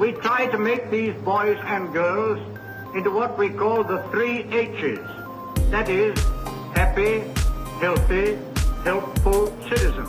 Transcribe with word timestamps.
we 0.00 0.12
try 0.12 0.46
to 0.46 0.56
make 0.56 0.90
these 0.90 1.14
boys 1.16 1.58
and 1.66 1.92
girls 1.92 2.38
into 2.94 3.10
what 3.10 3.36
we 3.36 3.50
call 3.50 3.84
the 3.84 4.02
three 4.04 4.38
H's. 4.50 4.98
That 5.70 5.90
is, 5.90 6.18
happy, 6.74 7.22
healthy, 7.82 8.38
helpful 8.82 9.54
citizens. 9.68 10.08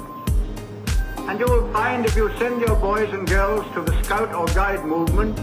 And 1.28 1.38
you 1.38 1.46
will 1.46 1.70
find 1.74 2.06
if 2.06 2.16
you 2.16 2.32
send 2.38 2.62
your 2.62 2.78
boys 2.78 3.14
and 3.14 3.28
girls 3.28 3.66
to 3.74 3.82
the 3.82 4.02
Scout 4.02 4.34
or 4.34 4.46
Guide 4.56 4.86
movement, 4.86 5.38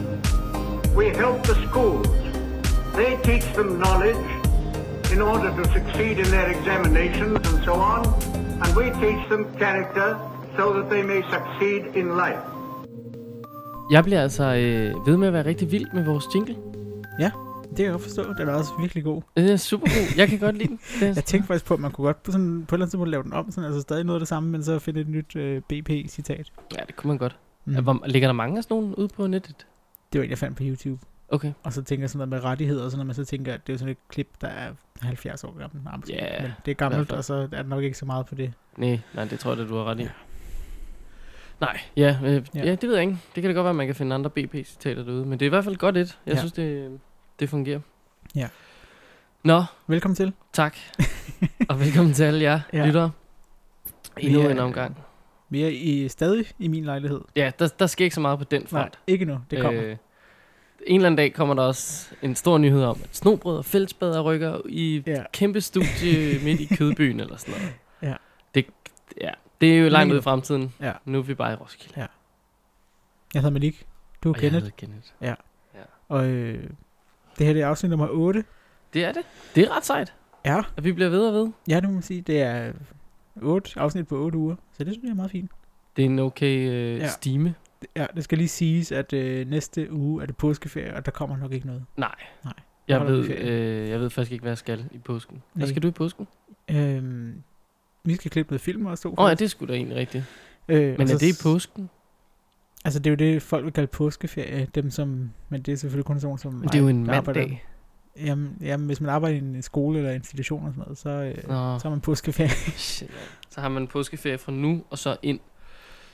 we 0.95 1.11
help 1.11 1.47
the 1.47 1.55
schools. 1.69 2.09
They 2.97 3.19
teach 3.23 3.45
them 3.53 3.79
knowledge 3.79 4.17
in 5.13 5.21
order 5.21 5.51
to 5.63 5.73
succeed 5.75 6.19
in 6.21 6.31
their 6.31 6.51
examinations 6.51 7.37
and 7.47 7.65
so 7.67 7.75
on, 7.75 8.07
and 8.63 8.75
we 8.75 8.85
teach 8.93 9.29
them 9.29 9.55
character 9.59 10.19
so 10.57 10.73
that 10.73 10.89
they 10.89 11.03
may 11.03 11.21
succeed 11.31 11.95
in 11.95 12.17
life. 12.17 12.43
Jeg 13.91 14.05
bliver 14.05 14.23
altså 14.23 14.45
øh, 14.45 15.07
ved 15.07 15.17
med 15.17 15.27
at 15.29 15.33
være 15.33 15.45
rigtig 15.45 15.73
vild 15.73 15.87
med 15.95 16.05
vores 16.05 16.25
jingle. 16.35 16.57
Ja, 17.19 17.31
det 17.63 17.77
kan 17.77 17.85
jeg 17.85 17.93
godt 17.93 18.03
forstå. 18.03 18.33
Den 18.39 18.49
er 18.49 18.53
også 18.53 18.71
virkelig 18.81 19.05
god. 19.05 19.23
Det 19.37 19.53
er 19.53 19.57
super 19.57 19.87
god. 19.87 20.17
Jeg 20.17 20.29
kan 20.29 20.39
godt 20.39 20.57
lide 20.59 20.69
den. 20.69 20.81
Er, 21.03 21.07
Jeg 21.07 21.25
tænkte 21.25 21.47
faktisk 21.47 21.65
på, 21.65 21.75
at 21.75 21.81
man 21.81 21.91
kunne 21.91 22.05
godt 22.05 22.23
på, 22.23 22.33
sådan, 22.33 22.67
på 22.69 22.75
et 22.75 22.77
eller 22.77 22.85
andet 22.85 22.91
tidspunkt 22.91 23.11
lave 23.11 23.23
den 23.23 23.33
om, 23.33 23.51
sådan, 23.51 23.65
altså 23.65 23.81
stadig 23.81 24.05
noget 24.05 24.17
af 24.17 24.21
det 24.21 24.29
samme, 24.29 24.51
men 24.51 24.65
så 24.65 24.79
finde 24.79 25.01
et 25.01 25.09
nyt 25.09 25.37
øh, 25.37 25.63
BP-citat. 25.73 26.53
ja, 26.79 26.81
det 26.87 26.97
kunne 26.97 27.09
man 27.09 27.19
godt. 27.19 27.37
Mm. 27.65 27.83
Hvor, 27.83 28.03
ligger 28.07 28.29
der 28.29 28.33
mange 28.33 28.57
af 28.59 28.63
sådan 28.65 28.77
nogle 28.77 28.99
ude 28.99 29.09
på 29.09 29.27
nettet? 29.27 29.67
Det 30.13 30.19
var 30.19 30.25
en, 30.25 30.31
jeg 30.31 30.39
fandt 30.39 30.57
på 30.57 30.63
YouTube. 30.67 31.01
Okay. 31.29 31.53
Og 31.63 31.73
så 31.73 31.83
tænker 31.83 32.03
jeg 32.03 32.11
sådan 32.11 32.29
noget 32.29 32.43
med 32.43 32.51
rettigheder 32.51 32.85
og 32.85 32.91
sådan 32.91 32.99
noget, 32.99 33.07
men 33.07 33.25
så 33.25 33.31
tænker 33.31 33.53
jeg, 33.53 33.61
at 33.61 33.67
det 33.67 33.73
er 33.73 33.77
sådan 33.77 33.93
et 33.93 33.99
klip, 34.09 34.29
der 34.41 34.49
er 34.49 34.71
70 35.01 35.45
år 35.45 35.59
gammel. 35.59 35.83
Ja, 36.09 36.43
men 36.43 36.53
det 36.65 36.71
er 36.71 36.75
gammelt, 36.75 37.13
og 37.13 37.25
så 37.25 37.35
er 37.35 37.47
der 37.47 37.63
nok 37.63 37.83
ikke 37.85 37.99
så 37.99 38.07
meget 38.07 38.27
på 38.27 38.35
det. 38.35 38.53
Nej, 38.77 39.01
nej, 39.15 39.25
det 39.25 39.39
tror 39.39 39.53
jeg, 39.53 39.61
at 39.61 39.69
du 39.69 39.77
har 39.77 39.85
ret 39.85 40.01
i. 40.01 40.07
Nej, 41.61 41.81
ja, 41.97 42.17
øh, 42.25 42.47
Ja. 42.55 42.65
ja. 42.65 42.71
det 42.75 42.83
ved 42.89 42.95
jeg 42.95 43.03
ikke. 43.05 43.19
Det 43.35 43.43
kan 43.43 43.45
da 43.51 43.55
godt 43.55 43.65
være, 43.65 43.71
at 43.71 43.77
man 43.77 43.87
kan 43.87 43.95
finde 43.95 44.15
andre 44.15 44.31
BP-citater 44.31 45.03
derude. 45.05 45.25
Men 45.27 45.33
det 45.41 45.43
er 45.43 45.47
i 45.47 45.49
hvert 45.49 45.65
fald 45.65 45.77
godt 45.77 45.97
et. 45.97 46.19
Jeg 46.27 46.35
Ja. 46.35 46.39
synes, 46.39 46.53
det, 46.53 46.99
det 47.41 47.49
fungerer. 47.49 47.81
Ja. 48.35 48.49
Nå, 49.45 49.63
Velkommen 49.87 50.17
til. 50.17 50.33
tak. 50.53 50.77
og 51.69 51.81
velkommen 51.81 52.15
til 52.15 52.25
alle 52.25 52.43
jer 52.43 52.61
Ja. 52.73 52.87
lyttere. 52.87 53.11
Endnu 54.19 54.41
er- 54.41 54.49
en 54.51 54.59
omgang. 54.59 54.99
Vi 55.51 55.63
er 55.63 55.69
i, 55.69 56.09
stadig 56.09 56.45
i 56.59 56.69
min 56.69 56.85
lejlighed. 56.85 57.21
Ja, 57.37 57.51
der, 57.59 57.69
der 57.79 57.87
sker 57.87 58.05
ikke 58.05 58.15
så 58.15 58.21
meget 58.21 58.39
på 58.39 58.45
den 58.45 58.61
Nej, 58.61 58.69
front. 58.83 58.99
ikke 59.07 59.25
nu. 59.25 59.39
Det 59.51 59.61
kommer. 59.61 59.83
Øh, 59.83 59.97
en 60.87 60.95
eller 61.01 61.07
anden 61.07 61.17
dag 61.17 61.33
kommer 61.35 61.55
der 61.55 61.63
også 61.63 62.09
en 62.23 62.35
stor 62.37 62.59
nyhed 62.59 62.85
om, 62.85 63.01
at 63.05 63.17
snobrød 63.17 63.59
og 63.59 63.65
fællesbader 63.65 64.21
rykker 64.23 64.61
i 64.69 65.03
Ja. 65.07 65.23
kæmpe 65.33 65.61
studie 65.61 66.39
midt 66.45 66.61
i 66.61 66.75
kødbyen 66.77 67.21
eller 67.21 67.37
sådan 67.37 67.55
noget. 67.61 67.75
Ja. 68.03 68.15
Det, 68.55 68.67
ja, 69.21 69.31
det 69.61 69.75
er 69.75 69.79
jo 69.79 69.89
langt 69.89 69.93
Længe 69.93 70.13
ud 70.13 70.17
nu. 70.17 70.19
i 70.19 70.23
fremtiden. 70.23 70.75
Ja. 70.81 70.93
Nu 71.05 71.19
er 71.19 71.23
vi 71.23 71.35
bare 71.35 71.53
i 71.53 71.57
Roskilde. 71.57 71.95
Jeg 73.35 73.43
hedder 73.43 73.51
Malik. 73.51 73.87
Du 74.25 74.29
er 74.29 74.35
Og 74.35 74.43
jeg 74.43 74.51
Kenneth. 74.51 74.65
hedder 74.65 74.77
Kenneth. 75.23 75.43
Og 76.09 76.27
øh, 76.29 76.71
det 77.39 77.47
her 77.47 77.53
det 77.53 77.63
er 77.63 77.67
afsnit 77.69 77.91
nummer 77.91 78.09
8. 78.11 78.45
Det 78.95 79.05
er 79.05 79.13
det. 79.13 79.23
Det 79.55 79.65
er 79.65 79.77
ret 79.77 79.85
sejt, 79.85 80.15
Ja, 80.45 80.63
at 80.77 80.85
vi 80.85 80.93
bliver 80.93 81.09
ved 81.11 81.27
og 81.27 81.33
ved. 81.35 81.49
ja, 81.69 81.77
det 81.77 81.85
må 81.85 81.91
man 81.91 82.03
sige. 82.03 82.21
Det 82.21 82.43
er 82.43 82.73
8 83.43 83.81
afsnit 83.81 84.09
på 84.09 84.17
8 84.17 84.39
uger. 84.39 84.57
Så 84.73 84.85
det 84.85 84.93
synes 84.93 85.05
jeg 85.05 85.11
er 85.11 85.15
meget 85.15 85.31
fint. 85.31 85.51
Det 85.97 86.03
er 86.05 86.07
en 86.07 86.19
okay 86.19 86.69
øh, 86.69 86.97
Ja. 86.99 87.03
ja. 87.03 87.09
stime. 87.09 87.55
Ja, 87.97 88.07
det 88.17 88.25
skal 88.25 88.39
lige 88.39 88.49
siges, 88.49 88.93
at 88.93 89.13
øh, 89.13 89.49
næste 89.49 89.93
uge 89.93 90.23
er 90.23 90.27
det 90.27 90.37
påskeferie, 90.37 90.95
og 90.97 91.05
der 91.07 91.11
kommer 91.11 91.37
nok 91.37 91.53
ikke 91.53 91.67
noget. 91.67 91.85
Nej. 91.97 92.15
Nej. 92.45 92.53
Jeg 92.89 93.07
ved, 93.07 93.31
øh, 93.31 93.89
jeg 93.89 94.01
ved 94.01 94.11
faktisk 94.11 94.33
ikke, 94.33 94.43
hvad 94.43 94.51
jeg 94.51 94.59
skal 94.59 94.85
i 94.93 94.99
påsken. 94.99 95.43
Hvad 95.53 95.67
Nej. 95.67 95.71
skal 95.71 95.83
du 95.83 95.89
i 95.89 95.91
påsken? 95.91 96.29
Øhm, 96.69 97.43
vi 98.09 98.15
skal 98.15 98.31
klippe 98.31 98.53
noget 98.53 98.61
film 98.61 98.87
også. 98.87 99.09
Åh, 99.09 99.15
oh, 99.17 99.29
ja, 99.29 99.35
det 99.35 99.51
skulle 99.51 99.73
da 99.73 99.77
egentlig 99.77 99.97
rigtigt. 99.99 100.25
øh, 100.69 100.99
Men 100.99 101.01
er 101.01 101.07
så 101.07 101.19
det 101.19 101.41
i 101.41 101.43
påsken? 101.43 101.91
Altså, 102.85 102.99
det 103.01 103.07
er 103.07 103.11
jo 103.11 103.33
det, 103.33 103.43
folk 103.43 103.65
vil 103.65 103.73
kalde 103.73 103.87
påskeferie. 103.87 104.67
Dem 104.75 104.91
som, 104.91 105.31
men 105.49 105.63
det 105.63 105.73
er 105.73 105.77
selvfølgelig 105.77 106.05
kun 106.07 106.21
sådan, 106.21 106.39
som... 106.39 106.53
Men 106.55 106.63
det 106.69 106.75
er 106.75 106.79
jo 106.79 106.89
en 106.89 107.07
der 107.07 107.13
arbejder- 107.15 107.41
mandag. 107.41 107.65
Jamen, 108.17 108.57
jamen, 108.61 108.87
hvis 108.87 109.01
man 109.01 109.11
arbejder 109.11 109.37
i 109.37 109.39
en 109.39 109.63
skole 109.63 109.99
eller 109.99 110.11
institution 110.13 110.65
og 110.67 110.73
sådan 110.73 110.81
noget, 110.83 110.99
så, 110.99 111.09
øh, 111.11 111.49
Nå. 111.49 111.79
så 111.79 111.83
har 111.83 111.91
man 111.91 112.01
påskeferie. 112.01 112.51
Shit. 112.77 113.11
Så 113.51 113.61
har 113.61 113.69
man 113.69 113.87
påskeferie 113.87 114.39
fra 114.39 114.53
nu, 114.53 114.85
og 114.91 114.99
så 114.99 115.17
ind 115.23 115.41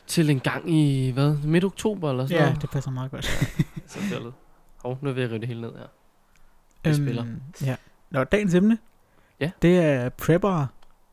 til 0.07 0.31
en 0.31 0.41
gang 0.41 0.71
i, 0.71 1.11
hvad, 1.11 1.37
midt 1.45 1.65
oktober 1.65 2.11
eller 2.11 2.27
sådan 2.27 2.39
ja, 2.41 2.45
noget. 2.47 2.63
det 2.63 2.71
passer 2.71 2.91
meget 2.91 3.11
godt. 3.11 3.25
Så 3.87 3.99
fjollet. 3.99 4.33
Hov, 4.85 4.99
nu 5.03 5.09
er 5.09 5.13
jeg 5.13 5.17
ved 5.17 5.23
at 5.25 5.31
rive 5.31 5.39
det 5.41 5.49
hele 5.49 5.61
ned 5.61 5.73
her. 5.73 5.87
Vi 6.91 6.95
spiller. 6.95 7.25
Ja. 7.65 7.77
Nå, 8.11 8.25
dagens 8.25 8.55
emne, 8.55 8.79
Ja. 9.41 9.51
det 9.63 9.79
er 9.79 10.09
prepper, 10.09 10.67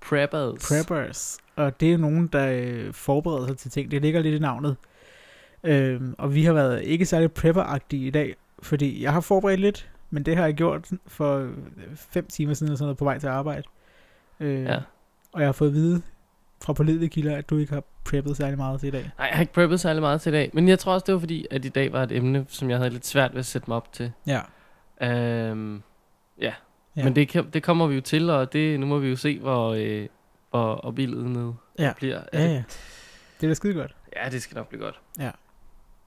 Preppers. 0.10 0.68
preppers. 0.68 1.38
Og 1.56 1.80
det 1.80 1.94
er 1.94 1.98
nogen, 1.98 2.28
der 2.28 2.48
øh, 2.52 2.94
forbereder 2.94 3.48
sig 3.48 3.58
til 3.58 3.72
ting. 3.72 3.92
Det 3.92 4.02
ligger 4.02 4.22
lidt 4.22 4.36
i 4.36 4.40
navnet. 4.40 4.76
Øhm, 5.64 6.16
og 6.18 6.36
vi 6.36 6.44
har 6.44 6.54
været 6.54 6.84
ikke 6.84 7.06
særlig 7.06 7.32
prepper 7.32 7.78
i 7.94 8.10
dag, 8.10 8.36
fordi 8.62 9.04
jeg 9.04 9.14
har 9.14 9.22
forberedt 9.22 9.60
lidt, 9.60 9.90
men 10.10 10.24
det 10.24 10.36
har 10.38 10.46
jeg 10.46 10.54
gjort 10.54 10.90
for 11.08 11.38
øh, 11.38 11.50
fem 11.96 12.28
timer 12.28 12.54
siden, 12.54 12.70
eller 12.70 12.78
sådan 12.78 12.86
noget, 12.86 12.98
på 12.98 13.04
vej 13.06 13.20
til 13.20 13.28
arbejde. 13.28 13.64
Øh, 14.40 14.64
Ja. 14.64 14.80
Og 15.34 15.42
jeg 15.42 15.48
har 15.48 15.54
fået 15.54 15.68
at 15.70 15.74
vide 15.74 16.02
fra 16.64 16.74
pålidelige 16.74 17.10
kilder, 17.10 17.38
at 17.38 17.50
du 17.50 17.58
ikke 17.58 17.74
har 17.74 17.84
preppet 18.06 18.38
særlig 18.38 18.58
meget 18.58 18.80
til 18.80 18.88
i 18.88 18.92
dag. 18.92 19.12
Nej, 19.18 19.28
jeg 19.28 19.36
har 19.36 19.42
ikke 19.42 19.54
preppet 19.54 19.80
særlig 19.80 20.02
meget 20.02 20.22
til 20.22 20.30
i 20.30 20.34
dag. 20.36 20.50
Men 20.54 20.68
jeg 20.68 20.80
tror 20.80 20.94
også, 20.94 21.04
det 21.06 21.14
var 21.14 21.20
fordi, 21.20 21.46
at 21.52 21.66
i 21.66 21.70
dag 21.70 21.94
var 21.94 22.04
et 22.04 22.12
emne, 22.12 22.46
som 22.50 22.70
jeg 22.70 22.78
havde 22.78 22.90
lidt 22.90 23.06
svært 23.06 23.32
ved 23.34 23.40
at 23.40 23.46
sætte 23.46 23.70
mig 23.70 23.78
op 23.78 23.94
til. 23.94 24.12
Ja. 24.28 24.42
Øhm, 25.02 25.82
ja. 26.42 26.54
Ja. 26.96 27.02
ja. 27.02 27.06
Men 27.06 27.16
det, 27.16 27.28
kan, 27.28 27.50
det 27.54 27.64
kommer 27.64 27.88
vi 27.88 27.96
jo 27.96 28.02
til, 28.02 28.30
og 28.30 28.54
det, 28.54 28.80
nu 28.80 28.86
må 28.86 29.00
vi 29.00 29.10
jo 29.10 29.16
se, 29.16 29.40
hvor, 29.40 29.70
øh, 29.78 30.08
hvor 30.50 30.74
opildnet 30.76 31.56
Ja. 31.80 31.94
bliver. 31.98 32.22
Er 32.32 32.42
Ja, 32.42 32.48
det? 32.48 32.54
ja. 32.54 32.64
Det 33.42 33.48
er 33.48 33.48
da 33.48 33.54
skide 33.54 33.74
godt. 33.74 33.96
ja, 34.24 34.30
det 34.30 34.42
skal 34.42 34.56
nok 34.56 34.70
blive 34.70 34.84
godt. 34.84 35.00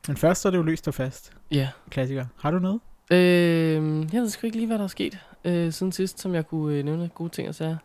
Men 0.09 0.17
først 0.17 0.41
så 0.43 0.49
er 0.49 0.51
det 0.51 0.59
jo 0.59 0.63
løst 0.63 0.89
og 0.89 0.95
fast. 0.95 1.33
Ja. 1.51 1.69
Klassiker. 1.91 2.27
Har 2.41 2.51
du 2.51 2.59
noget? 2.59 2.81
Øh, 3.11 4.15
jeg 4.15 4.21
ved 4.23 4.29
sgu 4.29 4.47
ikke 4.47 4.57
lige, 4.57 4.67
hvad 4.67 4.79
der 4.79 4.85
er 4.85 4.89
sket 4.89 5.19
øh, 5.45 5.73
siden 5.73 5.93
sidst, 5.93 6.21
som 6.21 6.35
jeg 6.35 6.47
kunne 6.47 6.75
øh, 6.77 6.85
nævne 6.85 7.09
gode 7.15 7.29
ting 7.31 7.49
og 7.49 7.55
sager. 7.55 7.77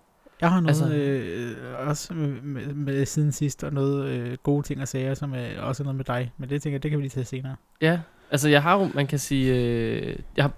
Jeg 0.41 0.49
har 0.51 0.59
noget 0.61 0.67
Altså- 0.81 0.95
øh, 0.95 1.87
også 1.87 2.13
med, 2.13 2.41
med, 2.41 2.73
med 2.73 3.05
siden 3.05 3.31
sidst, 3.31 3.63
og 3.63 3.73
noget 3.73 4.05
øh, 4.09 4.37
gode 4.43 4.63
ting 4.63 4.81
og 4.81 4.87
sager, 4.87 5.13
som 5.13 5.33
er 5.33 5.59
også 5.61 5.83
noget 5.83 5.95
med 5.95 6.05
dig. 6.05 6.31
Men 6.37 6.49
det 6.49 6.61
tænker 6.61 6.73
jeg, 6.75 6.83
det 6.83 6.91
kan 6.91 6.97
vi 6.97 7.03
lige 7.03 7.09
tage 7.09 7.25
senere. 7.25 7.55
Ja, 7.81 7.99
altså 8.31 8.49
jeg 8.49 8.63
har 8.63 8.79
jo, 8.79 8.89
man 8.93 9.07
kan 9.07 9.19
sige, 9.19 9.55
øh, 9.55 10.15
jeg, 10.37 10.43
har, 10.43 10.51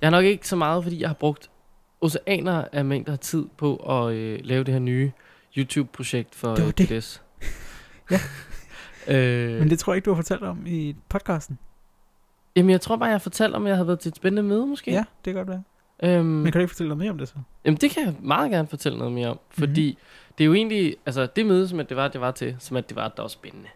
jeg 0.00 0.06
har 0.06 0.10
nok 0.10 0.24
ikke 0.24 0.48
så 0.48 0.56
meget, 0.56 0.82
fordi 0.82 1.00
jeg 1.00 1.08
har 1.08 1.14
brugt 1.14 1.50
oceaner 2.04 2.64
af 2.72 2.84
mængder 2.84 3.12
af 3.12 3.18
tid 3.18 3.44
på 3.56 3.76
at 3.76 4.14
øh, 4.14 4.40
lave 4.44 4.64
det 4.64 4.72
her 4.74 4.78
nye 4.80 5.10
YouTube-projekt 5.56 6.34
for 6.34 6.54
Det 6.54 6.64
var 6.64 6.68
øh, 6.68 6.74
det. 6.78 6.88
PDS. 6.88 7.22
Ja. 8.10 8.18
øh, 9.16 9.58
Men 9.60 9.70
det 9.70 9.78
tror 9.78 9.92
jeg 9.92 9.96
ikke, 9.96 10.04
du 10.06 10.10
har 10.14 10.22
fortalt 10.22 10.42
om 10.42 10.66
i 10.66 10.96
podcasten. 11.08 11.58
Jamen 12.56 12.70
jeg 12.70 12.80
tror 12.80 12.96
bare, 12.96 13.06
jeg 13.06 13.14
har 13.14 13.18
fortalt 13.18 13.54
om, 13.54 13.64
at 13.66 13.68
jeg 13.68 13.76
havde 13.76 13.86
været 13.86 14.00
til 14.00 14.08
et 14.08 14.16
spændende 14.16 14.42
møde 14.42 14.66
måske. 14.66 14.90
Ja, 14.90 15.04
det 15.24 15.34
kan 15.34 15.34
godt 15.34 15.48
være. 15.48 15.62
Øhm, 16.02 16.26
Men 16.26 16.44
kan 16.44 16.52
du 16.52 16.58
ikke 16.58 16.70
fortælle 16.70 16.88
noget 16.88 16.98
mere 16.98 17.10
om 17.10 17.18
det 17.18 17.28
så? 17.28 17.34
Jamen 17.64 17.78
det 17.80 17.90
kan 17.90 18.04
jeg 18.06 18.14
meget 18.22 18.50
gerne 18.50 18.68
fortælle 18.68 18.98
noget 18.98 19.12
mere 19.12 19.28
om, 19.28 19.38
fordi 19.50 19.90
Mhm. 19.90 19.98
det 20.38 20.44
er 20.44 20.46
jo 20.46 20.54
egentlig, 20.54 20.96
altså 21.06 21.26
det 21.36 21.46
møde, 21.46 21.68
som 21.68 21.80
at 21.80 21.88
det 21.88 21.96
var, 21.96 22.08
det 22.08 22.20
var 22.20 22.30
til, 22.30 22.56
som 22.58 22.76
at 22.76 22.88
det 22.88 22.96
var, 22.96 23.08
der 23.08 23.22
var 23.22 23.28
spændende. 23.28 23.68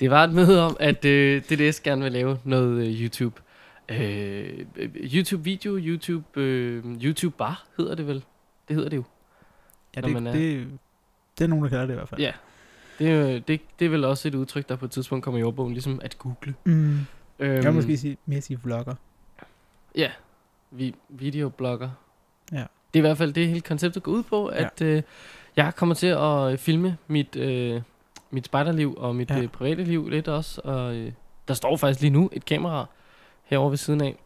Det 0.00 0.10
var 0.10 0.24
et 0.24 0.32
møde 0.32 0.62
om, 0.66 0.76
at 0.80 1.04
øh, 1.04 1.42
DDS 1.42 1.80
gerne 1.80 2.02
vil 2.02 2.12
lave 2.12 2.38
noget 2.44 2.86
øh, 2.86 3.02
YouTube. 3.02 3.40
Øh, 3.88 4.66
øh, 4.76 4.90
YouTube-video, 4.94 5.78
YouTube, 5.78 6.24
øh, 6.40 6.84
YouTube-bar 6.84 7.64
hedder 7.76 7.94
det 7.94 8.06
vel. 8.06 8.24
Det 8.68 8.76
hedder 8.76 8.88
det 8.90 8.96
jo. 8.96 9.04
Ja, 9.96 10.00
det, 10.00 10.12
man 10.12 10.26
er- 10.26 10.32
det, 10.32 10.68
det 11.38 11.44
er 11.44 11.48
nogen, 11.48 11.64
der 11.64 11.70
kalder 11.70 11.86
det 11.86 11.92
i 11.92 11.96
hvert 11.96 12.08
fald. 12.08 12.20
Ja. 12.20 12.32
Det, 12.98 13.10
er 13.10 13.38
det, 13.40 13.60
det 13.78 13.84
er 13.84 13.88
vel 13.88 14.04
også 14.04 14.28
et 14.28 14.34
udtryk, 14.34 14.68
der 14.68 14.76
på 14.76 14.84
et 14.84 14.90
tidspunkt 14.90 15.24
kommer 15.24 15.40
i 15.40 15.42
ordbogen, 15.42 15.72
ligesom 15.72 16.00
at 16.04 16.18
google. 16.18 16.54
Mm. 16.64 16.98
Øhm, 17.38 17.62
Jeg 17.64 17.74
måske 17.74 17.96
sige, 17.96 18.16
mere 18.26 18.40
sige 18.40 18.60
vlogger. 18.62 18.94
Ja, 19.96 20.10
vi, 20.70 20.94
videoblogger. 21.08 21.90
Ja. 22.52 22.56
Det 22.56 22.64
er 22.94 22.98
i 22.98 23.00
hvert 23.00 23.18
fald 23.18 23.32
det 23.32 23.48
hele 23.48 23.60
konceptet 23.60 24.02
går 24.02 24.12
ud 24.12 24.22
på, 24.22 24.46
at 24.46 24.82
øh, 24.82 25.02
jeg 25.56 25.72
kommer 25.76 25.94
til 25.94 26.06
at 26.06 26.52
øh, 26.52 26.58
filme 26.58 26.96
mit, 27.06 27.36
øh, 27.36 27.82
mit 28.30 28.44
spejderliv 28.46 28.94
og 28.98 29.16
mit 29.16 29.30
Ja. 29.30 29.36
ja. 29.36 29.42
øh, 29.42 29.48
private 29.48 29.84
liv 29.84 30.08
lidt 30.08 30.28
også. 30.28 30.60
Og 30.64 30.94
øh, 30.96 31.12
der 31.48 31.54
står 31.54 31.76
faktisk 31.76 32.00
lige 32.00 32.10
nu 32.10 32.30
et 32.32 32.44
kamera 32.44 32.86
herovre 33.46 33.70
ved 33.70 33.76
siden 33.78 34.00
af. 34.00 34.16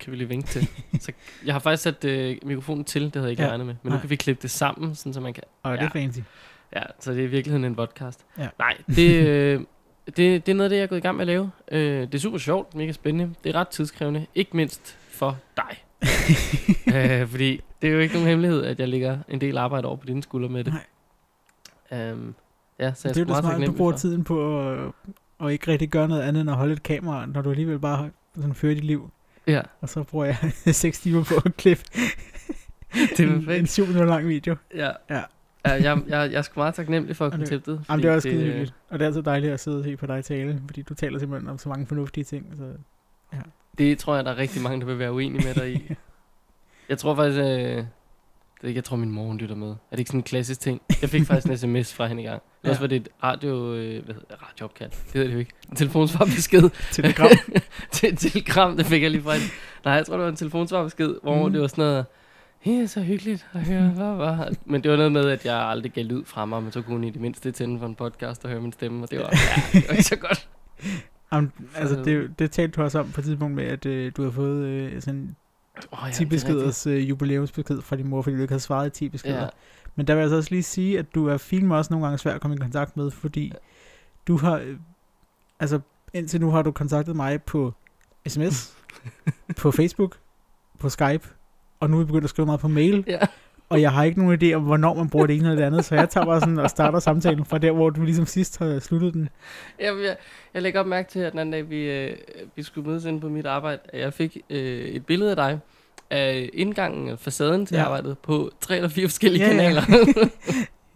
Kan 0.00 0.12
vi 0.12 0.16
lige 0.16 0.28
vinke 0.28 0.46
til. 0.48 0.68
så 1.00 1.12
jeg 1.46 1.54
har 1.54 1.58
faktisk 1.58 1.82
sat 1.82 2.04
øh, 2.04 2.36
mikrofonen 2.42 2.84
til, 2.84 3.02
det 3.04 3.14
havde 3.14 3.24
jeg 3.24 3.30
ikke 3.30 3.42
Ja. 3.42 3.46
ja. 3.46 3.50
regnet 3.50 3.66
med. 3.66 3.74
Men 3.82 3.90
Nej. 3.90 3.96
nu 3.96 4.00
kan 4.00 4.10
vi 4.10 4.16
klippe 4.16 4.42
det 4.42 4.50
sammen, 4.50 4.94
sådan 4.94 5.12
så 5.12 5.20
man 5.20 5.34
kan... 5.34 5.42
Og 5.62 5.72
det 5.72 5.78
er 5.78 5.90
Ja. 5.94 6.00
fancy. 6.00 6.18
Ja, 6.76 6.82
så 7.00 7.10
det 7.12 7.20
er 7.20 7.24
i 7.24 7.26
virkeligheden 7.26 7.64
en 7.64 7.74
podcast. 7.74 8.20
Ja. 8.38 8.48
Nej, 8.58 8.76
det, 8.96 9.26
øh, 9.28 9.60
det, 10.06 10.16
det 10.16 10.48
er 10.48 10.54
noget 10.54 10.64
af 10.64 10.70
det, 10.70 10.76
jeg 10.76 10.82
er 10.82 10.86
gået 10.86 10.98
i 10.98 11.00
gang 11.02 11.16
med 11.16 11.22
at 11.22 11.26
lave. 11.26 11.50
Øh, 11.72 12.00
det 12.02 12.14
er 12.14 12.18
super 12.18 12.38
sjovt, 12.38 12.74
mega 12.74 12.92
spændende. 12.92 13.34
Det 13.44 13.54
er 13.54 13.60
ret 13.60 13.68
tidskrævende, 13.68 14.26
ikke 14.34 14.56
mindst 14.56 14.98
for 15.10 15.38
dig. 15.56 15.84
øh, 16.94 17.28
fordi 17.28 17.60
det 17.82 17.88
er 17.88 17.92
jo 17.92 17.98
ikke 17.98 18.14
nogen 18.14 18.28
hemmelighed, 18.28 18.64
at 18.64 18.80
jeg 18.80 18.88
lægger 18.88 19.18
en 19.28 19.40
del 19.40 19.58
arbejde 19.58 19.88
over 19.88 19.96
på 19.96 20.06
dine 20.06 20.22
skuldre 20.22 20.48
med 20.48 20.64
det. 20.64 20.74
Nej. 21.90 22.10
Um, 22.12 22.34
ja, 22.78 22.92
så 22.94 23.08
jeg 23.08 23.14
det 23.14 23.20
er 23.20 23.24
jo 23.24 23.34
det 23.34 23.42
smart, 23.44 23.66
du 23.66 23.72
bruger 23.72 23.92
for. 23.92 23.98
tiden 23.98 24.24
på 24.24 24.68
at, 24.70 24.78
og 25.42 25.52
ikke 25.52 25.72
rigtig 25.72 25.88
gøre 25.88 26.08
noget 26.08 26.22
andet 26.22 26.40
end 26.40 26.50
at 26.50 26.56
holde 26.56 26.72
et 26.72 26.82
kamera, 26.82 27.26
når 27.26 27.42
du 27.42 27.50
alligevel 27.50 27.78
bare 27.78 28.10
sådan 28.36 28.54
fører 28.54 28.74
dit 28.74 28.84
liv. 28.84 29.10
Ja, 29.46 29.60
Og 29.80 29.88
så 29.88 30.02
bruger 30.02 30.24
jeg 30.24 30.36
6 30.74 31.00
timer 31.00 31.24
på 31.24 31.34
at 31.44 31.56
klippe 31.56 31.82
det 33.16 33.20
er 33.20 33.24
en, 33.24 33.32
en 33.32 33.44
perfekt. 33.44 33.70
7 33.70 33.86
minutter 33.86 34.08
lang 34.08 34.28
video. 34.28 34.56
Ja. 34.74 34.90
Ja. 35.10 35.22
Ja, 35.66 35.72
jeg, 35.72 36.02
jeg, 36.08 36.32
jeg 36.32 36.38
er 36.38 36.42
sgu 36.42 36.60
meget 36.60 36.74
taknemmelig 36.74 37.16
for 37.16 37.30
konceptet. 37.30 37.84
Jamen, 37.88 38.02
det 38.02 38.10
er 38.10 38.14
også 38.14 38.28
skide 38.28 38.44
hyggeligt. 38.44 38.74
Og 38.88 38.98
det 38.98 39.04
er 39.04 39.06
altid 39.06 39.22
dejligt 39.22 39.52
at 39.52 39.60
sidde 39.60 39.78
og 39.78 39.84
se 39.84 39.96
på 39.96 40.06
dig 40.06 40.24
tale, 40.24 40.62
fordi 40.66 40.82
du 40.82 40.94
taler 40.94 41.18
simpelthen 41.18 41.48
om 41.50 41.58
så 41.58 41.68
mange 41.68 41.86
fornuftige 41.86 42.24
ting. 42.24 42.46
Så 42.56 42.64
Det 43.78 43.98
tror 43.98 44.14
jeg, 44.14 44.24
der 44.24 44.30
er 44.30 44.36
rigtig 44.36 44.62
mange, 44.62 44.80
der 44.80 44.86
vil 44.86 44.98
være 44.98 45.12
uenige 45.12 45.46
med 45.46 45.54
dig 45.54 45.72
i. 45.74 45.94
Jeg 46.88 46.98
tror 46.98 47.14
faktisk, 47.14 47.40
øh, 47.40 47.84
det 48.62 48.66
er 48.66 48.68
ikke, 48.68 48.78
jeg 48.78 48.84
tror 48.84 48.96
min 48.96 49.10
mor 49.10 49.26
hun 49.26 49.36
lytter 49.36 49.56
med. 49.56 49.68
Er 49.68 49.74
det 49.90 49.98
ikke 49.98 50.08
sådan 50.08 50.18
en 50.18 50.24
klassisk 50.24 50.60
ting? 50.60 50.80
Jeg 51.02 51.10
fik 51.10 51.26
faktisk 51.26 51.46
en 51.46 51.58
sms 51.58 51.94
fra 51.94 52.06
hende 52.06 52.22
i 52.22 52.26
gang. 52.26 52.42
Ja. 52.64 52.68
Ja. 52.68 52.70
Også 52.70 52.80
var 52.80 52.86
det 52.86 52.96
et 52.96 53.08
radio, 53.22 53.74
øh, 53.74 54.04
hvad 54.04 54.14
hedder 54.14 54.48
radioopkald. 54.50 54.90
Det 54.90 55.12
hedder 55.12 55.26
det 55.26 55.34
jo 55.34 55.38
ikke. 55.38 55.52
En 55.70 55.76
telefonsvarbesked. 55.76 56.70
telegram. 56.92 57.28
til 57.92 58.16
telegram, 58.16 58.76
det 58.76 58.86
fik 58.86 59.02
jeg 59.02 59.10
lige 59.10 59.22
fra 59.22 59.32
hende. 59.32 59.46
Nej, 59.84 59.94
jeg 59.94 60.06
tror, 60.06 60.14
det 60.16 60.22
var 60.22 60.28
en 60.30 60.36
telefonsvarbesked, 60.36 61.14
hvor 61.22 61.42
Mhm. 61.44 61.52
det 61.52 61.60
var 61.62 61.66
sådan 61.68 61.82
noget, 61.84 62.04
Hey, 62.60 62.86
så 62.86 63.00
hyggeligt 63.02 63.46
at 63.52 63.60
høre, 63.60 63.88
hvad 63.88 64.14
var 64.16 64.52
Men 64.64 64.82
det 64.82 64.90
var 64.90 64.96
noget 64.96 65.12
med, 65.12 65.28
at 65.30 65.44
jeg 65.44 65.56
aldrig 65.56 65.92
gav 65.92 66.04
lyd 66.04 66.24
fra 66.24 66.44
mig, 66.46 66.62
men 66.62 66.72
så 66.72 66.82
kunne 66.82 66.94
hun 66.94 67.04
i 67.04 67.10
det 67.10 67.20
mindste 67.20 67.52
tænde 67.52 67.78
for 67.78 67.86
en 67.86 67.94
podcast 67.94 68.44
og 68.44 68.50
høre 68.50 68.60
min 68.60 68.72
stemme, 68.72 69.02
og 69.02 69.10
det 69.10 69.18
var, 69.18 69.24
ja, 69.32 69.62
det 69.80 69.88
var 69.88 69.92
ikke 69.92 70.02
så 70.02 70.16
godt. 70.16 70.48
Jamen, 71.32 71.52
altså, 71.76 72.02
det, 72.04 72.38
det 72.38 72.50
talte 72.50 72.76
du 72.76 72.82
også 72.82 72.98
om 72.98 73.10
på 73.12 73.20
et 73.20 73.24
tidspunkt 73.24 73.54
med, 73.54 73.64
at 73.64 73.86
øh, 73.86 74.12
du 74.16 74.22
har 74.24 74.30
fået 74.30 74.64
øh, 74.66 75.02
sådan 75.02 75.36
Oh, 75.90 75.98
ja, 76.06 76.12
10 76.12 76.24
beskeders 76.24 76.86
øh, 76.86 77.08
jubilæumsbesked 77.08 77.82
fra 77.82 77.96
din 77.96 78.08
mor, 78.08 78.22
fordi 78.22 78.36
du 78.36 78.42
ikke 78.42 78.52
havde 78.52 78.62
svaret 78.62 78.86
i 78.86 78.90
10 78.90 79.08
beskeder. 79.08 79.42
Ja, 79.42 79.48
Men 79.96 80.06
der 80.06 80.14
vil 80.14 80.20
jeg 80.20 80.30
så 80.30 80.36
også 80.36 80.50
lige 80.50 80.62
sige, 80.62 80.98
at 80.98 81.14
du 81.14 81.28
er 81.28 81.36
film 81.36 81.70
også 81.70 81.92
nogle 81.92 82.06
gange 82.06 82.18
svær 82.18 82.34
at 82.34 82.40
komme 82.40 82.56
i 82.56 82.58
kontakt 82.58 82.96
med, 82.96 83.10
fordi 83.10 83.52
du 84.28 84.36
har, 84.36 84.58
øh, 84.58 84.76
altså 85.60 85.80
indtil 86.12 86.40
nu 86.40 86.50
har 86.50 86.62
du 86.62 86.70
kontaktet 86.70 87.16
mig 87.16 87.42
på 87.42 87.74
sms, 88.28 88.76
på 89.60 89.70
Facebook, 89.70 90.16
på 90.78 90.88
Skype, 90.88 91.28
og 91.80 91.90
nu 91.90 91.96
er 91.96 92.00
vi 92.00 92.06
begyndt 92.06 92.24
at 92.24 92.30
skrive 92.30 92.46
meget 92.46 92.60
på 92.60 92.68
mail, 92.68 93.04
ja. 93.06 93.18
og 93.68 93.80
jeg 93.80 93.92
har 93.92 94.04
ikke 94.04 94.24
nogen 94.24 94.42
idé 94.42 94.54
om, 94.54 94.62
hvornår 94.62 94.94
man 94.94 95.08
bruger 95.08 95.26
det 95.26 95.36
ene 95.36 95.44
eller 95.44 95.56
det 95.56 95.66
andet, 95.66 95.84
så 95.84 95.94
jeg 95.94 96.08
tager 96.08 96.26
bare 96.26 96.40
sådan 96.40 96.58
og 96.58 96.70
starter 96.70 96.98
samtalen 96.98 97.44
fra 97.44 97.58
der, 97.58 97.70
hvor 97.70 97.90
du 97.90 98.02
ligesom 98.02 98.26
sidst 98.26 98.58
har 98.58 98.78
sluttet 98.78 99.14
den. 99.14 99.28
Jeg, 99.80 99.94
jeg, 100.04 100.16
jeg 100.54 100.62
lægger 100.62 100.80
op 100.80 100.86
mærke 100.86 101.08
til, 101.10 101.20
at 101.20 101.32
den 101.32 101.38
anden 101.38 101.52
dag, 101.52 101.70
vi, 101.70 101.90
øh, 101.90 102.16
vi 102.56 102.62
skulle 102.62 102.88
mødes 102.88 103.04
inde 103.04 103.20
på 103.20 103.28
mit 103.28 103.46
arbejde, 103.46 103.80
at 103.88 104.00
jeg 104.00 104.12
fik 104.12 104.38
øh, 104.50 104.84
et 104.84 105.06
billede 105.06 105.30
af 105.30 105.36
dig, 105.36 105.60
af 106.12 106.50
indgangen, 106.52 107.04
eller 107.06 107.16
facaden 107.16 107.66
til 107.66 107.74
Ja. 107.74 107.80
ja. 107.80 107.86
arbejdet, 107.86 108.18
på 108.18 108.50
tre 108.60 108.76
eller 108.76 108.88
fire 108.88 109.08
forskellige 109.08 109.44
Ja, 109.44 109.50
ja. 109.50 109.56
kanaler. 109.56 109.82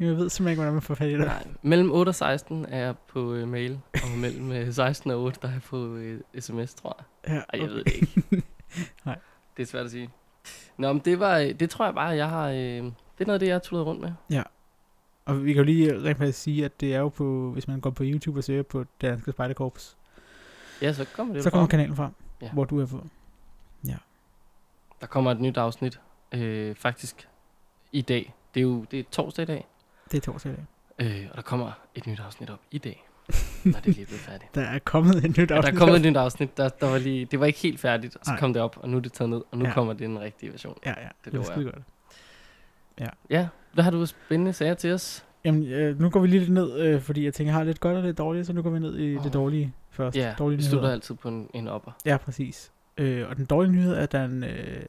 Jeg 0.00 0.08
ved 0.08 0.28
simpelthen 0.30 0.48
ikke, 0.48 0.54
hvordan 0.60 0.72
man 0.72 0.82
får 0.82 0.94
fat 0.94 1.08
i 1.08 1.12
det. 1.12 1.18
Nej, 1.20 1.46
mellem 1.62 1.92
8 1.92 2.08
og 2.10 2.14
16 2.14 2.66
er 2.68 2.78
jeg 2.78 2.94
på 3.08 3.32
øh, 3.34 3.48
mail, 3.48 3.80
og 3.94 4.18
mellem 4.18 4.52
øh, 4.52 4.72
16 4.72 5.10
og 5.10 5.22
8, 5.22 5.38
der 5.42 5.48
er 5.48 5.52
jeg 5.52 5.62
på 5.62 5.94
øh, 5.94 6.20
sms, 6.40 6.74
tror 6.74 6.96
jeg. 6.98 7.34
Ja, 7.34 7.40
Ej, 7.58 7.64
jeg 7.64 7.70
ved 7.70 7.84
det 7.84 7.92
ikke. 7.94 8.42
Nej. 9.06 9.18
Det 9.56 9.62
er 9.62 9.66
svært 9.66 9.84
at 9.84 9.90
sige. 9.90 10.10
Nå, 10.78 10.92
men 10.92 11.02
det, 11.04 11.20
var, 11.20 11.38
øh, 11.38 11.50
det 11.60 11.70
tror 11.70 11.84
jeg 11.84 11.94
bare, 11.94 12.08
jeg 12.08 12.28
har... 12.28 12.48
Øh, 12.48 12.56
det 12.56 13.20
er 13.20 13.24
noget 13.26 13.34
af 13.34 13.40
det, 13.40 13.46
jeg 13.46 13.54
har 13.54 13.58
tullet 13.60 13.86
rundt 13.86 14.00
med. 14.00 14.42
Og 15.24 15.44
vi 15.44 15.52
kan 15.52 15.60
jo 15.60 15.64
lige 15.64 16.02
rent 16.02 16.18
faktisk 16.18 16.38
sige, 16.42 16.64
at 16.64 16.80
det 16.80 16.94
er 16.94 16.98
jo 16.98 17.08
på, 17.08 17.50
hvis 17.52 17.68
man 17.68 17.80
går 17.80 17.90
på 17.90 18.02
YouTube 18.06 18.40
og 18.40 18.44
søger 18.44 18.62
på 18.62 18.84
danske 19.02 19.32
spejderkorps, 19.32 19.96
Ja, 20.82 20.92
så 20.92 21.04
kommer 21.16 21.34
det 21.34 21.42
så 21.42 21.50
kommer 21.50 21.62
frem. 21.64 21.70
kanalen 21.70 21.96
frem, 21.96 22.10
Ja. 22.42 22.50
hvor 22.52 22.64
du 22.64 22.80
er 22.80 22.86
på. 22.86 23.06
Der 25.00 25.06
kommer 25.06 25.30
et 25.30 25.40
nyt 25.40 25.56
afsnit, 25.56 26.00
øh, 26.34 26.74
faktisk, 26.74 27.28
i 27.92 28.00
dag. 28.00 28.34
Det 28.54 28.60
er 28.60 28.62
jo 28.64 28.84
det 28.90 28.98
er 28.98 29.02
torsdag 29.10 29.42
i 29.42 29.46
dag. 29.46 29.66
Det 30.10 30.16
er 30.16 30.20
torsdag 30.20 30.52
i 30.52 30.54
dag. 30.56 30.66
Øh, 31.22 31.26
og 31.30 31.36
der 31.36 31.42
kommer 31.42 31.72
et 31.94 32.06
nyt 32.06 32.20
afsnit 32.20 32.50
op 32.50 32.60
i 32.70 32.78
dag, 32.78 33.08
når 33.64 33.72
det 33.72 33.76
er 33.78 33.80
lige 33.92 34.06
blevet 34.06 34.20
færdigt. 34.20 34.54
Der 34.54 34.60
er 34.60 34.78
kommet 34.78 35.16
et 35.24 35.36
nyt 35.38 35.38
Ja, 35.38 35.44
der 35.44 35.56
afsnit. 35.56 35.74
er 35.74 35.78
kommet 35.78 35.96
et 35.96 36.02
nyt 36.10 36.16
afsnit, 36.16 36.56
der, 36.56 36.68
der 36.68 36.90
var 36.90 36.98
lige, 36.98 37.24
det 37.24 37.40
var 37.40 37.46
ikke 37.46 37.58
helt 37.58 37.80
færdigt, 37.80 38.16
og 38.16 38.24
så 38.24 38.30
Nej. 38.30 38.40
kom 38.40 38.52
det 38.52 38.62
op, 38.62 38.76
og 38.80 38.88
nu 38.88 38.96
er 38.96 39.00
det 39.00 39.12
taget 39.12 39.30
ned, 39.30 39.42
og 39.50 39.58
nu 39.58 39.64
Ja. 39.64 39.68
ja. 39.68 39.74
kommer 39.74 39.92
det 39.92 40.00
den 40.08 40.20
rigtige 40.20 40.52
version. 40.52 40.78
Ja, 40.86 40.90
ja, 41.02 41.08
det, 41.24 41.32
lover 41.32 41.46
er 41.46 41.52
skide 41.52 41.64
godt. 41.64 41.82
Ja, 43.30 43.48
hvad 43.72 43.84
har 43.84 43.90
du 43.90 44.06
spændende 44.06 44.52
sager 44.52 44.74
til 44.74 44.92
os? 44.92 45.24
Jamen, 45.44 45.66
øh, 45.66 46.00
nu 46.00 46.10
går 46.10 46.20
vi 46.20 46.26
lige 46.26 46.40
lidt 46.40 46.52
ned, 46.52 46.78
øh, 46.80 47.00
fordi 47.00 47.24
jeg 47.24 47.34
tænker, 47.34 47.52
jeg 47.52 47.58
har 47.58 47.64
lidt 47.64 47.80
godt 47.80 47.96
og 47.96 48.02
lidt 48.02 48.18
dårligt, 48.18 48.46
så 48.46 48.52
nu 48.52 48.62
går 48.62 48.70
vi 48.70 48.78
ned 48.78 48.94
i 48.96 49.10
det 49.10 49.26
Åh. 49.26 49.32
dårlige 49.32 49.72
først. 49.90 50.16
Ja, 50.16 50.34
dårlige 50.38 50.56
vi 50.58 50.62
slutter 50.62 50.90
altid 50.90 51.14
på 51.14 51.28
en, 51.28 51.50
en 51.54 51.68
opper. 51.68 51.92
Ja, 52.04 52.16
præcis. 52.16 52.72
Øh, 52.98 53.28
og 53.28 53.36
den 53.36 53.44
dårlige 53.44 53.72
nyhed 53.72 53.92
er, 53.94 54.00
at 54.00 54.12
der 54.12 54.18
er 54.18 54.24
en, 54.24 54.44
øh, 54.44 54.82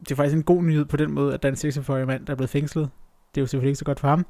det 0.00 0.10
er 0.10 0.14
faktisk 0.14 0.36
en 0.36 0.42
god 0.42 0.62
nyhed 0.62 0.84
på 0.84 0.96
den 0.96 1.10
måde, 1.12 1.34
at 1.34 1.42
der 1.42 1.48
er 1.48 1.52
en 1.52 1.70
46-årig 1.70 2.06
mand, 2.06 2.26
der 2.26 2.32
er 2.32 2.36
blevet 2.36 2.50
fængslet. 2.50 2.90
Det 3.34 3.40
er 3.40 3.42
jo 3.42 3.46
selvfølgelig 3.46 3.68
ikke 3.70 3.78
så 3.78 3.84
godt 3.84 4.00
for 4.00 4.08
ham. 4.08 4.26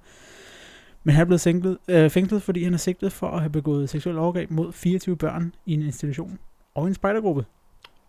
Men 1.05 1.15
han 1.15 1.21
er 1.21 1.25
blevet 1.25 1.41
sænklet, 1.41 1.79
øh, 1.89 2.11
fængslet, 2.11 2.43
fordi 2.43 2.65
han 2.65 2.75
er 2.75 2.79
sigtet 2.79 3.13
for 3.13 3.29
at 3.29 3.41
have 3.41 3.51
begået 3.51 3.91
seksuel 3.91 4.19
overgreb 4.19 4.51
mod 4.51 4.73
24 4.73 5.17
børn 5.17 5.55
i 5.67 5.75
en 5.75 5.83
institution 5.83 6.39
og 6.75 6.87
en 6.87 6.95
spejdergruppe. 6.95 7.45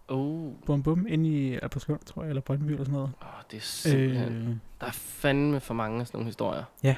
Oh, 0.08 0.54
Bum 0.66 0.84
bum, 0.84 1.06
inde 1.10 1.30
i 1.30 1.54
Albertslund, 1.54 2.00
tror 2.06 2.22
jeg, 2.24 2.30
eller 2.30 2.42
Brøndby 2.42 2.70
eller 2.72 2.84
sådan 2.84 2.94
noget. 2.94 3.12
oh, 3.22 3.28
det 3.52 3.58
er 3.58 3.62
simpelthen... 3.62 4.34
Øh, 4.34 4.48
Der 4.82 4.88
er 4.88 4.92
fandme 4.92 5.60
for 5.60 5.74
mange 5.74 6.00
af 6.02 6.08
sådan 6.08 6.18
nogle 6.18 6.26
historier. 6.28 6.64
Ja. 6.84 6.96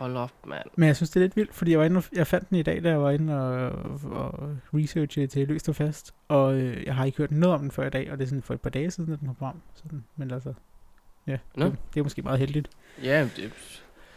Hold 0.00 0.16
op, 0.16 0.30
mand. 0.46 0.62
men 0.76 0.86
jeg 0.86 0.96
synes, 0.96 1.10
det 1.10 1.16
er 1.16 1.24
lidt 1.24 1.36
vildt, 1.36 1.54
fordi 1.54 1.70
jeg, 1.70 1.78
var 1.78 1.84
inde 1.84 1.96
og, 1.96 2.04
jeg 2.12 2.26
fandt 2.26 2.50
den 2.50 2.58
i 2.58 2.62
dag, 2.62 2.82
da 2.84 2.88
jeg 2.88 3.00
var 3.02 3.10
inde 3.10 3.40
og, 3.40 3.72
og 4.12 4.50
researche 4.74 5.26
til 5.26 5.48
Løst 5.48 5.68
og 5.68 5.76
Fast. 5.76 6.14
Og 6.28 6.54
øh, 6.54 6.84
jeg 6.86 6.94
har 6.94 7.04
ikke 7.04 7.18
hørt 7.18 7.30
noget 7.30 7.54
om 7.54 7.60
den 7.60 7.70
før 7.70 7.86
i 7.86 7.90
dag, 7.90 8.12
og 8.12 8.18
det 8.18 8.24
er 8.24 8.28
sådan 8.28 8.42
for 8.42 8.54
et 8.54 8.60
par 8.60 8.70
dage 8.70 8.90
siden, 8.90 9.12
at 9.12 9.20
den 9.20 9.26
kom 9.26 9.36
frem. 9.36 9.54
Sådan, 9.74 10.04
men 10.16 10.30
altså, 10.30 10.52
ja, 11.26 11.36
Nå. 11.54 11.64
det, 11.64 11.76
det 11.94 12.00
er 12.00 12.04
måske 12.04 12.22
meget 12.22 12.38
heldigt. 12.38 12.68
Ja, 13.02 13.28
det, 13.36 13.52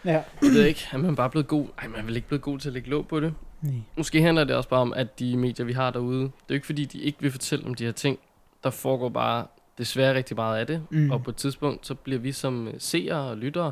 Ja. 0.05 0.11
jeg 0.11 0.23
ved 0.41 0.63
ikke, 0.65 0.87
er 0.91 0.97
man 0.97 1.15
bare 1.15 1.29
blevet 1.29 1.47
god? 1.47 1.67
Ej, 1.77 1.87
man 1.87 1.99
er 1.99 2.03
vel 2.03 2.15
ikke 2.15 2.27
blevet 2.27 2.41
god 2.41 2.59
til 2.59 2.69
at 2.69 2.73
lægge 2.73 2.89
låg 2.89 3.07
på 3.07 3.19
det. 3.19 3.33
Nej. 3.61 3.73
Måske 3.97 4.21
handler 4.21 4.43
det 4.43 4.55
også 4.55 4.69
bare 4.69 4.79
om, 4.81 4.93
at 4.93 5.19
de 5.19 5.37
medier, 5.37 5.65
vi 5.65 5.73
har 5.73 5.91
derude, 5.91 6.19
det 6.21 6.27
er 6.27 6.29
jo 6.49 6.53
ikke 6.53 6.65
fordi, 6.65 6.85
de 6.85 6.99
ikke 6.99 7.17
vil 7.21 7.31
fortælle 7.31 7.65
om 7.65 7.73
de 7.73 7.85
her 7.85 7.91
ting. 7.91 8.19
Der 8.63 8.69
foregår 8.69 9.09
bare 9.09 9.45
desværre 9.77 10.13
rigtig 10.15 10.35
meget 10.35 10.59
af 10.59 10.67
det. 10.67 10.83
Mm. 10.91 10.97
Mm. 10.99 11.11
Og 11.11 11.23
på 11.23 11.29
et 11.29 11.35
tidspunkt, 11.35 11.87
så 11.87 11.95
bliver 11.95 12.19
vi 12.19 12.31
som 12.31 12.67
øh, 12.67 12.73
seere 12.77 13.29
og 13.29 13.37
lyttere, 13.37 13.71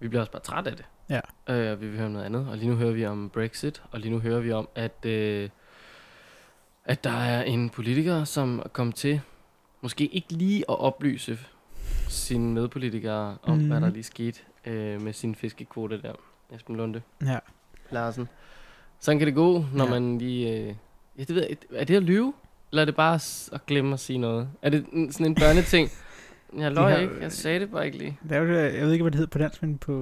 vi 0.00 0.08
bliver 0.08 0.20
også 0.20 0.32
bare 0.32 0.42
træt 0.42 0.66
af 0.66 0.76
det. 0.76 0.84
Ja. 1.10 1.20
Øh, 1.48 1.72
og 1.72 1.80
vi 1.80 1.86
vil 1.88 1.96
høre 1.96 2.06
om 2.06 2.12
noget 2.12 2.24
andet. 2.26 2.48
Og 2.50 2.56
lige 2.58 2.70
nu 2.70 2.76
hører 2.76 2.92
vi 2.92 3.06
om 3.06 3.30
Brexit, 3.30 3.82
og 3.90 4.00
lige 4.00 4.10
nu 4.12 4.18
hører 4.18 4.40
vi 4.40 4.52
om, 4.52 4.68
at, 4.74 5.04
øh, 5.06 5.48
at 6.84 7.04
der 7.04 7.10
er 7.10 7.42
en 7.42 7.70
politiker, 7.70 8.24
som 8.24 8.58
er 8.58 8.68
kommet 8.68 8.94
til, 8.96 9.20
måske 9.80 10.06
ikke 10.06 10.32
lige 10.32 10.58
at 10.68 10.78
oplyse 10.80 11.38
sine 12.08 12.52
medpolitikere 12.52 13.36
om, 13.42 13.58
mm. 13.58 13.66
hvad 13.66 13.80
der 13.80 13.86
Mhm. 13.86 13.94
lige 13.94 14.04
skete 14.04 14.40
øh, 14.66 15.02
med 15.02 15.12
sin 15.12 15.34
fiskekvote 15.34 16.02
der. 16.02 16.12
Esben 16.54 16.76
Lunde 16.76 17.02
Ja. 17.26 17.38
Larsen. 17.90 18.28
Sådan 19.00 19.18
kan 19.18 19.26
det 19.26 19.34
gå, 19.34 19.64
når 19.74 19.84
Ja. 19.84 19.90
man 19.90 20.18
lige... 20.18 20.52
Øh, 20.52 20.74
ja, 21.18 21.22
det 21.24 21.34
ved 21.34 21.42
jeg, 21.48 21.56
er 21.74 21.84
det 21.84 21.96
at 21.96 22.02
lyve? 22.02 22.34
Eller 22.72 22.80
er 22.82 22.84
det 22.84 22.96
bare 22.96 23.14
at 23.52 23.66
glemme 23.66 23.92
at 23.92 24.00
sige 24.00 24.18
noget? 24.18 24.48
Er 24.62 24.70
det 24.70 24.86
sådan 25.10 25.26
en 25.26 25.34
børneting? 25.34 25.88
Jeg 26.56 26.72
har- 26.72 26.96
ikke, 26.96 27.14
jeg 27.20 27.32
sagde 27.32 27.60
det 27.60 27.70
bare 27.70 27.86
ikke 27.86 27.98
lige. 27.98 28.18
Det 28.22 28.32
er 28.32 28.38
jo 28.40 28.46
det, 28.48 28.74
jeg 28.74 28.84
ved 28.86 28.92
ikke, 28.92 29.02
hvad 29.02 29.10
det 29.10 29.18
hedder 29.18 29.30
på 29.30 29.38
dansk, 29.38 29.62
men 29.62 29.78
på 29.78 29.92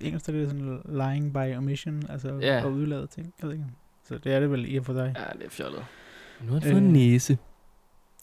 engelsk 0.00 0.28
er 0.28 0.32
det 0.32 0.50
sådan 0.50 0.80
lying 0.88 1.32
by 1.34 1.56
omission, 1.56 2.02
altså 2.08 2.38
Ja. 2.42 2.58
at 2.58 2.64
udlade 2.64 3.06
ting. 3.06 3.34
Jeg 3.42 3.46
ved 3.48 3.54
ikke. 3.54 3.66
Så 4.04 4.18
det 4.18 4.32
er 4.34 4.40
det 4.40 4.50
vel 4.50 4.72
i 4.74 4.76
og 4.76 4.84
for 4.84 4.92
dig. 4.92 5.14
Ja, 5.18 5.38
det 5.38 5.46
er 5.46 5.50
fjollet. 5.50 5.84
Nu 6.40 6.52
har 6.52 6.60
han 6.60 6.68
Øh. 6.68 6.72
fået 6.74 6.82
en 6.82 6.92
næse. 6.92 7.38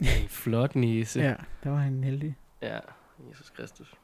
En 0.22 0.28
flot 0.28 0.76
næse. 0.76 1.20
Ja, 1.20 1.34
der 1.64 1.70
var 1.70 1.76
han 1.78 2.04
heldig. 2.04 2.36
ja. 2.62 2.78
Jesus 3.30 3.50
Kristus. 3.50 3.94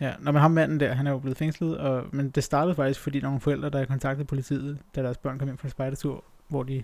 Ja, 0.00 0.14
når 0.20 0.32
man 0.32 0.40
har 0.42 0.48
manden 0.48 0.80
der, 0.80 0.92
han 0.94 1.06
er 1.06 1.10
jo 1.10 1.18
blevet 1.18 1.36
fængslet, 1.38 1.78
og, 1.78 2.04
men 2.12 2.30
det 2.30 2.44
startede 2.44 2.74
faktisk, 2.74 3.00
fordi 3.00 3.20
der 3.20 3.26
var 3.26 3.30
nogle 3.30 3.40
forældre, 3.40 3.70
der 3.70 3.84
kontaktede 3.84 4.26
politiet, 4.26 4.78
da 4.96 5.02
deres 5.02 5.18
børn 5.18 5.38
kom 5.38 5.48
ind 5.48 5.58
fra 5.58 5.68
spejdertur, 5.68 6.24
hvor 6.48 6.62
de 6.62 6.82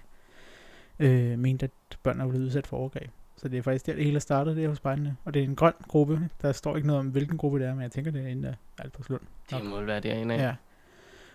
øh, 0.99 1.39
mente, 1.39 1.65
at 1.65 1.99
børnene 2.03 2.25
var 2.25 2.31
blevet 2.31 2.45
udsat 2.45 2.67
for 2.67 2.77
overgreb. 2.77 3.11
Så 3.45 3.49
det 3.49 3.59
er 3.59 3.63
faktisk 3.63 3.87
der, 3.87 3.95
det 3.95 4.05
hele 4.05 4.17
er 4.17 4.21
startet, 4.21 4.57
det 4.57 4.65
er 4.65 4.69
hos 4.69 4.77
spejderne. 4.77 5.17
Og 5.25 5.35
det 5.35 5.41
er 5.41 5.45
en 5.45 5.57
grøn 5.57 5.73
gruppe. 5.89 6.29
Der 6.43 6.53
står 6.53 6.77
ikke 6.77 6.87
noget 6.87 7.01
om, 7.01 7.07
hvilken 7.09 7.39
gruppe 7.39 7.59
det 7.59 7.67
er, 7.67 7.75
men 7.75 7.83
jeg 7.83 7.91
tænker, 7.91 8.11
det 8.11 8.23
er 8.23 8.29
inde 8.29 8.49
af 8.49 8.55
Albertslund. 8.85 9.21
Det 9.51 9.65
må 9.65 9.81
være 9.81 10.01
derinde 10.01 10.35
af. 10.35 10.39
Ja. 10.39 10.55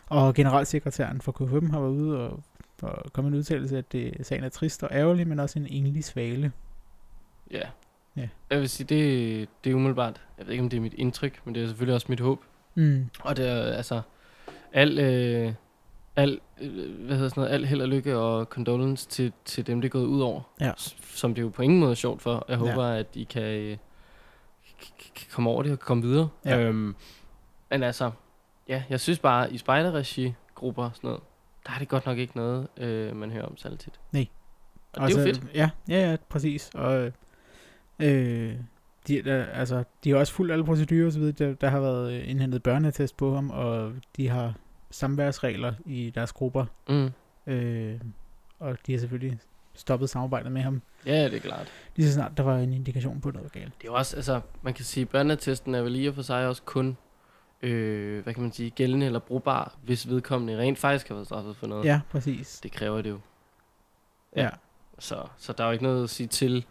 Og 0.07 0.33
generalsekretæren 0.33 1.21
for 1.21 1.31
KFM 1.31 1.69
har 1.69 1.79
været 1.79 1.91
ude 1.91 2.19
og, 2.19 2.43
og 2.81 3.13
kommet 3.13 3.31
en 3.31 3.37
udtalelse, 3.37 3.77
at 3.77 3.91
det, 3.91 4.27
sagen 4.27 4.43
er 4.43 4.49
trist 4.49 4.83
og 4.83 4.89
ærgerlig, 4.91 5.27
men 5.27 5.39
også 5.39 5.59
en 5.59 5.67
enlig 5.69 6.03
svale. 6.03 6.51
ja. 7.51 7.61
Ja. 8.15 8.27
Jeg 8.49 8.59
vil 8.59 8.69
sige, 8.69 8.87
det, 8.87 9.49
det 9.63 9.69
er 9.69 9.75
umiddelbart. 9.75 10.21
Jeg 10.37 10.45
ved 10.45 10.53
ikke, 10.53 10.63
om 10.63 10.69
det 10.69 10.77
er 10.77 10.81
mit 10.81 10.93
indtryk, 10.93 11.41
men 11.45 11.55
det 11.55 11.63
er 11.63 11.67
selvfølgelig 11.67 11.95
også 11.95 12.07
mit 12.09 12.19
håb. 12.19 12.39
Mm. 12.75 13.09
Og 13.19 13.37
det 13.37 13.49
er 13.49 13.61
altså 13.63 14.01
al, 14.73 14.99
øh, 14.99 15.53
al, 16.21 16.39
øh, 16.61 17.05
hvad 17.05 17.15
hedder 17.15 17.29
sådan 17.29 17.41
noget, 17.41 17.53
al 17.53 17.65
held 17.65 17.81
og 17.81 17.87
lykke 17.87 18.17
og 18.17 18.45
condolence 18.45 19.07
til, 19.07 19.33
til 19.45 19.67
dem, 19.67 19.81
det 19.81 19.87
er 19.87 19.91
gået 19.91 20.05
ud 20.05 20.21
over. 20.21 20.41
Ja. 20.61 20.71
Som 21.01 21.35
det 21.35 21.41
jo 21.41 21.49
på 21.49 21.61
ingen 21.61 21.79
måde 21.79 21.91
er 21.91 21.95
sjovt 21.95 22.21
for. 22.21 22.45
Jeg 22.49 22.59
Ja. 22.59 22.65
håber, 22.69 22.83
at 22.83 23.07
I 23.13 23.23
kan, 23.23 23.43
øh, 23.43 23.77
kan 25.15 25.27
komme 25.31 25.49
over 25.49 25.63
det 25.63 25.71
og 25.71 25.79
komme 25.79 26.03
videre. 26.03 26.29
Ja. 26.45 26.59
Øhm, 26.59 26.95
men 27.69 27.83
altså, 27.83 28.11
ja, 28.67 28.83
jeg 28.89 28.99
synes 28.99 29.19
bare, 29.19 29.53
i 29.53 29.57
spejderregi-grupper 29.57 30.83
og 30.83 30.91
sådan 30.95 31.07
noget, 31.07 31.21
der 31.67 31.73
er 31.73 31.79
det 31.79 31.87
godt 31.87 32.05
nok 32.05 32.17
ikke 32.17 32.37
noget, 32.37 32.67
øh, 32.77 33.15
man 33.15 33.31
hører 33.31 33.45
om 33.45 33.57
særlig 33.57 33.79
tit. 33.79 33.99
Nej. 34.11 34.27
Og 34.93 35.07
det 35.09 35.15
er 35.17 35.19
jo 35.21 35.25
fedt. 35.27 35.43
Ja, 35.55 35.69
ja, 35.89 36.09
ja, 36.09 36.15
præcis. 36.29 36.69
Og 36.73 37.11
øh, 37.99 38.53
de, 39.07 39.21
der, 39.21 39.45
altså, 39.45 39.83
de 40.03 40.09
har 40.09 40.17
også 40.17 40.33
fulgt 40.33 40.51
alle 40.53 40.65
procedurer 40.65 41.05
og 41.05 41.11
så 41.11 41.19
videre. 41.19 41.47
Der, 41.47 41.53
der 41.53 41.69
har 41.69 41.79
været 41.79 42.13
øh, 42.13 42.29
indhentet 42.29 42.63
børneattest 42.63 43.17
på 43.17 43.35
ham, 43.35 43.49
og 43.49 43.91
de 44.17 44.27
har 44.27 44.53
samværsregler 44.91 45.73
i 45.85 46.09
deres 46.15 46.31
grupper. 46.33 46.65
Mm. 46.89 47.11
Øh, 47.47 47.99
og 48.59 48.77
de 48.87 48.91
har 48.91 48.99
selvfølgelig 48.99 49.39
stoppet 49.73 50.09
samarbejdet 50.09 50.51
med 50.51 50.61
ham, 50.61 50.81
Ja, 51.05 51.23
det 51.25 51.33
er 51.33 51.39
klart. 51.39 51.67
lige 51.95 52.07
så 52.07 52.13
snart 52.13 52.37
der 52.37 52.43
var 52.43 52.57
en 52.57 52.73
indikation 52.73 53.21
på 53.21 53.31
noget 53.31 53.51
galt. 53.51 53.73
Det 53.81 53.87
er 53.87 53.91
også, 53.91 54.15
altså, 54.15 54.41
man 54.61 54.73
kan 54.73 54.85
sige, 54.85 55.05
børneattesten 55.05 55.75
er 55.75 55.81
vel 55.81 55.91
lige 55.91 56.13
for 56.13 56.21
sig 56.21 56.47
også 56.47 56.61
kun 56.65 56.97
øh, 57.61 58.23
hvad 58.23 58.33
kan 58.33 58.43
man 58.43 58.51
sige, 58.51 58.69
gældende 58.69 59.05
eller 59.05 59.19
brugbar, 59.19 59.75
hvis 59.83 60.09
vedkommende 60.09 60.57
rent 60.57 60.77
faktisk 60.79 61.07
har 61.07 61.15
været 61.15 61.27
straffet 61.27 61.55
for 61.55 61.67
noget. 61.67 61.85
Ja, 61.85 61.99
præcis. 62.09 62.59
Det 62.63 62.71
kræver 62.71 63.01
det 63.01 63.09
jo. 63.09 63.19
Ja. 64.35 64.43
Ja. 64.43 64.49
Så, 64.99 65.25
så 65.37 65.53
der 65.53 65.63
er 65.63 65.67
jo 65.67 65.71
ikke 65.71 65.83
noget 65.83 66.03
at 66.03 66.09
sige 66.09 66.27
til. 66.27 66.65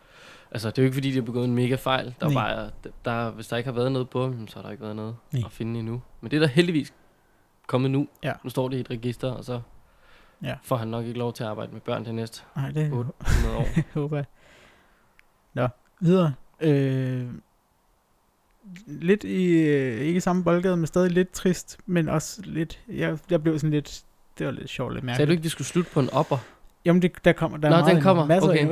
Altså, 0.50 0.70
det 0.70 0.78
er 0.78 0.82
jo 0.82 0.84
ikke 0.86 0.94
fordi, 0.94 1.10
de 1.10 1.14
har 1.14 1.22
begået 1.22 1.44
en 1.44 1.54
mega 1.54 1.74
fejl. 1.74 2.14
Der 2.20 2.28
er 2.28 2.34
bare, 2.34 2.70
der, 3.04 3.30
hvis 3.30 3.48
der 3.48 3.56
ikke 3.56 3.68
har 3.68 3.74
været 3.74 3.92
noget 3.92 4.10
på 4.10 4.24
dem, 4.24 4.48
så 4.48 4.56
har 4.56 4.62
der 4.62 4.70
ikke 4.70 4.82
været 4.82 4.96
noget 4.96 5.16
Nej. 5.32 5.42
at 5.46 5.52
finde 5.52 5.78
endnu. 5.80 6.02
Men 6.20 6.30
det 6.30 6.36
er 6.36 6.40
der 6.40 6.46
heldigvis 6.46 6.94
kommet 7.68 7.90
nu. 7.90 8.08
Ja. 8.22 8.32
Nu 8.44 8.50
står 8.50 8.68
det 8.68 8.76
i 8.76 8.80
et 8.80 8.90
register, 8.90 9.30
og 9.30 9.44
så 9.44 9.60
Ja. 10.42 10.54
får 10.62 10.76
han 10.76 10.88
nok 10.88 11.04
ikke 11.06 11.18
lov 11.18 11.32
til 11.32 11.44
at 11.44 11.50
arbejde 11.50 11.72
med 11.72 11.80
børn 11.80 12.04
de 12.04 12.12
næste 12.12 12.42
Nej, 12.56 12.70
det 12.70 12.92
800 12.92 13.56
år. 13.56 13.66
håber 14.00 14.16
jeg. 14.16 14.24
Nå, 15.54 15.68
videre. 16.00 16.34
Øh, 16.60 17.26
lidt 18.86 19.24
i, 19.24 19.44
øh, 19.52 20.00
ikke 20.00 20.20
samme 20.20 20.44
boldgade, 20.44 20.76
men 20.76 20.86
stadig 20.86 21.10
lidt 21.10 21.30
trist, 21.32 21.78
men 21.86 22.08
også 22.08 22.42
lidt, 22.44 22.80
jeg, 22.88 23.18
jeg 23.30 23.42
blev 23.42 23.58
sådan 23.58 23.70
lidt, 23.70 24.02
det 24.38 24.46
var 24.46 24.52
lidt 24.52 24.68
sjovt, 24.70 24.94
lidt 24.94 25.04
mærkeligt. 25.04 25.16
Sagde 25.16 25.26
du 25.26 25.32
ikke, 25.32 25.42
de 25.42 25.50
skulle 25.50 25.66
slutte 25.68 25.90
på 25.90 26.00
en 26.00 26.10
opper? 26.10 26.38
Jamen, 26.84 27.02
det, 27.02 27.12
der 27.24 27.32
kommer, 27.32 27.58
der 27.58 27.68
Nå, 27.70 27.76
er 27.76 27.80
meget 27.80 27.94
den 27.94 28.02
kommer. 28.02 28.26
masser 28.26 28.48
Okay. 28.50 28.66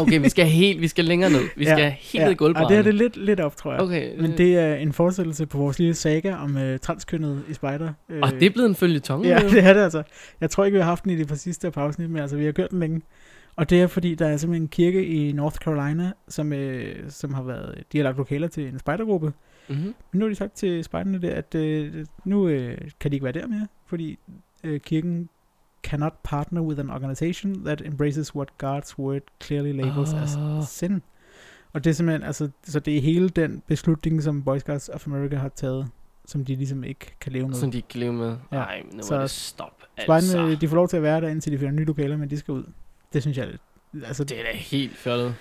Okay, 0.00 0.20
vi 0.20 0.28
skal 0.28 0.46
helt, 0.46 0.80
vi 0.80 0.88
skal 0.88 1.04
længere 1.04 1.30
ned. 1.30 1.40
Vi 1.56 1.64
Ja, 1.64 1.74
skal 1.74 1.90
helt 1.90 2.24
ned 2.24 2.32
i 2.32 2.34
gulvbrænden. 2.34 2.70
det 2.72 2.78
er 2.78 2.82
det 2.82 2.94
lidt, 2.94 3.16
lidt 3.16 3.40
op, 3.40 3.56
tror 3.56 3.72
jeg. 3.72 3.80
Okay. 3.80 4.20
Men 4.20 4.38
det 4.38 4.58
er 4.58 4.74
en 4.74 4.92
forestillelse 4.92 5.46
på 5.46 5.58
vores 5.58 5.78
lille 5.78 5.94
saga 5.94 6.34
om 6.34 6.56
uh, 6.56 6.76
transkønnet 6.82 7.42
i 7.48 7.54
spejder. 7.54 7.92
Øh, 8.08 8.18
Og 8.22 8.30
det 8.32 8.42
er 8.42 8.50
blevet 8.50 8.68
en 8.68 8.74
følgetong. 8.74 9.24
Ja, 9.24 9.38
det 9.50 9.64
er 9.64 9.72
det 9.72 9.80
altså. 9.80 10.02
Jeg 10.40 10.50
tror 10.50 10.64
ikke, 10.64 10.74
vi 10.76 10.80
har 10.80 10.88
haft 10.88 11.04
den 11.04 11.12
i 11.12 11.16
det 11.16 11.28
par 11.28 11.34
sidste 11.34 11.70
par 11.70 11.82
afsnit, 11.82 12.10
men 12.10 12.22
altså, 12.22 12.36
vi 12.36 12.44
har 12.44 12.52
kørt 12.52 12.70
den 12.70 12.80
længe. 12.80 13.02
Og 13.56 13.70
det 13.70 13.82
er 13.82 13.86
fordi, 13.86 14.14
der 14.14 14.26
er 14.28 14.36
simpelthen 14.36 14.62
en 14.62 14.68
kirke 14.68 15.06
i 15.06 15.32
North 15.32 15.56
Carolina, 15.56 16.12
som, 16.28 16.52
øh, 16.52 16.94
som 17.08 17.34
har 17.34 17.42
været, 17.42 17.84
de 17.92 17.98
har 17.98 18.02
lagt 18.04 18.16
lokaler 18.16 18.48
til 18.48 18.68
en 18.68 18.78
spejdergruppe. 18.78 19.32
Mm-hmm. 19.68 19.84
Men 19.84 20.18
nu 20.18 20.24
har 20.24 20.28
de 20.28 20.34
sagt 20.34 20.52
til 20.52 20.84
spejderne 20.84 21.22
der, 21.22 21.34
at 21.34 21.54
øh, 21.54 21.92
nu 22.24 22.48
øh, 22.48 22.78
kan 23.00 23.10
de 23.10 23.16
ikke 23.16 23.24
være 23.24 23.32
der 23.32 23.46
mere, 23.46 23.66
fordi 23.86 24.18
øh, 24.64 24.80
kirken 24.80 25.28
cannot 25.84 26.12
partner 26.22 26.60
with 26.62 26.80
an 26.80 26.90
organization 26.90 27.64
that 27.64 27.80
embraces 27.84 28.34
what 28.34 28.48
God's 28.64 28.98
word 28.98 29.20
clearly 29.44 29.72
labels 29.72 30.14
as 30.14 30.36
Ah. 30.36 30.62
sin. 30.66 31.02
Og 31.72 31.84
det 31.84 31.90
er 31.90 31.94
simpelthen, 31.94 32.22
altså, 32.22 32.48
så 32.64 32.80
det 32.80 32.96
er 32.96 33.00
hele 33.00 33.28
den 33.28 33.62
beslutning, 33.66 34.22
som 34.22 34.42
Boy 34.42 34.58
Scouts 34.58 34.88
of 34.88 35.06
America 35.06 35.36
har 35.36 35.48
taget, 35.48 35.88
som 36.26 36.44
de 36.44 36.54
ligesom 36.56 36.84
ikke 36.84 37.14
kan 37.20 37.32
leve 37.32 37.48
med. 37.48 37.54
Som 37.56 37.70
de 37.70 37.76
ikke 37.78 37.88
kan 37.88 38.00
leve 38.00 38.12
med. 38.12 38.28
Ja. 38.52 38.56
Nej, 38.56 38.82
men 38.84 38.96
nu 38.96 39.02
Så 39.02 39.14
må 39.14 39.20
det 39.22 39.30
stoppe. 39.30 39.84
Altså, 39.96 40.56
de 40.60 40.68
får 40.68 40.76
lov 40.76 40.88
til 40.88 40.96
at 40.96 41.02
være 41.02 41.20
der, 41.20 41.28
indtil 41.28 41.52
de 41.52 41.58
finder 41.58 41.72
nye 41.72 41.84
lokaler, 41.84 42.16
men 42.16 42.30
de 42.30 42.38
skal 42.38 42.52
ud. 42.52 42.64
Det 43.12 43.22
synes 43.22 43.38
jeg, 43.38 43.48
altså, 44.04 44.24
det, 44.24 44.40
er 44.40 44.42
da 44.44 44.56
helt 44.58 44.96
fjollet. 44.96 45.34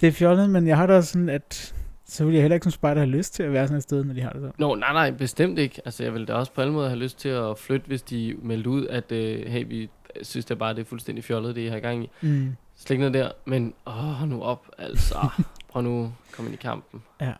det 0.00 0.06
er 0.06 0.12
fjollet, 0.12 0.50
men 0.50 0.66
jeg 0.66 0.76
har 0.76 0.86
da 0.86 1.00
sådan, 1.00 1.28
at 1.28 1.74
så 2.08 2.24
vil 2.24 2.34
jeg 2.34 2.42
heller 2.42 2.54
ikke 2.54 2.64
som 2.64 2.70
spejder 2.72 3.00
have 3.00 3.10
lyst 3.10 3.34
til 3.34 3.42
at 3.42 3.52
være 3.52 3.66
sådan 3.66 3.76
et 3.76 3.82
sted, 3.82 4.04
når 4.04 4.14
de 4.14 4.20
har 4.22 4.30
det 4.30 4.42
så. 4.42 4.50
Nå, 4.58 4.74
nej, 4.74 4.92
nej, 4.92 5.10
bestemt 5.10 5.58
ikke. 5.58 5.80
Altså, 5.84 6.02
jeg 6.02 6.12
ville 6.12 6.26
da 6.26 6.34
også 6.34 6.52
på 6.52 6.60
alle 6.60 6.72
måder 6.72 6.88
have 6.88 6.98
lyst 6.98 7.18
til 7.18 7.28
at 7.28 7.58
flytte, 7.58 7.86
hvis 7.86 8.02
de 8.02 8.36
meldte 8.42 8.70
ud, 8.70 8.86
at 8.86 9.12
øh, 9.12 9.46
hey, 9.46 9.64
vi 9.68 9.90
synes 10.22 10.44
da 10.46 10.54
bare, 10.54 10.74
det 10.74 10.80
er 10.80 10.84
fuldstændig 10.84 11.24
fjollet, 11.24 11.56
det 11.56 11.62
I 11.62 11.66
har 11.66 11.78
gang 11.80 12.04
i. 12.04 12.10
Mm. 12.20 12.56
Slet 12.76 12.90
ikke 12.90 13.00
noget 13.00 13.14
der, 13.14 13.30
men 13.44 13.74
åh, 13.86 14.28
nu 14.28 14.42
op, 14.42 14.66
altså. 14.78 15.28
Prøv 15.68 15.82
nu 15.82 16.12
komme 16.32 16.50
ind 16.50 16.58
i 16.58 16.62
kampen. 16.62 17.02
Ja. 17.20 17.32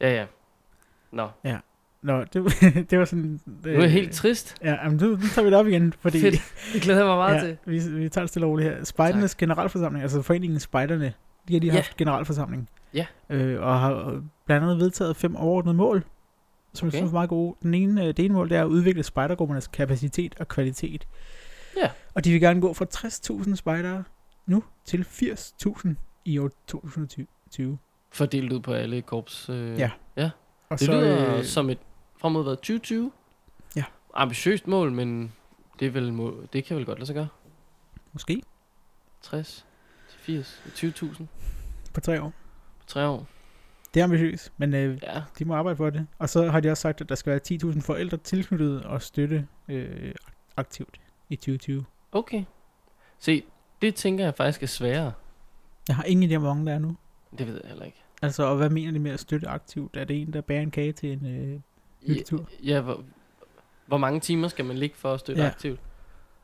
Ja, 0.00 0.14
ja. 0.14 0.24
Nå, 1.12 1.28
Nå, 2.02 2.24
det, 2.24 2.44
det 2.90 2.98
var 2.98 3.04
sådan... 3.04 3.40
nu 3.46 3.70
er 3.70 3.86
helt 3.86 4.12
trist. 4.12 4.56
Ja, 4.64 4.88
men 4.88 4.96
nu, 5.02 5.06
nu 5.08 5.16
tager 5.16 5.42
vi 5.44 5.50
det 5.50 5.58
op 5.58 5.66
igen, 5.66 5.92
fordi... 6.00 6.20
Fedt. 6.20 6.36
Det 6.72 6.82
glæder 6.82 6.98
jeg 6.98 7.06
mig 7.06 7.16
meget 7.16 7.34
ja, 7.34 7.40
til. 7.40 7.56
vi, 7.64 7.98
vi 8.00 8.08
tager 8.08 8.22
det 8.22 8.28
stille 8.28 8.46
og 8.46 8.50
roligt 8.50 8.70
her. 8.70 8.84
Spejdernes 8.84 9.34
generalforsamling, 9.34 10.02
altså 10.02 10.22
foreningen 10.22 10.60
Spejderne, 10.60 11.12
de 11.48 11.52
har 11.54 11.60
lige 11.60 11.70
Ja. 11.70 11.74
haft 11.76 11.96
generalforsamling. 11.96 12.68
Ja. 12.94 13.06
Øh, 13.30 13.62
og 13.62 13.80
har 13.80 14.22
blandt 14.46 14.64
andet 14.64 14.78
vedtaget 14.78 15.16
fem 15.16 15.36
overordnede 15.36 15.74
mål, 15.76 16.04
som 16.74 16.88
okay. 16.88 16.94
Jeg 16.94 16.98
synes 17.00 17.10
er 17.10 17.14
meget 17.14 17.28
gode. 17.30 17.56
Den 17.62 17.74
ene, 17.74 18.00
øh, 18.02 18.06
det 18.06 18.18
ene 18.24 18.34
mål, 18.34 18.48
det 18.48 18.56
er 18.56 18.62
at 18.62 18.66
udvikle 18.68 19.02
spejdergruppernes 19.02 19.66
kapacitet 19.66 20.34
og 20.40 20.48
kvalitet. 20.48 21.08
Ja. 21.76 21.90
Og 22.14 22.24
de 22.24 22.30
vil 22.32 22.40
gerne 22.40 22.60
gå 22.60 22.72
fra 22.74 22.86
60.000 23.44 23.54
spejdere 23.54 24.04
nu 24.46 24.64
til 24.84 25.06
80.000 25.10 25.88
i 26.24 26.38
år 26.38 26.50
2020. 26.66 27.78
Fordelt 28.12 28.52
ud 28.52 28.60
på 28.60 28.72
alle 28.72 29.02
korps. 29.02 29.48
Øh, 29.48 29.78
Ja. 29.78 29.90
Og 30.68 30.78
Det 30.78 30.86
så, 30.86 30.92
lyder 30.92 31.36
øh, 31.36 31.44
som 31.44 31.70
et 31.70 31.78
frem 32.20 32.32
mod 32.32 32.42
hvad, 32.42 32.56
2020? 32.56 33.12
Ja. 33.76 33.84
Ambitiøst 34.14 34.66
mål, 34.66 34.92
men 34.92 35.32
det, 35.80 35.86
er 35.86 35.90
vel, 35.90 36.12
må, 36.12 36.34
det 36.52 36.64
kan 36.64 36.76
vel 36.76 36.84
godt 36.86 36.98
lade 36.98 37.06
sig 37.06 37.14
gøre. 37.14 37.28
Måske 38.12 38.42
60 39.22 39.66
til 40.10 40.18
80, 40.20 40.62
20.000 40.76 41.22
på 41.94 42.00
tre 42.00 42.22
år. 42.22 42.32
Tre 42.88 43.06
år. 43.08 43.26
Det 43.94 44.00
er 44.00 44.04
ambitiøst, 44.04 44.52
men 44.56 44.74
øh, 44.74 44.98
Ja, 45.02 45.22
de 45.38 45.44
må 45.44 45.54
arbejde 45.54 45.76
for 45.76 45.90
det. 45.90 46.06
Og 46.18 46.28
så 46.28 46.50
har 46.50 46.60
de 46.60 46.70
også 46.70 46.80
sagt, 46.80 47.00
at 47.00 47.08
der 47.08 47.14
skal 47.14 47.30
være 47.30 47.70
10.000 47.74 47.80
forældre 47.80 48.16
tilknyttet 48.16 48.82
og 48.84 49.02
støtte 49.02 49.46
øh, 49.68 50.14
aktivt 50.56 51.00
i 51.28 51.36
2020. 51.36 51.84
okay. 52.12 52.44
Se, 53.18 53.42
det 53.82 53.94
tænker 53.94 54.24
jeg 54.24 54.34
faktisk 54.34 54.62
er 54.62 54.66
sværere. 54.66 55.12
Jeg 55.88 55.96
har 55.96 56.04
ingen 56.04 56.30
idé 56.30 56.34
om, 56.34 56.42
hvor 56.42 56.54
mange 56.54 56.66
der 56.70 56.74
er 56.74 56.78
nu. 56.78 56.96
Det 57.38 57.46
ved 57.46 57.60
jeg 57.62 57.68
heller 57.68 57.84
ikke. 57.84 58.02
Altså, 58.22 58.42
og 58.42 58.56
hvad 58.56 58.70
mener 58.70 58.92
de 58.92 58.98
med 58.98 59.10
at 59.10 59.20
støtte 59.20 59.48
aktivt? 59.48 59.96
Er 59.96 60.04
det 60.04 60.20
en, 60.22 60.32
der 60.32 60.40
bærer 60.40 60.60
en 60.62 60.70
kage 60.70 60.92
til 60.92 61.12
en 61.12 61.26
øh, 61.26 61.60
hyttetur? 62.06 62.48
Ja, 62.64 62.80
hvor, 62.80 63.04
hvor 63.86 63.98
mange 63.98 64.20
timer 64.20 64.48
skal 64.48 64.64
man 64.64 64.78
ligge 64.78 64.96
for 64.96 65.14
at 65.14 65.20
støtte 65.20 65.40
Ja. 65.40 65.46
ja. 65.46 65.52
aktivt? 65.52 65.80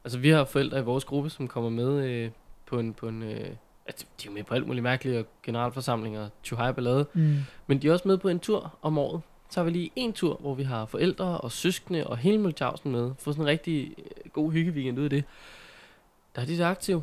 Altså, 0.04 0.18
vi 0.18 0.28
har 0.28 0.44
forældre 0.44 0.78
i 0.78 0.82
vores 0.82 1.04
gruppe, 1.04 1.30
som 1.30 1.48
kommer 1.48 1.70
med 1.70 2.04
øh, 2.04 2.30
på 2.66 2.78
en... 2.78 2.94
På 2.94 3.08
en 3.08 3.22
øh, 3.22 3.50
altså, 3.86 4.06
de 4.22 4.26
er 4.28 4.30
jo 4.30 4.34
med 4.34 4.44
på 4.44 4.54
alt 4.54 4.66
muligt 4.66 4.82
mærkeligt, 4.82 5.18
og 5.18 5.26
generalforsamlinger, 5.42 6.28
tjuhaj 6.42 6.72
ballade. 6.72 7.06
Mm. 7.14 7.36
Men 7.66 7.82
de 7.82 7.88
er 7.88 7.92
også 7.92 8.08
med 8.08 8.18
på 8.18 8.28
en 8.28 8.40
tur 8.40 8.78
om 8.82 8.98
året. 8.98 9.22
Så 9.50 9.60
har 9.60 9.64
vi 9.64 9.70
lige 9.70 9.90
en 9.96 10.12
tur, 10.12 10.36
hvor 10.36 10.54
vi 10.54 10.62
har 10.62 10.86
forældre 10.86 11.40
og 11.40 11.52
søskende 11.52 12.06
og 12.06 12.16
hele 12.16 12.38
Multjavsen 12.38 12.92
med. 12.92 13.12
Få 13.18 13.32
sådan 13.32 13.44
en 13.44 13.48
rigtig 13.48 13.94
øh, 13.98 14.30
god 14.32 14.52
hyggeweekend 14.52 14.98
ud 14.98 15.04
af 15.04 15.10
det. 15.10 15.24
Der 16.36 16.42
er 16.42 16.46
de 16.46 16.56
så 16.56 16.64
aktive. 16.64 17.02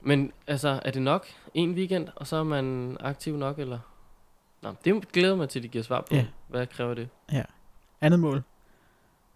Men 0.00 0.32
altså, 0.46 0.80
er 0.84 0.90
det 0.90 1.02
nok 1.02 1.26
en 1.54 1.74
weekend, 1.74 2.08
og 2.16 2.26
så 2.26 2.36
er 2.36 2.42
man 2.42 2.96
aktiv 3.00 3.36
nok, 3.36 3.58
eller? 3.58 3.78
Nå, 4.62 4.74
det 4.84 5.12
glæder 5.12 5.36
mig 5.36 5.48
til, 5.48 5.58
at 5.58 5.62
de 5.62 5.68
giver 5.68 5.84
svar 5.84 6.00
på. 6.00 6.14
Ja. 6.14 6.26
Hvad 6.48 6.66
kræver 6.66 6.94
det? 6.94 7.08
Andet 8.00 8.20
mål. 8.20 8.42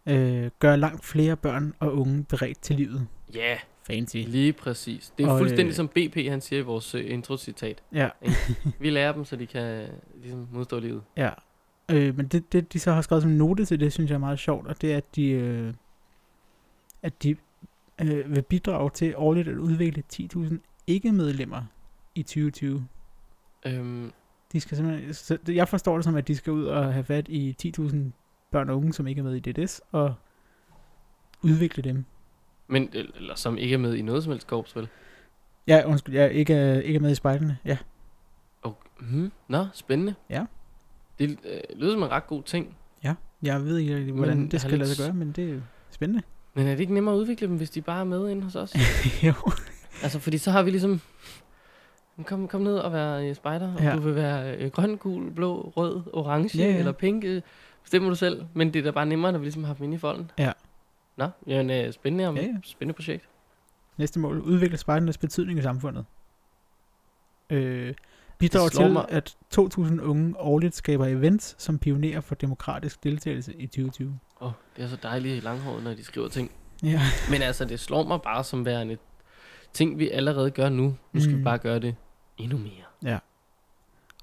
Øh, 0.07 0.51
gør 0.59 0.77
langt 0.77 1.05
flere 1.05 1.37
børn 1.37 1.75
og 1.81 1.95
unge 1.99 2.25
beredt 2.25 2.61
til 2.61 2.77
livet. 2.77 3.09
Ja, 3.35 3.39
yeah, 3.39 3.59
Fancy. 3.95 4.17
lige 4.17 4.53
præcis. 4.53 5.13
Det 5.19 5.27
er 5.27 5.31
Og, 5.31 5.39
fuldstændig 5.39 5.67
øh, 5.71 5.75
som 5.75 5.89
BP, 5.89 6.17
han 6.29 6.41
siger 6.41 6.61
i 6.61 6.63
vores 6.63 6.95
øh, 6.95 7.11
intro-citat. 7.11 7.83
Ja, 7.93 8.09
Vi 8.81 8.91
lærer 8.91 9.13
dem, 9.13 9.25
så 9.25 9.37
de 9.37 9.47
kan 9.47 9.89
ligesom 10.23 10.49
modstå 10.53 10.79
livet. 10.79 11.03
ja. 11.17 11.31
Øh, 11.91 12.17
men 12.17 12.27
det, 12.29 12.53
det, 12.53 12.73
de 12.73 12.79
så 12.81 12.93
har 12.93 13.03
skrevet 13.03 13.23
som 13.23 13.31
note 13.33 13.65
til 13.65 13.81
det, 13.81 13.93
synes 13.93 14.11
jeg 14.11 14.15
er 14.15 14.19
meget 14.21 14.39
sjovt, 14.39 14.67
og 14.67 14.81
det 14.83 14.93
er, 14.93 14.97
at 14.97 15.17
de, 15.17 15.29
øh, 15.31 15.75
at 17.03 17.23
de 17.23 17.37
øh, 18.01 18.35
vil 18.35 18.43
bidrage 18.43 18.91
til 18.91 19.15
årligt 19.17 19.49
at 19.49 19.57
udvikle 19.57 20.03
10.000 20.13 20.55
ikke-medlemmer 20.87 21.63
i 22.15 22.23
2020. 22.23 22.87
Øhm, 23.67 24.13
De 24.53 24.61
skal 24.61 24.77
simpelthen, 24.77 25.15
så 25.15 25.39
jeg 25.49 25.69
forstår 25.69 25.95
det 25.97 26.05
som, 26.05 26.17
at 26.17 26.29
de 26.29 26.37
skal 26.37 26.53
ud 26.53 26.65
og 26.65 26.93
have 26.93 27.05
fat 27.05 27.29
i 27.29 27.73
10.000 27.79 27.97
børn 28.51 28.71
og 28.71 28.77
unge, 28.77 28.93
som 28.93 29.07
ikke 29.07 29.19
er 29.19 29.23
med 29.23 29.35
i 29.35 29.41
DDS, 29.53 29.81
og 29.93 30.15
udvikle 31.43 31.83
dem. 31.83 32.05
Men, 32.69 32.89
eller 32.93 33.35
som 33.35 33.59
ikke 33.59 33.75
er 33.75 33.79
med 33.79 33.95
i 33.95 34.03
noget 34.03 34.23
som 34.23 34.33
helst 34.33 34.47
korps, 34.47 34.77
vel? 34.77 34.89
Ja, 35.67 35.83
undskyld, 35.87 36.15
jeg 36.15 36.25
er 36.25 36.29
ikke, 36.29 36.55
er- 36.55 36.81
ikke 36.81 36.97
er 36.97 37.01
med 37.01 37.11
i 37.11 37.15
spejlene. 37.15 37.59
Ja, 37.65 37.79
Okay. 38.63 38.89
Mm, 39.01 39.33
nå, 39.49 39.67
spændende. 39.75 40.15
Ja. 40.31 40.45
Det 41.19 41.31
øh, 41.31 41.61
lyder 41.77 41.93
som 41.93 42.03
en 42.03 42.11
ret 42.11 42.27
god 42.27 42.43
ting. 42.43 42.77
jeg 43.43 43.65
ved 43.65 43.79
ikke, 43.79 43.97
rigtig, 43.97 44.13
hvordan 44.15 44.39
Men 44.39 44.51
det 44.51 44.61
skal 44.61 44.79
lade 44.79 44.95
sig 44.95 45.05
gøre, 45.07 45.15
men 45.15 45.33
det 45.33 45.51
er 45.55 45.61
spændende. 45.91 46.23
Men 46.55 46.67
er 46.67 46.71
det 46.71 46.81
ikke 46.81 46.95
nemmere 46.95 47.15
at 47.15 47.19
udvikle 47.19 47.47
dem, 47.49 47.57
hvis 47.57 47.71
de 47.71 47.81
bare 47.83 48.01
er 48.01 48.05
med 48.05 48.29
inde 48.31 48.43
hos 48.43 48.57
os? 48.57 48.75
jo. 49.27 49.33
altså, 50.03 50.19
fordi 50.19 50.39
så 50.39 50.51
har 50.51 50.63
vi 50.63 50.71
ligesom... 50.71 51.01
Kom, 52.25 52.49
kom 52.49 52.61
ned 52.61 52.77
og 52.79 52.93
vær 52.93 53.17
øh, 53.19 53.35
spejder, 53.35 53.75
og 53.75 53.83
Ja. 53.83 53.95
du 53.97 54.01
vil 54.01 54.15
være 54.15 54.57
øh, 54.57 54.71
grøn, 54.71 54.97
gul, 54.97 55.31
blå, 55.31 55.73
rød, 55.77 56.03
orange 56.13 56.59
Ja, 56.59 56.65
ja. 56.71 56.79
eller 56.79 56.93
pink. 56.93 57.25
Øh, 57.25 57.43
bestemmer 57.83 58.09
du 58.09 58.15
selv. 58.17 58.45
Men 58.55 58.73
det 58.73 58.79
er 58.79 58.83
da 58.83 58.91
bare 58.91 59.07
nemmere, 59.07 59.33
når 59.33 59.39
vi 59.39 59.45
ligesom 59.45 59.65
har 59.65 59.75
dem 59.75 59.85
inde 59.85 59.95
i 59.95 59.99
folden. 59.99 60.31
Ja. 60.39 60.53
Nå, 61.17 61.29
jamen, 61.47 61.87
øh, 61.87 61.93
spændende, 61.93 62.27
om, 62.27 62.37
Ja, 62.37 62.43
ja. 62.43 62.55
spændende 62.65 62.95
projekt. 62.97 63.29
Næste 63.97 64.21
mål. 64.21 64.41
Udvikle 64.41 64.77
spejdernes 64.77 65.19
betydning 65.19 65.59
i 65.59 65.63
samfundet. 65.63 66.05
Øh, 67.51 67.95
bidrag 68.39 68.65
Det 68.65 68.73
slår 68.73 68.85
til, 68.85 68.93
mig. 68.93 69.07
at 69.09 69.37
2.000 69.51 70.01
unge 70.01 70.35
årligt 70.39 70.75
skaber 70.75 71.07
events, 71.07 71.55
som 71.59 71.79
pionerer 71.79 72.21
for 72.21 72.35
demokratisk 72.35 73.05
deltagelse 73.05 73.55
i 73.55 73.67
2020. 73.67 74.19
Åh, 74.41 74.47
oh, 74.47 74.53
det 74.77 74.85
er 74.85 74.89
så 74.89 74.97
dejligt 75.03 75.37
i 75.37 75.41
langhåret, 75.41 75.85
når 75.85 75.95
de 75.95 76.05
skriver 76.05 76.29
ting. 76.29 76.51
Ja. 76.83 77.01
Men 77.31 77.43
altså, 77.43 77.65
det 77.65 77.81
slår 77.81 78.05
mig 78.07 78.23
bare 78.23 78.45
som 78.45 78.65
værende 78.65 78.97
ting, 79.73 79.99
vi 79.99 80.11
allerede 80.11 80.51
gør 80.51 80.69
nu. 80.69 80.97
Nu 81.13 81.21
skal 81.21 81.33
mm. 81.33 81.39
Vi 81.39 81.45
bare 81.45 81.59
gøre 81.59 81.79
det 81.79 81.97
endnu 82.39 82.59
mere. 82.59 83.19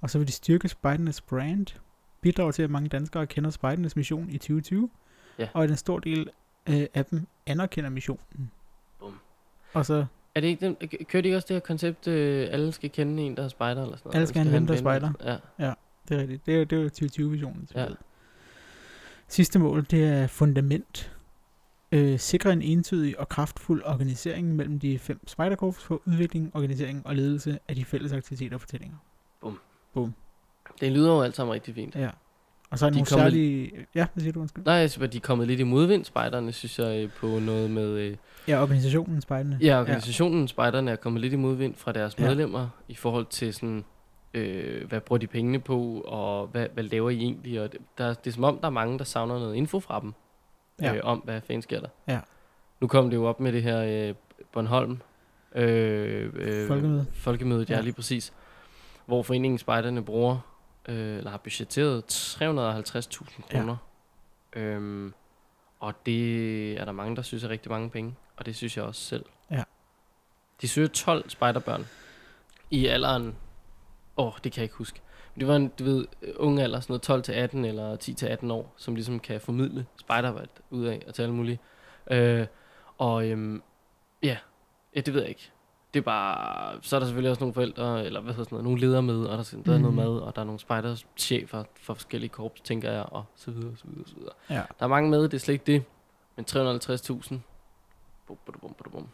Og 0.01 0.10
så 0.10 0.17
vil 0.17 0.27
de 0.27 0.31
styrke 0.31 0.69
spejdernes 0.69 1.22
brand. 1.22 1.65
Bidrag 2.22 2.53
til, 2.53 2.63
at 2.63 2.69
mange 2.69 2.89
danskere 2.89 3.27
kender 3.27 3.50
spejdernes 3.50 3.96
mission 3.96 4.29
i 4.29 4.38
2020. 4.38 4.89
Ja. 5.39 5.48
Og 5.53 5.63
at 5.63 5.69
en 5.69 5.77
stor 5.77 6.00
del 6.00 6.29
øh, 6.69 6.88
af 6.93 7.05
dem 7.05 7.27
anerkender 7.45 7.89
missionen. 7.89 8.51
Bum. 8.99 9.19
Og 9.73 9.85
så 9.85 10.05
Er 10.35 10.41
det 10.41 10.47
ikke 10.47 10.65
den, 10.65 10.75
kører 11.05 11.21
de 11.21 11.27
ikke 11.27 11.38
også 11.38 11.45
det 11.47 11.55
her 11.55 11.59
koncept, 11.59 12.07
øh, 12.07 12.47
alle 12.51 12.71
skal 12.71 12.89
kende 12.89 13.23
en, 13.23 13.38
der 13.38 13.43
er 13.43 13.47
spejder 13.47 13.83
eller 13.83 13.97
sådan 13.97 14.07
noget? 14.07 14.15
Alle 14.15 14.27
skal 14.27 14.43
have 14.43 14.57
en 14.57 14.67
der 14.67 14.73
er 15.19 15.38
Ja. 15.59 15.73
Det 16.09 16.17
er 16.17 16.21
rigtigt. 16.21 16.45
Det 16.45 16.61
er, 16.61 16.65
det 16.65 16.79
er 16.79 16.83
jo 16.83 16.89
2020-visionen. 16.89 17.67
Ja. 17.75 17.88
Sidste 19.27 19.59
mål, 19.59 19.85
det 19.91 20.03
er 20.03 20.27
fundament. 20.27 21.15
Øh, 21.91 22.19
sikre 22.19 22.53
en 22.53 22.61
entydig 22.61 23.19
og 23.19 23.29
kraftfuld 23.29 23.83
organisering 23.85 24.55
mellem 24.55 24.79
de 24.79 24.99
fem 24.99 25.27
spejderkorps 25.27 25.83
for 25.83 26.01
udvikling, 26.05 26.51
organisering 26.55 27.07
og 27.07 27.15
ledelse 27.15 27.59
af 27.67 27.75
de 27.75 27.85
fælles 27.85 28.13
aktiviteter 28.13 28.55
og 28.55 28.61
fortællinger. 28.61 28.97
Det 30.81 30.91
lyder 30.91 31.13
jo 31.13 31.21
alt 31.21 31.35
sammen 31.35 31.53
rigtig 31.53 31.75
fint. 31.75 31.95
Ja. 31.95 32.09
Og 32.71 32.79
så 32.79 32.85
er 32.85 32.89
De 32.89 32.95
nogle 32.95 33.05
kommer- 33.05 33.23
særlige... 33.25 33.71
Ja, 33.95 34.05
hvad 34.13 34.21
siger 34.21 34.33
du, 34.33 34.39
undskyld? 34.39 34.65
Nej, 34.65 34.83
at 34.83 35.13
de 35.13 35.17
er 35.17 35.21
kommet 35.21 35.47
lidt 35.47 35.59
i 35.59 35.63
modvind, 35.63 36.05
spejderne, 36.05 36.51
synes 36.51 36.79
jeg, 36.79 37.03
øh, 37.03 37.09
på 37.19 37.27
noget 37.39 37.71
med... 37.71 37.89
Øh, 37.89 38.15
Ja, 38.47 38.61
organisationen 38.61 39.21
spejderne. 39.21 39.57
ja, 39.61 39.79
organisationen, 39.79 40.47
spejderne, 40.47 40.91
er 40.91 40.95
kommet 40.95 41.21
lidt 41.21 41.33
i 41.33 41.35
modvind 41.35 41.75
fra 41.75 41.91
deres 41.91 42.19
Ja. 42.19 42.23
medlemmer, 42.27 42.67
i 42.88 42.95
forhold 42.95 43.25
til 43.25 43.53
sådan, 43.53 43.85
øh, 44.33 44.88
hvad 44.88 45.01
bruger 45.01 45.17
de 45.17 45.27
pengene 45.27 45.59
på, 45.59 46.01
og 46.07 46.47
hvad, 46.47 46.67
hvad 46.73 46.83
laver 46.83 47.09
I 47.09 47.17
egentlig? 47.17 47.61
Og 47.61 47.71
det, 47.71 47.79
der, 47.97 48.13
det 48.13 48.27
er 48.27 48.33
som 48.33 48.43
om, 48.43 48.57
der 48.57 48.65
er 48.67 48.71
mange, 48.71 48.97
der 48.97 49.03
savner 49.05 49.39
noget 49.39 49.55
info 49.55 49.79
fra 49.79 49.99
dem, 49.99 50.13
Ja. 50.81 50.95
øh, 50.95 50.99
om 51.03 51.17
hvad 51.19 51.41
fanden 51.41 51.61
sker 51.61 51.79
der. 51.79 51.88
Ja. 52.07 52.19
Nu 52.81 52.88
kom 52.88 53.09
det 53.09 53.17
jo 53.17 53.25
op 53.25 53.39
med 53.39 53.51
det 53.53 53.63
her 53.63 54.07
øh, 54.09 54.15
Bornholm. 54.53 54.97
Øh, 55.55 56.29
øh, 56.35 56.67
Folkemøde. 56.67 57.05
Folkemødet, 57.13 57.69
ja, 57.69 57.75
Ja. 57.75 57.81
lige 57.81 57.93
præcis. 57.93 58.33
Hvor 59.05 59.23
foreningen 59.23 59.57
Spejderne 59.57 60.03
bruger, 60.03 60.38
øh, 60.89 61.17
eller 61.17 61.29
har 61.31 61.38
budgetteret 61.38 62.03
350.000 62.12 63.41
Ja. 63.53 63.58
kroner. 63.60 63.77
Øhm, 64.53 65.13
og 65.79 65.93
det 66.05 66.74
er 66.79 66.86
der 66.86 66.91
mange, 66.91 67.15
der 67.15 67.22
synes 67.22 67.43
er 67.43 67.50
rigtig 67.50 67.72
mange 67.72 67.89
penge. 67.89 68.15
Og 68.38 68.46
det 68.46 68.55
synes 68.55 68.77
jeg 68.77 68.86
også 68.86 69.01
selv. 69.01 69.25
Ja. 69.51 69.63
De 70.62 70.67
søger 70.67 70.88
12 70.88 71.29
spejderbørn 71.29 71.86
i 72.69 72.86
alderen... 72.88 73.38
Åh, 74.17 74.25
oh, 74.27 74.34
det 74.43 74.51
kan 74.51 74.60
jeg 74.62 74.63
ikke 74.63 74.75
huske. 74.75 75.01
Men 75.36 75.39
det 75.39 75.48
var 75.48 75.55
en, 75.55 75.67
du 75.79 75.84
ved, 75.84 76.05
unge 76.36 76.63
alder, 76.63 76.79
sådan 76.79 76.91
noget 76.91 77.01
12 77.01 77.24
til 77.24 77.31
18 77.34 77.65
eller 77.65 77.96
10 77.96 78.13
til 78.13 78.25
18 78.25 78.51
år, 78.51 78.74
som 78.77 78.96
ligesom 78.96 79.19
kan 79.19 79.41
formidle 79.41 79.86
spejderarbejde 80.00 80.50
ud 80.69 80.86
af 80.86 81.03
og 81.08 81.13
til 81.13 81.22
alle 81.22 81.36
mulige. 81.36 81.60
Øh, 82.12 82.48
og 82.98 83.27
øhm, 83.27 83.63
ja, 84.24 84.38
ja, 84.96 85.01
det 85.01 85.13
ved 85.13 85.22
jeg 85.22 85.29
ikke. 85.29 85.51
Det 85.93 86.00
er 86.00 86.03
bare, 86.03 86.75
så 86.81 86.96
er 86.96 87.00
der 87.00 87.08
selvfølgelig 87.08 87.29
også 87.29 87.39
nogle 87.39 87.53
forældre, 87.53 88.05
eller 88.05 88.22
hvad 88.22 88.34
hedder 88.34 88.43
sådan 88.43 88.55
noget, 88.55 88.63
nogle 88.63 88.79
ledere 88.81 89.01
med, 89.01 89.15
og 89.25 89.38
der, 89.38 89.43
er- 89.58 89.62
der 89.65 89.74
er 89.74 89.77
noget 89.77 89.84
Mhm. 89.84 89.96
mad, 89.96 90.19
og 90.19 90.36
der 90.36 90.41
er 90.41 90.46
nogle 90.46 90.60
spejderchefer 90.60 91.63
for 91.81 91.93
forskellige 91.93 92.29
korps, 92.29 92.62
tænker 92.62 92.91
jeg, 92.91 93.03
og 93.12 93.24
så 93.36 93.51
videre, 93.51 93.77
så 93.77 93.84
videre, 93.88 94.08
så 94.08 94.15
videre. 94.15 94.34
Ja. 94.50 94.55
Der 94.55 94.86
er 94.86 94.88
mange 94.88 95.10
med, 95.10 95.24
det 95.24 95.34
er 95.34 95.38
slet 95.38 95.53
ikke 95.53 95.65
det, 95.65 95.84
men 96.36 96.46
350.000, 96.46 97.36
bum, 98.27 98.38
bum, 98.46 98.55
bum, 98.62 98.74
bum, 98.84 98.91
bum. 98.91 99.08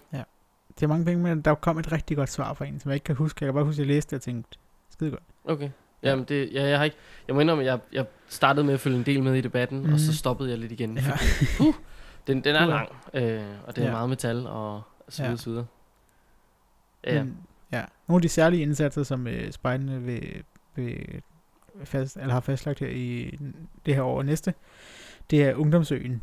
Det 0.79 0.84
er 0.84 0.88
mange 0.88 1.05
penge, 1.05 1.24
men 1.24 1.41
der 1.41 1.55
kom 1.55 1.77
et 1.77 1.91
rigtig 1.91 2.17
godt 2.17 2.29
svar 2.29 2.53
fra 2.53 2.65
en, 2.65 2.79
som 2.79 2.89
jeg 2.89 2.96
ikke 2.96 3.03
kan 3.03 3.15
huske. 3.15 3.46
Jeg 3.46 3.48
kan 3.48 3.53
bare 3.53 3.63
huske, 3.65 3.82
at 3.82 3.88
jeg 3.88 3.96
læste 3.96 4.10
det 4.15 4.20
og 4.20 4.24
tænkte, 4.24 4.60
skide 4.89 5.12
godt. 5.12 5.24
Okay. 5.46 5.70
Jamen 6.03 6.25
det, 6.25 6.50
ja, 6.53 6.63
jeg 6.67 6.77
har 6.77 6.84
ikke, 6.86 6.98
jeg 7.27 7.36
må 7.36 7.41
indrømme, 7.41 7.63
at 7.63 7.67
jeg, 7.67 7.79
jeg 7.94 8.05
startede 8.27 8.65
med 8.65 8.74
at 8.74 8.79
følge 8.79 8.98
en 8.98 9.03
del 9.05 9.24
med 9.24 9.34
i 9.36 9.41
debatten, 9.41 9.88
mm. 9.88 9.94
og 9.94 10.00
så 10.00 10.05
Mhm. 10.08 10.13
stoppede 10.13 10.50
jeg 10.50 10.58
lidt 10.58 10.72
igen. 10.72 10.98
Ja. 10.98 11.01
Den, 12.27 12.44
den 12.44 12.55
er 12.55 12.65
lang, 12.65 12.89
øh, 13.13 13.41
og 13.67 13.75
det 13.75 13.82
er 13.82 13.86
Ja. 13.86 13.91
meget 13.91 14.10
metal 14.10 14.48
og 14.48 14.82
så 15.10 15.22
videre, 15.22 15.32
Ja. 15.32 15.38
så 15.38 15.50
videre. 15.50 15.65
Ja, 17.05 17.24
Men, 17.24 17.38
ja. 17.71 17.83
Nogle 18.07 18.17
af 18.17 18.21
de 18.21 18.29
særlige 18.29 18.62
indsatser, 18.62 19.03
som 19.03 19.27
øh, 19.27 19.51
spejderne 19.51 20.01
vil, 20.01 20.43
vil 20.75 21.21
fast, 21.83 22.17
eller 22.17 22.33
har 22.33 22.39
fastlagt 22.39 22.79
her 22.79 22.88
i 22.88 23.38
det 23.85 23.95
her 23.95 24.01
år 24.01 24.17
og 24.17 24.25
næste, 24.25 24.53
det 25.29 25.43
er 25.43 25.55
Ungdomsøen. 25.55 26.21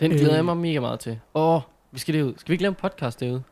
den 0.00 0.10
glæder 0.10 0.30
øh, 0.30 0.36
jeg 0.36 0.44
mig 0.44 0.56
mega 0.56 0.80
meget 0.80 1.00
til. 1.00 1.20
Åh, 1.34 1.60
vi 1.92 1.98
skal 1.98 2.14
derud. 2.14 2.34
Skal 2.36 2.48
vi 2.48 2.54
ikke 2.54 2.62
lave 2.62 2.70
en 2.70 2.74
podcast 2.74 3.20
derude? 3.20 3.42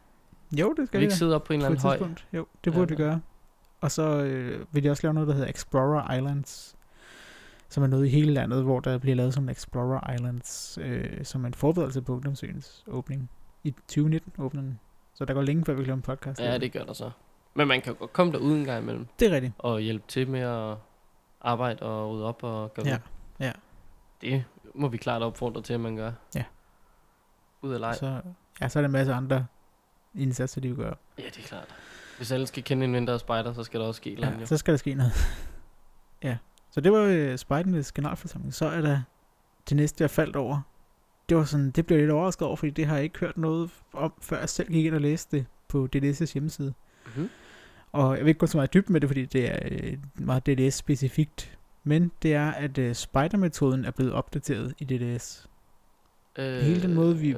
Jo, 0.52 0.68
det 0.68 0.76
Skal 0.76 0.86
skal 0.86 1.00
vi 1.00 1.04
ikke 1.04 1.14
sidde 1.16 1.34
op 1.34 1.44
på 1.44 1.52
en 1.52 1.60
eller 1.60 1.70
anden 1.70 1.82
høj? 1.82 1.98
Jo, 2.32 2.46
det 2.64 2.72
burde 2.72 2.80
Ja. 2.94 2.96
vi 2.96 2.96
gøre. 2.96 3.20
Og 3.80 3.90
så 3.90 4.02
øh, 4.22 4.66
vil 4.72 4.84
de 4.84 4.90
også 4.90 5.02
lave 5.02 5.14
noget, 5.14 5.28
der 5.28 5.34
hedder 5.34 5.48
Explorer 5.50 6.14
Islands, 6.16 6.76
som 7.68 7.82
er 7.82 7.86
noget 7.86 8.06
i 8.06 8.08
hele 8.08 8.32
landet, 8.32 8.62
hvor 8.62 8.80
der 8.80 8.98
bliver 8.98 9.16
lavet 9.16 9.34
som 9.34 9.48
Explorer 9.48 10.14
Islands, 10.14 10.78
øh, 10.82 11.24
som 11.24 11.44
en 11.46 11.54
forberedelse 11.54 12.02
på 12.02 12.12
Ungdomsøens 12.12 12.84
åbning. 12.86 13.30
I 13.64 13.70
2019 13.70 14.32
åbner 14.38 14.62
den. 14.62 14.80
Så 15.14 15.25
der 15.25 15.35
går 15.35 15.42
længe, 15.42 15.64
før 15.64 15.75
vi 15.75 15.90
en 15.90 16.02
podcast. 16.02 16.40
Ja, 16.40 16.59
det 16.59 16.73
gør 16.73 16.85
der 16.85 16.92
så. 16.92 17.11
Men 17.55 17.68
man 17.68 17.81
kan 17.81 17.94
godt 17.94 18.12
komme 18.12 18.33
derud 18.33 18.53
en 18.57 18.64
gang 18.64 18.83
imellem, 18.83 19.07
det 19.20 19.29
er 19.29 19.35
rigtigt. 19.35 19.53
og 19.59 19.81
hjælpe 19.81 20.05
til 20.09 20.29
med 20.29 20.40
at 20.40 20.77
arbejde 21.40 21.83
og 21.83 22.11
rydde 22.11 22.24
op 22.24 22.42
og 22.42 22.74
gøre 22.74 22.87
Ja, 22.87 22.98
ja. 23.40 23.53
Det 24.20 24.44
må 24.74 24.88
vi 24.88 24.96
klart 24.96 25.22
opfordre 25.22 25.62
til, 25.62 25.74
at 25.74 25.81
man 25.81 25.96
gør. 25.96 26.12
Ja. 26.35 26.44
Ud 27.62 27.72
af 27.72 27.81
leg. 27.81 27.96
Så, 27.96 28.20
ja, 28.61 28.68
så 28.68 28.79
er 28.79 28.81
der 28.81 28.88
en 28.88 28.92
masse 28.92 29.12
andre 29.12 29.46
indsatser, 30.14 30.61
de 30.61 30.68
vil 30.68 30.77
gøre. 30.77 30.94
Ja, 31.18 31.24
det 31.24 31.38
er 31.38 31.42
klart. 31.42 31.74
Hvis 32.16 32.33
alle 32.33 32.46
skal 32.46 32.62
kende 32.64 32.85
en 32.85 32.94
vinter 32.94 33.18
spejder, 33.18 33.53
så 33.53 33.64
skal 33.64 33.81
der 33.81 33.87
også 33.87 33.98
ske. 33.98 34.14
Ja, 34.20 34.31
jo. 34.40 34.46
så 34.46 34.57
skal 34.57 34.72
der 34.72 34.79
ske 34.79 34.94
noget. 34.94 35.12
ja, 36.22 36.37
så 36.70 36.81
det 36.81 36.92
var 36.92 37.00
øh, 37.00 37.38
Spejdenes 37.38 37.92
generalforsamling. 37.92 38.55
Så 38.55 38.66
er 38.66 38.81
der 38.81 39.03
det 39.68 39.77
næste, 39.77 40.03
jeg 40.03 40.11
faldt 40.11 40.37
over. 40.37 40.61
Det 41.28 41.37
var 41.37 41.44
sådan, 41.44 41.70
det 41.70 41.87
blev 41.87 41.96
jeg 41.98 42.02
lidt 42.06 42.12
overrasket 42.12 42.46
over, 42.46 42.56
fordi 42.56 42.70
det 42.70 42.87
har 42.87 42.94
jeg 42.94 43.04
ikke 43.04 43.18
hørt 43.18 43.37
noget 43.38 43.70
om, 43.92 44.12
før 44.20 44.38
jeg 44.38 44.48
selv 44.48 44.68
gik 44.72 44.84
ind 44.87 44.94
og 44.94 45.00
læste 45.00 45.37
det 45.37 45.46
på 45.68 45.88
DDS' 45.96 46.32
hjemmeside. 46.32 46.74
Mhm. 47.16 47.28
Og 47.92 48.16
jeg 48.16 48.24
vil 48.24 48.28
ikke 48.28 48.38
gå 48.38 48.46
så 48.46 48.56
meget 48.58 48.74
dybden 48.74 48.92
med 48.92 49.00
det, 49.00 49.08
fordi 49.08 49.24
det 49.24 49.50
er 49.50 49.58
øh, 49.70 49.96
meget 50.14 50.46
DDS-specifikt. 50.48 51.58
Men 51.84 52.10
det 52.22 52.34
er, 52.34 52.50
at 52.50 52.78
øh, 52.78 52.94
spider-metoden 52.94 53.84
er 53.84 53.90
blevet 53.90 54.12
opdateret 54.12 54.74
i 54.78 54.84
DDS. 54.84 55.48
Øh, 56.38 56.60
Hele 56.60 56.82
den 56.82 56.94
måde, 56.94 57.18
vi-? 57.18 57.37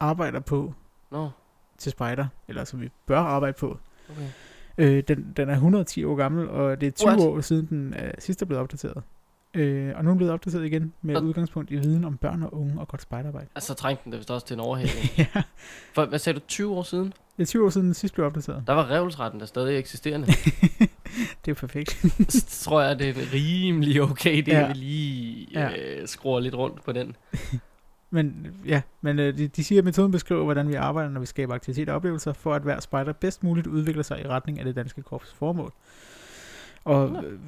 Arbejder 0.00 0.40
på 0.40 0.74
Nå, 1.10 1.30
til 1.78 1.92
spider, 1.92 2.26
eller 2.48 2.64
som 2.64 2.80
vi 2.80 2.90
bør 3.06 3.18
arbejde 3.18 3.52
på. 3.58 3.78
okay. 4.10 4.28
Øh, 4.78 5.02
den, 5.08 5.32
den 5.36 5.48
er 5.48 5.52
110 5.54 6.04
år 6.04 6.16
gammel, 6.16 6.48
og 6.48 6.80
det 6.80 6.86
er 6.86 6.90
20 6.90 7.08
What? 7.08 7.20
år 7.20 7.40
siden 7.40 7.66
den 7.66 7.94
er 7.94 8.12
sidst 8.18 8.42
er 8.42 8.46
blevet 8.46 8.62
opdateret. 8.62 9.02
Øh, 9.54 9.92
og 9.96 10.04
nu 10.04 10.10
er 10.10 10.12
den 10.12 10.16
blevet 10.16 10.32
opdateret 10.32 10.64
igen 10.66 10.92
med 11.02 11.16
Og- 11.16 11.22
udgangspunkt 11.24 11.70
i 11.70 11.76
viden 11.76 12.04
om 12.04 12.16
børn 12.16 12.42
og 12.42 12.54
unge 12.54 12.80
og 12.80 12.88
godt 12.88 13.02
spejderarbejde. 13.02 13.48
Altså, 13.54 13.74
trængte 13.74 14.04
den 14.04 14.12
det 14.12 14.18
vist 14.18 14.30
også 14.30 14.46
til 14.46 14.54
en 14.54 14.60
overhaling. 14.60 15.10
ja, 15.18 15.42
For, 15.94 16.04
hvad 16.06 16.18
sagde 16.18 16.38
du, 16.38 16.44
20 16.48 16.74
år 16.74 16.82
siden? 16.82 17.12
er 17.38 17.44
20 17.44 17.64
år 17.64 17.70
siden 17.70 17.86
den 17.86 17.94
sidst 17.94 18.14
blev 18.14 18.26
opdateret. 18.26 18.62
Der 18.66 18.72
var 18.72 18.90
revelsretten 18.90 19.40
der 19.40 19.46
stadig 19.46 19.78
eksisterende. 19.78 20.26
det 21.44 21.50
er 21.50 21.54
perfekt. 21.54 21.90
så 22.32 22.64
tror 22.64 22.80
jeg, 22.82 22.98
det 22.98 23.08
er 23.08 23.14
rimelig 23.34 24.02
okay, 24.02 24.36
det 24.36 24.48
Ja. 24.48 24.60
ja. 24.60 24.66
vi 24.68 24.72
lige 24.74 25.46
Ja. 25.52 25.70
øh, 26.00 26.08
skruer 26.08 26.40
lidt 26.40 26.54
rundt 26.54 26.84
på 26.84 26.92
den. 26.92 27.16
Men 28.10 28.46
ja, 28.66 28.82
men 29.00 29.18
øh, 29.18 29.38
de, 29.38 29.48
de 29.48 29.64
siger, 29.64 29.78
at 29.80 29.84
metoden 29.84 30.12
beskriver, 30.12 30.44
hvordan 30.44 30.68
vi 30.68 30.74
arbejder, 30.74 31.10
når 31.10 31.20
vi 31.20 31.26
skaber 31.26 31.54
aktiviteter 31.54 31.92
og 31.92 31.96
oplevelser, 31.96 32.32
for 32.32 32.54
at 32.54 32.62
hver 32.62 32.80
spejder 32.80 33.12
bedst 33.12 33.42
muligt 33.44 33.66
udvikler 33.66 34.02
sig 34.02 34.20
i 34.24 34.28
retning 34.28 34.58
af 34.58 34.64
det 34.64 34.76
danske 34.76 35.02
korps 35.02 35.32
formål. 35.32 35.72
Og 36.84 37.10
Nå. 37.10 37.22
øh, 37.22 37.38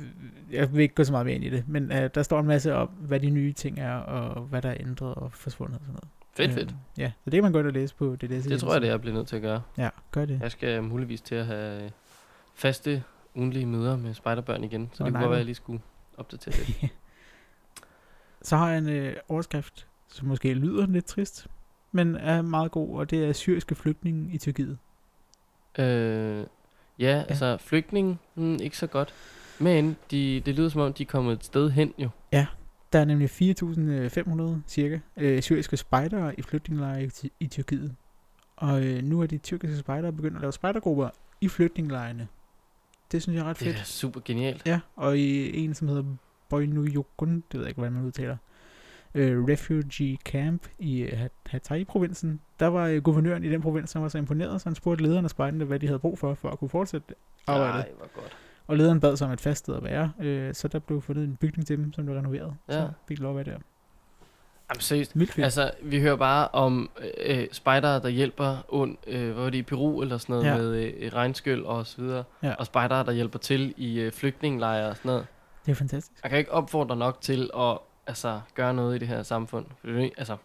jeg 0.51 0.73
vil 0.73 0.81
ikke 0.81 0.95
gå 0.95 1.05
så 1.05 1.13
meget 1.13 1.27
mere 1.27 1.35
ind 1.35 1.45
i 1.45 1.51
det, 1.51 1.69
men 1.69 1.93
øh, 1.93 2.11
der 2.15 2.23
står 2.23 2.41
en 2.41 2.47
masse 2.47 2.75
om, 2.75 2.89
hvad 2.89 3.21
de 3.21 3.31
nye 3.31 3.53
ting 3.53 3.79
er, 3.79 3.95
og 3.95 4.43
hvad 4.43 4.63
der 4.63 4.69
er 4.69 4.77
ændret 4.81 5.15
og 5.15 5.33
forsvundet 5.33 5.79
og 5.79 5.85
sådan 5.87 5.93
noget. 5.93 6.09
Fedt, 6.35 6.53
fedt. 6.53 6.71
Øh, 6.71 6.99
ja, 6.99 7.13
så 7.25 7.31
det 7.31 7.43
kan 7.43 7.43
man 7.43 7.55
ind 7.61 7.67
og 7.67 7.73
læse 7.73 7.95
på 7.95 8.17
DDS. 8.17 8.47
Det 8.47 8.61
tror 8.61 8.73
jeg, 8.73 8.81
det 8.81 8.87
er 8.89 8.93
jeg 8.93 9.01
bliver 9.01 9.15
nødt 9.15 9.29
til 9.29 9.37
at 9.37 9.43
gøre. 9.43 9.63
Ja, 9.79 9.89
gør 10.11 10.25
det. 10.25 10.41
Jeg 10.43 10.51
skal 10.51 10.83
muligvis 10.83 11.21
til 11.21 11.35
at 11.35 11.47
have 11.47 11.91
faste 12.55 13.03
ugenlige 13.35 13.67
møder 13.67 13.97
med 13.97 14.15
spejderbørn 14.15 14.65
igen, 14.65 14.91
så 14.93 15.03
Åh, 15.03 15.07
det 15.07 15.15
kunne 15.15 15.23
godt 15.23 15.31
være, 15.31 15.37
at 15.37 15.39
jeg 15.39 15.45
lige 15.45 15.55
skulle 15.55 15.81
opdatere 16.17 16.55
det. 16.55 16.89
Så 18.43 18.57
har 18.57 18.69
jeg 18.69 18.79
en 18.79 18.89
øh, 18.89 19.17
overskrift, 19.29 19.87
som 20.09 20.29
måske 20.29 20.55
lyder 20.55 20.87
lidt 20.87 21.05
trist, 21.05 21.47
men 21.93 22.17
er 22.17 22.43
meget 22.43 22.71
god, 22.71 22.99
og 22.99 23.11
det 23.11 23.25
er 23.25 23.33
syriske 23.33 23.75
flygtninge 23.75 24.33
i 24.33 24.39
Tyrkiet. 24.39 24.79
øh, 25.79 26.45
ja, 26.99 27.05
ja, 27.17 27.23
altså 27.23 27.57
flygtning, 27.57 28.21
hmm, 28.35 28.59
ikke 28.63 28.77
så 28.77 28.87
godt. 28.87 29.15
Men 29.59 29.97
de, 30.11 30.43
det 30.47 30.55
lyder 30.55 30.69
som 30.69 30.81
om, 30.81 30.93
de 30.93 31.03
er 31.03 31.07
kommet 31.07 31.33
et 31.33 31.45
sted 31.45 31.71
hen 31.71 31.95
jo. 31.99 32.09
Der 32.93 32.99
er 32.99 33.05
nemlig 33.05 33.31
4.500 34.61 34.63
cirka 34.69 34.99
øh, 35.17 35.43
syriske 35.43 35.77
spejdere 35.77 36.39
i 36.39 36.43
flygtningelejre 36.43 37.05
i, 37.05 37.11
i 37.41 37.47
Tyrkiet. 37.47 37.95
Og 38.57 38.83
øh, 38.85 39.03
nu 39.03 39.21
er 39.23 39.27
de 39.27 39.39
tyrkiske 39.39 39.77
spejdere 39.79 40.13
begyndt 40.13 40.37
at 40.37 40.41
lave 40.41 40.53
spejdergrupper 40.53 41.09
i 41.41 41.49
flygtningelejrene. 41.49 42.29
Det 43.13 43.23
synes 43.23 43.37
jeg 43.37 43.43
er 43.45 43.51
ret 43.51 43.61
Det 43.61 43.69
er 43.69 43.73
fedt. 43.75 43.87
super 43.87 44.21
genialt. 44.25 44.63
Ja, 44.67 44.81
og 44.97 45.19
i 45.19 45.57
en, 45.65 45.75
som 45.75 45.89
hedder 45.89 46.05
Boynuyukun, 46.49 47.35
det 47.35 47.45
ved 47.53 47.61
jeg 47.61 47.69
ikke, 47.69 47.79
hvordan 47.79 47.93
man 47.93 48.05
udtaler, 48.05 48.37
øh, 49.15 49.45
Refugee 49.49 50.17
Camp 50.25 50.67
i 50.79 51.01
øh, 51.01 51.21
Hat- 51.21 51.51
Hatay-provinsen, 51.51 52.41
der 52.61 52.67
var 52.67 52.87
øh, 52.87 53.03
guvernøren 53.03 53.45
i 53.45 53.51
den 53.51 53.63
provins, 53.63 53.91
som 53.91 54.03
var 54.03 54.09
så 54.09 54.19
imponeret, 54.19 54.61
så 54.61 54.69
han 54.69 54.75
spurgte 54.75 55.05
lederne 55.05 55.25
af 55.25 55.31
spejderne, 55.31 55.65
hvad 55.65 55.79
de 55.79 55.87
havde 55.87 55.99
brug 55.99 56.19
for, 56.19 56.35
for 56.35 56.51
at 56.51 56.59
kunne 56.59 56.71
fortsætte 56.71 57.15
arbejdet. 57.47 57.75
Nej, 57.75 57.89
hvor 57.97 58.09
godt. 58.23 58.37
Og 58.67 58.77
lederen 58.77 59.01
bad 59.01 59.17
sig 59.17 59.27
om 59.27 59.33
et 59.33 59.41
fast 59.41 59.59
sted 59.59 59.75
at 59.75 59.85
være, 59.85 60.13
øh, 60.21 60.55
så 60.55 60.69
der 60.69 60.79
blev 60.79 61.03
fundet 61.03 61.25
en 61.25 61.37
bygning 61.37 61.67
til 61.67 61.79
dem, 61.79 61.93
som 61.93 62.05
blev 62.05 62.17
renoveret. 62.17 62.55
Ja. 62.69 62.73
Så 62.73 62.89
fik 63.09 63.17
de 63.17 63.23
lov 63.23 63.39
at 63.39 63.47
være 63.47 63.55
der. 63.55 63.61
Jamen 64.71 64.81
seriøst, 64.81 65.19
Vildt 65.19 65.33
fedt. 65.33 65.45
Altså, 65.45 65.71
vi 65.83 66.01
hører 66.01 66.17
bare 66.17 66.49
om 66.49 66.91
øh, 67.25 67.47
spejdere, 67.53 68.01
der 68.03 68.09
hjælper 68.09 68.65
und, 68.69 68.97
øh, 69.07 69.33
hvad 69.33 69.45
var 69.45 69.51
det, 69.51 69.59
i 69.59 69.63
Peru 69.63 70.03
eller 70.03 70.19
sådan 70.19 70.33
noget, 70.33 70.47
ja. 70.47 70.57
med 70.57 70.75
øh, 70.75 71.13
regnskyld 71.13 71.63
og 71.65 71.87
så 71.87 72.03
videre. 72.03 72.25
Ja. 72.43 72.55
Og 72.55 72.67
spejdere, 72.67 73.05
der 73.05 73.13
hjælper 73.13 73.39
til 73.39 73.75
i 73.77 74.01
øh, 74.01 74.13
flygtningelejre 74.13 74.89
og 74.89 74.97
sådan 74.97 75.09
noget. 75.09 75.27
det 75.67 75.73
er 75.73 75.77
fantastisk. 75.77 76.23
Jeg 76.23 76.31
kan 76.31 76.39
ikke 76.39 76.53
opfordre 76.53 76.97
nok 76.97 77.21
til 77.21 77.51
at 77.57 77.79
altså, 78.07 78.41
gøre 78.55 78.75
noget 78.75 78.97
i 78.97 78.99
det 78.99 79.09
her 79.09 79.23
samfund. 79.23 79.67
For 79.81 79.89
er, 79.89 80.11
altså, 80.19 80.37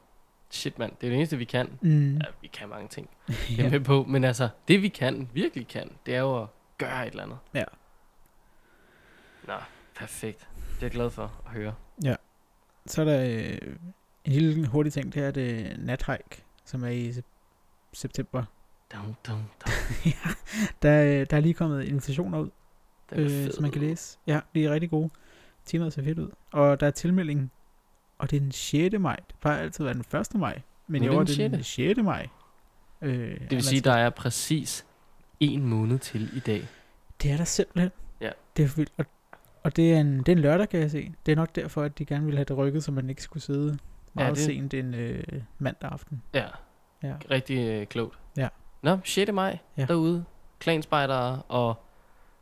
shit 0.49 0.79
mand, 0.79 0.91
det 1.01 1.07
er 1.07 1.11
det 1.11 1.17
eneste, 1.17 1.37
vi 1.37 1.45
kan. 1.45 1.77
Mm. 1.81 2.13
Ja, 2.17 2.21
vi 2.41 2.47
kan 2.47 2.69
mange 2.69 2.87
ting. 2.87 3.09
Jeg 3.27 3.35
er 3.59 3.63
ja. 3.63 3.69
med 3.69 3.79
på, 3.79 4.03
men 4.03 4.23
altså, 4.23 4.49
det 4.67 4.81
vi 4.81 4.87
kan, 4.87 5.29
virkelig 5.33 5.67
kan, 5.67 5.91
det 6.05 6.15
er 6.15 6.19
jo 6.19 6.41
at 6.41 6.47
gøre 6.77 7.07
et 7.07 7.11
eller 7.11 7.23
andet. 7.23 7.37
Ja. 7.53 7.63
Nå, 9.47 9.53
perfekt. 9.95 10.39
Det 10.55 10.77
er 10.83 10.85
jeg 10.85 10.91
glad 10.91 11.09
for 11.09 11.23
at 11.45 11.51
høre. 11.51 11.73
Så 12.85 13.01
er 13.01 13.05
der 13.05 13.23
øh, 13.23 13.75
en 14.25 14.31
lille 14.31 14.67
hurtig 14.67 14.93
ting, 14.93 15.13
det 15.13 15.23
er 15.23 15.31
det 15.31 15.75
nathike, 15.79 16.43
som 16.65 16.83
er 16.83 16.87
i 16.87 17.09
sep- 17.11 17.89
september. 17.93 18.43
Dum, 18.93 19.15
dum, 19.27 19.37
dum. 19.65 19.73
Der, 20.81 21.03
øh, 21.03 21.25
der 21.29 21.37
er 21.37 21.39
lige 21.39 21.53
kommet 21.53 21.83
invitationer 21.83 22.39
ud, 22.39 22.49
øh, 23.11 23.51
som 23.53 23.61
man 23.61 23.71
kan 23.71 23.81
læse. 23.81 24.17
Ja, 24.27 24.39
de 24.55 24.65
er 24.65 24.71
rigtig 24.71 24.89
gode. 24.89 25.09
Temaet 25.67 25.93
ser 25.93 26.03
fedt 26.03 26.19
ud. 26.19 26.29
Og 26.51 26.79
der 26.79 26.87
er 26.87 26.91
tilmelding, 26.91 27.51
og 28.17 28.31
det 28.31 28.37
er 28.37 28.41
den 28.41 28.51
6. 28.51 28.95
maj. 28.99 29.15
Det 29.15 29.35
plejer 29.41 29.57
altid 29.59 29.85
at 29.87 29.95
være 29.97 30.03
den 30.11 30.19
1. 30.35 30.39
maj. 30.39 30.61
Men 30.87 31.03
i 31.03 31.07
år 31.07 31.13
er 31.13 31.19
det 31.19 31.27
det 31.27 31.37
den 31.37 31.53
den 31.53 31.63
6. 31.63 31.99
maj. 32.03 32.27
Øh, 33.01 33.39
Det 33.39 33.51
vil 33.51 33.63
sige, 33.63 33.81
der 33.81 33.93
er 33.93 34.09
præcis 34.09 34.85
en 35.39 35.65
måned 35.65 35.99
til 35.99 36.37
i 36.37 36.39
dag. 36.39 36.67
Det 37.21 37.31
er 37.31 37.37
der 37.37 37.43
simpelthen. 37.43 37.91
Ja. 38.21 38.29
Det 38.57 38.65
er 38.65 38.69
vildt. 38.75 38.91
Og, 38.97 39.05
og 39.63 39.75
det, 39.75 39.93
er 39.93 39.99
en, 39.99 40.17
det 40.17 40.29
er 40.29 40.33
en 40.35 40.39
lørdag, 40.39 40.69
kan 40.69 40.79
jeg 40.79 40.91
se. 40.91 41.13
Det 41.25 41.31
er 41.31 41.35
nok 41.35 41.55
derfor, 41.55 41.83
at 41.83 41.97
de 41.97 42.05
gerne 42.05 42.25
ville 42.25 42.37
have 42.37 42.45
det 42.45 42.57
rykket, 42.57 42.83
så 42.83 42.91
man 42.91 43.09
ikke 43.09 43.23
skulle 43.23 43.43
sidde 43.43 43.77
meget 44.13 44.35
det- 44.35 44.41
ja, 44.41 44.45
sent 44.45 44.73
en 44.73 44.93
øh, 44.93 45.23
mandag 45.59 45.91
aften. 45.91 46.21
Ja, 46.33 46.45
Ja. 47.03 47.13
rigtig 47.31 47.67
øh, 47.67 47.87
klogt. 47.87 48.19
Ja. 48.37 48.47
Nå, 48.81 48.97
6. 49.03 49.31
maj 49.31 49.57
Ja. 49.77 49.85
derude. 49.85 50.25
Klanspejdere 50.59 51.41
og 51.47 51.75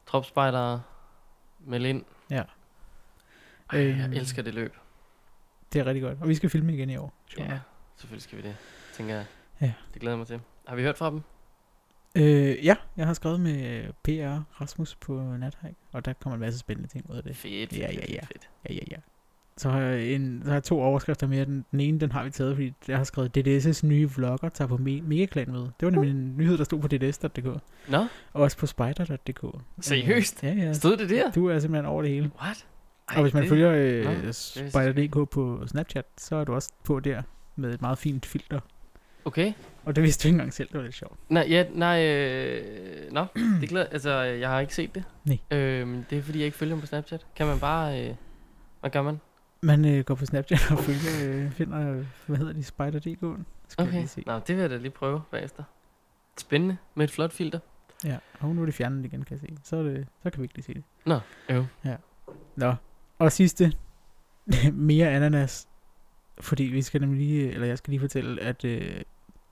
tropspejdere 0.08 0.82
meld 1.60 1.86
ind. 1.86 2.04
Ja. 2.32 2.44
Ej, 3.72 3.80
jeg 3.80 4.04
Øhm. 4.06 4.14
elsker 4.14 4.42
det 4.42 4.54
løb. 4.54 4.76
Det 5.74 5.80
er 5.82 5.86
rigtig 5.86 6.04
godt. 6.04 6.18
Og 6.22 6.28
vi 6.30 6.36
skal 6.36 6.50
filme 6.50 6.74
igen 6.74 6.90
i 6.90 6.98
år. 6.98 7.14
sjovt 7.28 7.50
Ja, 7.50 7.60
selvfølgelig 7.98 8.24
skal 8.24 8.38
vi 8.38 8.44
det, 8.44 8.56
tænker 8.94 9.16
jeg. 9.16 9.26
Ja. 9.62 9.74
Det 9.94 10.02
glæder 10.02 10.14
jeg 10.14 10.18
mig 10.18 10.28
til. 10.28 10.40
Har 10.68 10.76
vi 10.76 10.82
hørt 10.82 10.98
fra 10.98 11.10
dem? 11.12 11.22
Øh, 12.18 12.66
ja, 12.66 12.76
jeg 12.98 13.06
har 13.08 13.14
skrevet 13.14 13.40
med 13.40 13.86
PR 14.04 14.62
Rasmus 14.62 14.96
på 14.96 15.22
Nathike, 15.40 15.76
og 15.92 16.06
der 16.06 16.14
kommer 16.14 16.36
en 16.36 16.42
masse 16.42 16.60
spændende 16.60 16.90
ting 16.90 17.10
ud 17.10 17.16
af 17.16 17.24
det. 17.24 17.36
Fedt, 17.36 17.78
Ja, 17.78 17.92
ja, 17.92 18.00
ja. 18.10 18.22
fedt. 18.22 18.50
Ja, 18.70 18.74
ja, 18.74 18.80
ja. 18.92 18.96
Så 19.58 19.70
har 19.70 19.80
jeg, 19.80 20.08
en, 20.14 20.42
så 20.44 20.48
har 20.50 20.56
jeg 20.56 20.64
to 20.64 20.82
overskrifter 20.82 21.28
mere. 21.28 21.46
Den, 21.46 21.66
den 21.72 21.80
ene, 21.80 22.00
den 22.00 22.12
har 22.12 22.24
vi 22.24 22.30
taget, 22.30 22.56
fordi 22.56 22.74
jeg 22.88 22.98
har 22.98 23.04
skrevet, 23.04 23.38
DDS' 23.38 23.86
nye 23.88 24.10
vlogger 24.10 24.50
tager 24.50 24.68
på 24.68 24.76
me- 24.76 25.02
Megaklan 25.02 25.52
med. 25.52 25.60
Det 25.62 25.72
var 25.82 25.90
nemlig 25.90 26.12
en 26.12 26.38
nyhed, 26.38 26.58
der 26.58 26.64
stod 26.64 26.80
på 26.82 26.88
dds.dk. 26.88 27.46
Nå, 27.90 27.98
Og 28.34 28.42
også 28.42 28.58
på 28.58 28.66
spider.dk. 28.66 29.62
Seriøst? 29.82 30.44
Ja, 30.44 30.54
ja. 30.54 30.74
stod 30.74 30.98
det 30.98 31.10
der? 31.10 31.32
Du 31.32 31.48
er 31.48 31.60
simpelthen 31.60 31.86
over 31.86 32.02
det 32.02 32.12
hele. 32.12 32.32
What? 32.42 32.66
Og 33.08 33.22
hvis 33.22 33.34
man 33.34 33.44
det- 33.44 33.50
følger 33.50 33.72
øh, 33.72 34.34
spider.dk 34.34 35.30
på 35.30 35.68
Snapchat, 35.68 36.06
så 36.18 36.36
er 36.36 36.44
du 36.44 36.54
også 36.54 36.70
på 36.84 37.00
der 37.00 37.22
med 37.56 37.74
et 37.74 37.82
meget 37.82 37.98
fint 37.98 38.26
filter. 38.26 38.60
Okay. 39.26 39.54
Og 39.86 39.96
det 39.96 40.04
vidste 40.04 40.24
du 40.24 40.28
ikke 40.28 40.34
engang 40.36 40.54
selv, 40.54 40.68
det 40.68 40.78
var 40.78 40.84
lidt 40.84 40.96
sjovt. 40.96 41.20
Nej, 41.30 41.46
ja, 41.50 41.66
nej, 41.74 42.06
øh, 42.06 43.12
nå, 43.12 43.26
det 43.62 43.70
glæder, 43.70 43.86
altså, 43.86 44.12
jeg 44.22 44.50
har 44.50 44.60
ikke 44.60 44.76
set 44.76 44.96
det. 44.96 45.04
Nej. 45.26 45.38
Øhm, 45.52 46.04
det 46.10 46.18
er 46.18 46.22
fordi, 46.22 46.40
jeg 46.40 46.46
ikke 46.46 46.58
følger 46.58 46.76
dem 46.76 46.82
på 46.82 46.88
Snapchat. 46.88 47.26
Kan 47.36 47.48
man 47.48 47.60
bare, 47.60 48.02
øh, 48.10 48.16
hvad 48.80 48.90
gør 48.90 49.02
man? 49.02 49.20
Man 49.62 49.86
øh, 49.86 50.04
går 50.04 50.16
på 50.16 50.26
Snapchat 50.26 50.72
og 50.72 50.80
følger, 50.80 51.46
øh, 51.46 51.52
finder, 51.52 52.04
hvad 52.26 52.38
hedder 52.38 52.54
de, 52.54 52.64
spider.dk. 52.64 53.02
Skal 53.68 53.86
jeg 53.86 53.88
Okay, 53.88 54.08
nå, 54.26 54.40
det 54.48 54.56
vil 54.56 54.62
jeg 54.62 54.70
da 54.70 54.78
lige 54.78 54.92
prøve 54.92 55.22
bagefter. 55.32 55.64
Spændende, 56.38 56.78
med 56.96 57.04
et 57.06 57.12
flot 57.12 57.32
filter. 57.34 57.60
Ja, 58.04 58.18
og 58.40 58.50
nu 58.56 58.62
er 58.62 58.66
det 58.66 58.74
fjernet 58.76 59.06
igen, 59.06 59.24
kan 59.24 59.38
jeg 59.38 59.40
se. 59.40 59.58
Så, 59.64 59.76
er 59.76 59.84
det, 59.84 60.08
så 60.24 60.30
kan 60.30 60.40
vi 60.42 60.44
ikke 60.46 60.56
lige 60.56 60.66
se 60.66 60.74
det. 60.74 60.84
Nå, 61.06 61.20
jo. 61.50 61.66
Nå, 62.56 62.74
og 63.20 63.32
sidste, 63.32 63.74
mere 64.74 65.10
ananas. 65.10 65.68
Fordi 66.40 66.64
vi 66.64 66.82
skal 66.82 67.02
nemlig 67.02 67.28
lige, 67.28 67.52
eller 67.52 67.68
jeg 67.68 67.78
skal 67.78 67.92
lige 67.92 68.00
fortælle, 68.00 68.42
at, 68.42 68.66
øh, 68.66 69.02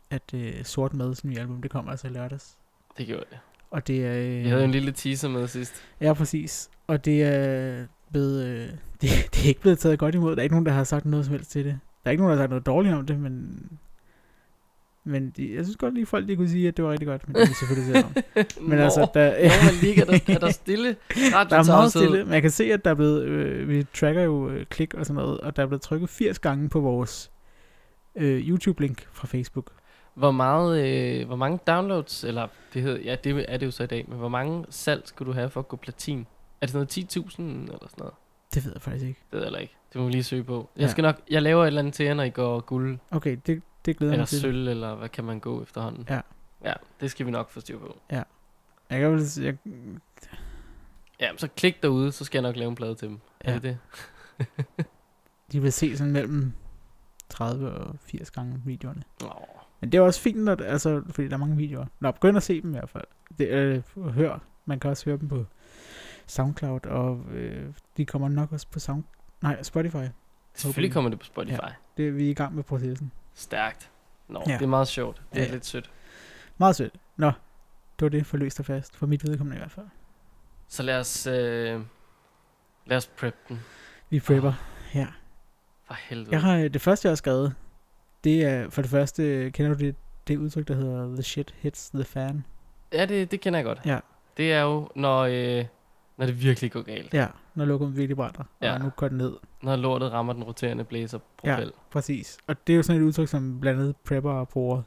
at 0.10 0.34
øh, 0.34 0.64
Sort 0.64 0.94
Mads 0.94 1.26
nye 1.26 1.40
album, 1.40 1.62
det 1.62 1.72
kommer 1.72 1.92
altså 1.92 2.08
i 2.08 2.10
lørdags. 2.10 2.58
Det 2.98 3.08
gjorde 3.08 3.26
det. 3.30 3.40
Og 3.72 3.88
det 3.88 4.06
er... 4.06 4.14
Øh, 4.14 4.44
Vi 4.44 4.50
havde 4.50 4.64
en 4.64 4.72
lille 4.72 4.92
teaser 4.92 5.30
med 5.30 5.48
sidst. 5.48 5.74
Ja, 6.02 6.14
præcis. 6.14 6.70
Og 6.88 7.06
det 7.06 7.24
er 7.24 7.86
blevet... 8.12 8.46
Øh, 8.46 8.68
det, 9.02 9.10
det 9.34 9.44
er 9.44 9.48
ikke 9.48 9.62
blevet 9.62 9.80
taget 9.80 10.00
godt 10.00 10.16
imod. 10.16 10.32
Der 10.32 10.42
er 10.42 10.44
ikke 10.44 10.56
nogen, 10.56 10.66
der 10.66 10.72
har 10.72 10.84
sagt 10.84 11.06
noget 11.06 11.26
som 11.26 11.34
helst 11.34 11.52
til 11.52 11.66
det. 11.66 11.80
Der 12.04 12.10
er 12.10 12.12
ikke 12.12 12.24
nogen, 12.24 12.32
der 12.32 12.38
har 12.38 12.44
sagt 12.44 12.50
noget 12.50 12.66
dårligt 12.66 12.96
om 12.96 13.06
det, 13.06 13.20
men... 13.20 13.60
Men 15.06 15.30
de, 15.30 15.56
jeg 15.56 15.66
synes 15.66 15.78
godt 15.78 15.94
lige, 15.94 16.06
folk 16.06 16.28
de 16.28 16.36
kunne 16.36 16.50
sige, 16.50 16.68
at 16.68 16.78
det 16.78 16.86
var 16.86 16.92
rigtig 16.92 17.08
godt. 17.08 17.28
Men 17.28 17.36
det 17.36 17.42
er 17.42 17.54
selvfølgelig 17.60 17.96
selv 17.96 18.06
om. 18.06 18.16
Men 18.70 18.78
Nå, 18.78 18.84
altså, 18.84 19.08
der, 19.14 19.82
lige, 19.82 20.02
er 20.02 20.06
der, 20.06 20.20
er 20.36 20.40
der 20.40 20.52
stille 20.52 20.88
der 21.50 21.56
er 21.58 21.66
meget 21.68 21.90
stille. 21.90 22.24
Men 22.24 22.34
jeg 22.34 22.42
kan 22.42 22.52
se, 22.52 22.64
at 22.74 22.86
der 22.86 22.92
er 22.92 22.96
blevet... 22.96 23.24
Øh, 23.24 23.70
vi 23.70 23.86
tracker 23.94 24.22
jo 24.22 24.50
øh, 24.50 24.66
klik 24.66 24.94
og 24.94 25.06
sådan 25.06 25.24
noget, 25.24 25.40
og 25.40 25.56
der 25.56 25.64
er 25.64 25.68
blevet 25.68 25.82
trykket 25.82 26.10
80 26.10 26.40
gange 26.40 26.70
på 26.70 26.80
vores 26.80 27.32
øh, 28.16 28.48
YouTube-link 28.50 29.08
fra 29.12 29.28
Facebook. 29.28 29.72
Hvor, 30.14 30.32
meget, 30.32 30.86
øh, 30.88 31.28
hvor 31.28 31.36
mange 31.36 31.60
downloads, 31.68 32.24
eller 32.24 32.48
det 32.74 32.82
hed, 32.82 33.00
ja, 33.00 33.16
det 33.24 33.46
er 33.48 33.58
det 33.58 33.66
jo 33.66 33.72
så 33.72 33.84
i 33.84 33.88
dag, 33.88 34.06
men 34.08 34.18
hvor 34.18 34.30
mange 34.30 34.66
salg 34.70 35.02
skulle 35.06 35.28
du 35.28 35.34
have 35.34 35.50
for 35.50 35.60
at 35.60 35.68
gå 35.68 35.76
platin? 35.76 36.20
Er 36.20 36.66
det 36.66 36.70
sådan 36.70 36.88
noget 36.96 37.28
10.000 37.28 37.42
eller 37.42 37.88
sådan 37.90 37.90
noget? 37.98 38.14
Det 38.54 38.66
ved 38.66 38.72
jeg 38.76 38.82
faktisk 38.82 39.06
ikke. 39.08 39.20
Det 39.32 39.40
ved 39.42 39.48
jeg 39.52 39.62
ikke. 39.62 39.76
Det 39.94 40.02
må 40.02 40.06
vi 40.08 40.12
lige 40.12 40.24
søge 40.24 40.44
på. 40.44 40.70
Jeg 40.76 40.82
Ja. 40.84 40.88
skal 40.88 41.02
nok, 41.02 41.16
jeg 41.30 41.42
laver 41.42 41.64
et 41.64 41.68
eller 41.68 41.80
andet 41.82 41.94
til 41.94 42.06
jer, 42.06 42.14
når 42.14 42.24
I 42.24 42.30
går 42.30 42.60
guld 42.60 42.98
Okay, 43.12 43.38
det, 43.48 43.62
det 43.86 43.98
glæder 43.98 44.14
eller 44.14 44.22
mig 44.22 44.28
til. 44.28 44.40
sølv, 44.42 44.68
eller 44.68 44.96
hvad 44.96 45.10
kan 45.10 45.24
man 45.24 45.40
gå 45.40 45.62
efterhånden. 45.62 46.06
Ja. 46.10 46.22
Ja, 46.64 46.74
det 47.02 47.12
skal 47.12 47.26
vi 47.26 47.32
nok 47.32 47.50
få 47.50 47.60
styr 47.60 47.80
på. 47.80 48.00
Jeg 48.10 48.26
kan 48.90 49.12
vel, 49.12 49.22
jeg, 49.42 49.58
Ja, 51.20 51.30
så 51.38 51.48
klik 51.48 51.84
derude, 51.84 52.12
så 52.12 52.26
skal 52.26 52.38
jeg 52.40 52.50
nok 52.50 52.56
lave 52.56 52.70
en 52.70 52.76
plade 52.76 52.96
til 52.96 53.08
dem. 53.08 53.20
Ja. 53.46 53.50
Er 53.50 53.54
Ja. 53.54 53.60
det 53.60 53.78
det? 54.40 54.86
de 55.52 55.62
vil 55.62 55.74
se 55.74 55.98
sådan 55.98 56.14
mellem 56.14 56.54
30 57.30 57.72
og 57.72 57.96
80 58.06 58.32
gange 58.32 58.62
videoerne. 58.66 59.04
Åh, 59.24 59.30
Men 59.82 59.92
det 59.92 59.98
er 59.98 60.02
også 60.02 60.22
fint, 60.22 60.48
det- 60.48 60.62
altså, 60.66 61.04
fordi 61.10 61.28
der 61.28 61.34
er 61.34 61.38
mange 61.38 61.58
videoer. 61.58 61.86
Nå, 62.00 62.12
begynd 62.12 62.38
at 62.38 62.44
se 62.44 62.62
dem 62.62 62.70
i 62.70 62.74
hvert 62.74 62.90
fald. 62.90 63.04
Det, 63.38 63.48
øh, 63.50 63.84
hør. 64.14 64.40
Man 64.66 64.80
kan 64.80 64.90
også 64.90 65.06
høre 65.06 65.18
dem 65.18 65.28
på 65.30 65.46
SoundCloud, 66.28 66.86
og 66.86 67.22
øh, 67.32 67.74
de 67.98 68.06
kommer 68.06 68.30
nok 68.30 68.52
også 68.52 68.68
på 68.72 68.80
Sound... 68.80 69.04
Nej, 69.42 69.64
Spotify. 69.64 70.06
Selvfølgelig 70.54 70.94
kommer 70.94 71.10
det 71.10 71.20
på 71.20 71.26
Spotify. 71.26 71.54
Ja. 71.54 71.68
Det 71.98 72.08
er 72.08 72.12
vi 72.12 72.26
er 72.26 72.30
i 72.32 72.34
gang 72.34 72.56
med 72.56 72.64
processen. 72.64 73.12
Stærkt. 73.36 73.90
Nå, 74.28 74.44
Ja. 74.46 74.52
ja. 74.52 74.58
det 74.58 74.64
er 74.64 74.70
meget 74.70 74.88
sjovt. 74.88 75.22
Det 75.34 75.42
er 75.42 75.46
Ja. 75.46 75.52
lidt 75.52 75.66
sødt. 75.66 75.92
Meget 76.58 76.76
sødt. 76.76 76.94
Nå, 77.18 77.28
det 78.00 78.02
var 78.06 78.10
det 78.10 78.26
for 78.26 78.38
løst 78.38 78.60
og 78.60 78.66
fast. 78.66 78.96
For 78.96 79.06
mit 79.08 79.24
vedkommende 79.28 79.56
i 79.58 79.60
hvert 79.60 79.72
fald. 79.72 79.86
Så 80.68 80.84
lad 80.84 81.00
os, 81.00 81.28
øh, 81.28 81.82
lad 82.86 82.98
os 82.98 83.08
prep 83.08 83.36
den. 83.50 83.60
Vi 84.10 84.20
prepper. 84.20 84.54
Ja. 84.96 85.08
For 85.88 85.94
helvede. 85.94 86.32
Jeg 86.32 86.42
har, 86.42 86.58
det 86.68 86.82
første, 86.82 87.06
jeg 87.08 87.12
har 87.12 87.16
skrevet, 87.16 87.56
det 88.24 88.46
er 88.46 88.70
for 88.70 88.82
det 88.82 88.92
første, 88.92 89.52
kender 89.52 89.74
du 89.74 89.80
det, 89.80 89.96
det 90.28 90.38
udtryk, 90.38 90.68
der 90.68 90.74
hedder 90.76 91.14
The 91.14 91.24
shit 91.24 91.56
hits 91.58 91.90
the 91.90 92.04
fan? 92.04 92.46
Ja, 92.94 93.06
det, 93.06 93.32
det 93.32 93.42
kender 93.42 93.60
jeg 93.60 93.66
godt. 93.66 93.80
Ja. 93.86 94.00
Det 94.38 94.54
er 94.54 94.62
jo, 94.62 94.90
når, 94.96 95.20
øh, 95.22 95.66
når 96.18 96.26
det 96.26 96.44
virkelig 96.44 96.72
går 96.72 96.82
galt. 96.82 97.14
Ja, 97.14 97.28
når 97.56 97.66
lokummet 97.66 97.98
virkelig 97.98 98.16
brænder, 98.18 98.44
Ja. 98.62 98.74
og 98.74 98.80
nu 98.80 98.90
går 98.90 99.08
det 99.08 99.18
ned. 99.18 99.34
Når 99.64 99.76
lortet 99.76 100.12
rammer 100.12 100.34
den 100.34 100.44
roterende 100.44 100.84
blæser 100.84 101.20
propel. 101.38 101.72
Præcis. 101.92 102.38
Og 102.48 102.56
det 102.68 102.74
er 102.74 102.78
jo 102.78 102.84
sådan 102.84 103.02
et 103.02 103.06
udtryk, 103.06 103.28
som 103.28 103.60
blandt 103.62 103.80
andet 103.80 103.96
prepper 104.06 104.44
bruger. 104.44 104.82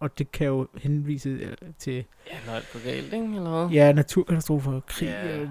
Og 0.00 0.18
det 0.18 0.32
kan 0.32 0.46
jo 0.46 0.66
henvise 0.76 1.28
øh, 1.28 1.52
til 1.78 1.94
Ja, 2.30 2.36
når 2.46 2.52
alt 2.52 2.70
går 2.72 2.84
galt, 2.84 3.12
ikke? 3.12 3.36
Eller 3.36 3.50
hvad? 3.64 3.68
ja, 3.76 3.92
naturkatastrofer, 3.92 4.80
krig, 4.86 5.06
Ja. 5.08 5.36
yeah. 5.38 5.48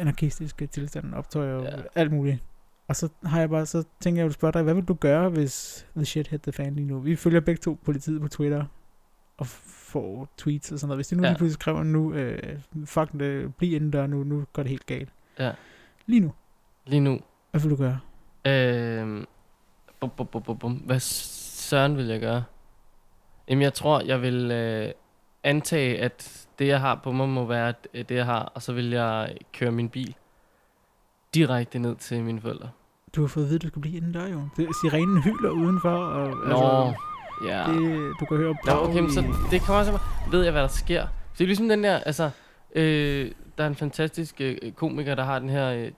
anarkistiske 0.00 0.66
tilstande, 0.66 1.16
optøjer 1.16 1.54
og 1.54 1.62
Ja. 1.64 1.70
alt 1.94 2.12
muligt. 2.12 2.38
Og 2.88 2.96
så 2.96 3.08
har 3.24 3.40
jeg 3.40 3.50
bare, 3.50 3.66
så 3.66 3.84
tænker 4.00 4.20
jeg, 4.22 4.26
at 4.26 4.32
spørge 4.34 4.52
dig, 4.52 4.62
hvad 4.62 4.74
vil 4.74 4.84
du 4.84 4.94
gøre, 4.94 5.28
hvis 5.28 5.86
the 5.96 6.04
shit 6.04 6.28
hit 6.28 6.42
the 6.42 6.52
fan 6.52 6.74
lige 6.74 6.86
nu? 6.86 6.98
Vi 7.00 7.16
følger 7.16 7.40
begge 7.40 7.58
to 7.60 7.78
politiet 7.84 8.20
på 8.20 8.28
Twitter 8.28 8.64
og 9.38 9.46
får 9.90 10.28
tweets 10.36 10.72
og 10.72 10.78
sådan 10.78 10.88
noget. 10.88 10.98
Hvis 10.98 11.08
de 11.08 11.16
nu 11.16 11.22
Ja. 11.22 11.28
lige 11.28 11.36
pludselig 11.38 11.54
skriver 11.60 11.82
nu, 11.82 12.12
øh, 12.14 12.58
fuck 12.84 13.12
det, 13.12 13.54
bliv 13.54 13.72
indendør 13.72 14.06
nu, 14.06 14.24
nu 14.24 14.44
går 14.52 14.62
det 14.62 14.70
helt 14.70 14.86
galt. 14.86 15.08
Ja. 15.38 15.52
Lige 16.06 16.20
nu, 16.20 16.32
Lige 16.86 17.00
nu. 17.00 17.20
hvad 17.50 17.60
vil 17.60 17.70
du 17.70 17.76
gøre? 17.76 17.98
Øh, 18.46 19.24
bum, 20.00 20.10
bum, 20.16 20.26
bum, 20.26 20.42
bum, 20.42 20.58
bum. 20.58 20.72
Hvad 20.72 21.00
søren 21.00 21.96
vil 21.96 22.06
jeg 22.06 22.20
gøre? 22.20 22.44
Jamen, 23.48 23.62
jeg 23.62 23.74
tror, 23.74 24.00
jeg 24.00 24.22
vil 24.22 24.50
øh, 24.50 24.90
antage, 25.44 25.98
at 25.98 26.46
det, 26.58 26.66
jeg 26.66 26.80
har 26.80 27.00
på 27.04 27.12
mig, 27.12 27.28
må 27.28 27.44
være 27.46 27.74
øh, 27.94 28.04
det, 28.08 28.14
jeg 28.14 28.24
har. 28.26 28.52
Og 28.54 28.62
så 28.62 28.72
vil 28.72 28.90
jeg 28.90 29.36
køre 29.52 29.70
min 29.72 29.88
bil 29.88 30.14
direkte 31.34 31.78
ned 31.78 31.96
til 31.96 32.22
mine 32.24 32.40
forældre. 32.40 32.68
Du 33.16 33.20
har 33.20 33.28
fået 33.28 33.44
at 33.44 33.48
vide, 33.48 33.56
at 33.56 33.62
du 33.62 33.68
skal 33.68 33.82
blive 33.82 33.96
indendør 33.96 34.26
jo. 34.26 34.48
Det, 34.56 34.68
sirenen 34.82 35.22
hyler 35.22 35.50
udenfor, 35.50 35.90
og 35.96 36.28
Nå, 36.48 36.92
ja. 37.48 37.58
det, 37.72 38.12
du 38.20 38.24
kan 38.24 38.36
høre 38.36 38.56
Ja, 38.66 38.72
brag 38.72 38.88
okay, 38.88 39.00
men 39.00 39.12
så 39.12 39.24
det 39.50 39.60
kommer 39.62 39.78
også 39.80 39.98
ved 40.30 40.42
jeg, 40.42 40.52
hvad 40.52 40.62
der 40.62 40.68
sker. 40.68 41.02
Så 41.06 41.34
det 41.38 41.44
er 41.44 41.46
ligesom 41.46 41.68
den 41.68 41.84
der, 41.84 41.98
altså, 41.98 42.30
øh, 42.74 43.30
der 43.58 43.64
er 43.64 43.68
en 43.68 43.74
fantastisk 43.74 44.40
øh, 44.40 44.56
komiker, 44.76 45.14
der 45.14 45.24
har 45.24 45.38
den 45.38 45.48
her, 45.48 45.68
øh, 45.72 45.90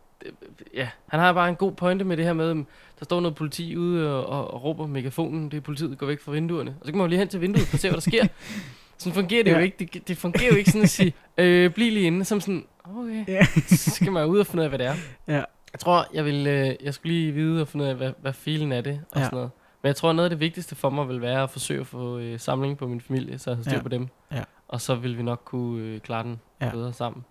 ja, 0.74 0.88
han 1.08 1.20
har 1.20 1.32
bare 1.32 1.48
en 1.48 1.56
god 1.56 1.72
pointe 1.72 2.04
med 2.04 2.16
det 2.16 2.24
her 2.24 2.32
med, 2.32 2.50
øh, 2.50 2.56
der 2.98 3.04
står 3.04 3.20
noget 3.20 3.34
politi 3.34 3.76
ude 3.76 4.14
og, 4.16 4.26
og, 4.26 4.54
og 4.54 4.64
råber 4.64 4.86
megafonen, 4.86 5.50
det 5.50 5.56
er 5.56 5.60
politiet, 5.60 5.98
går 5.98 6.06
væk 6.06 6.20
fra 6.20 6.32
vinduerne. 6.32 6.70
Og 6.80 6.86
så 6.86 6.92
kan 6.92 6.98
man 6.98 7.04
jo 7.04 7.08
lige 7.08 7.18
hen 7.18 7.28
til 7.28 7.40
vinduet 7.40 7.68
og 7.72 7.78
se, 7.78 7.88
hvad 7.88 7.94
der 7.94 8.00
sker. 8.00 8.26
Sådan 8.98 9.14
fungerer 9.14 9.44
det. 9.44 9.50
Ja. 9.50 9.56
jo 9.56 9.62
ikke. 9.62 9.76
Det, 9.92 10.08
det 10.08 10.16
fungerer 10.18 10.50
jo 10.50 10.56
ikke 10.56 10.70
sådan 10.70 10.82
at 10.82 10.88
sige, 10.90 11.14
øh, 11.38 11.70
bliv 11.70 11.92
lige 11.92 12.06
inde, 12.06 12.24
som 12.24 12.40
sådan, 12.40 12.64
okay, 12.84 13.24
Ja. 13.28 13.44
så 13.66 13.90
skal 13.90 14.12
man 14.12 14.26
ud 14.26 14.38
og 14.38 14.46
finde 14.46 14.60
ud 14.60 14.64
af, 14.64 14.70
hvad 14.70 14.78
det 14.78 14.86
er. 14.86 14.94
Ja. 15.28 15.42
Jeg 15.72 15.80
tror, 15.80 16.06
jeg 16.14 16.24
vil, 16.24 16.46
øh, 16.46 16.74
jeg 16.82 16.94
skulle 16.94 17.12
lige 17.14 17.32
vide 17.32 17.60
og 17.62 17.68
finde 17.68 17.84
ud 17.84 17.90
af, 17.90 17.96
hvad, 17.96 18.12
hvad 18.22 18.32
filen 18.32 18.72
er 18.72 18.80
det, 18.80 19.00
og 19.12 19.18
Ja. 19.18 19.24
sådan 19.24 19.36
noget. 19.36 19.50
Men 19.82 19.86
jeg 19.88 19.96
tror, 19.96 20.12
noget 20.12 20.24
af 20.26 20.30
det 20.30 20.40
vigtigste 20.40 20.74
for 20.74 20.90
mig 20.90 21.08
vil 21.08 21.20
være 21.20 21.42
at 21.42 21.50
forsøge 21.50 21.80
at 21.80 21.86
få 21.86 22.18
øh, 22.18 22.40
samling 22.40 22.78
på 22.78 22.86
min 22.88 23.00
familie, 23.00 23.38
så 23.38 23.50
jeg 23.50 23.56
har 23.56 23.62
styr 23.62 23.72
Ja. 23.76 23.82
på 23.82 23.88
dem. 23.88 24.08
Ja. 24.32 24.42
Og 24.68 24.80
så 24.80 24.94
vil 24.94 25.18
vi 25.18 25.22
nok 25.22 25.42
kunne 25.44 25.82
øh, 25.84 26.00
klare 26.00 26.22
den 26.22 26.40
Ja. 26.60 26.70
bedre 26.70 26.92
sammen. 26.92 27.24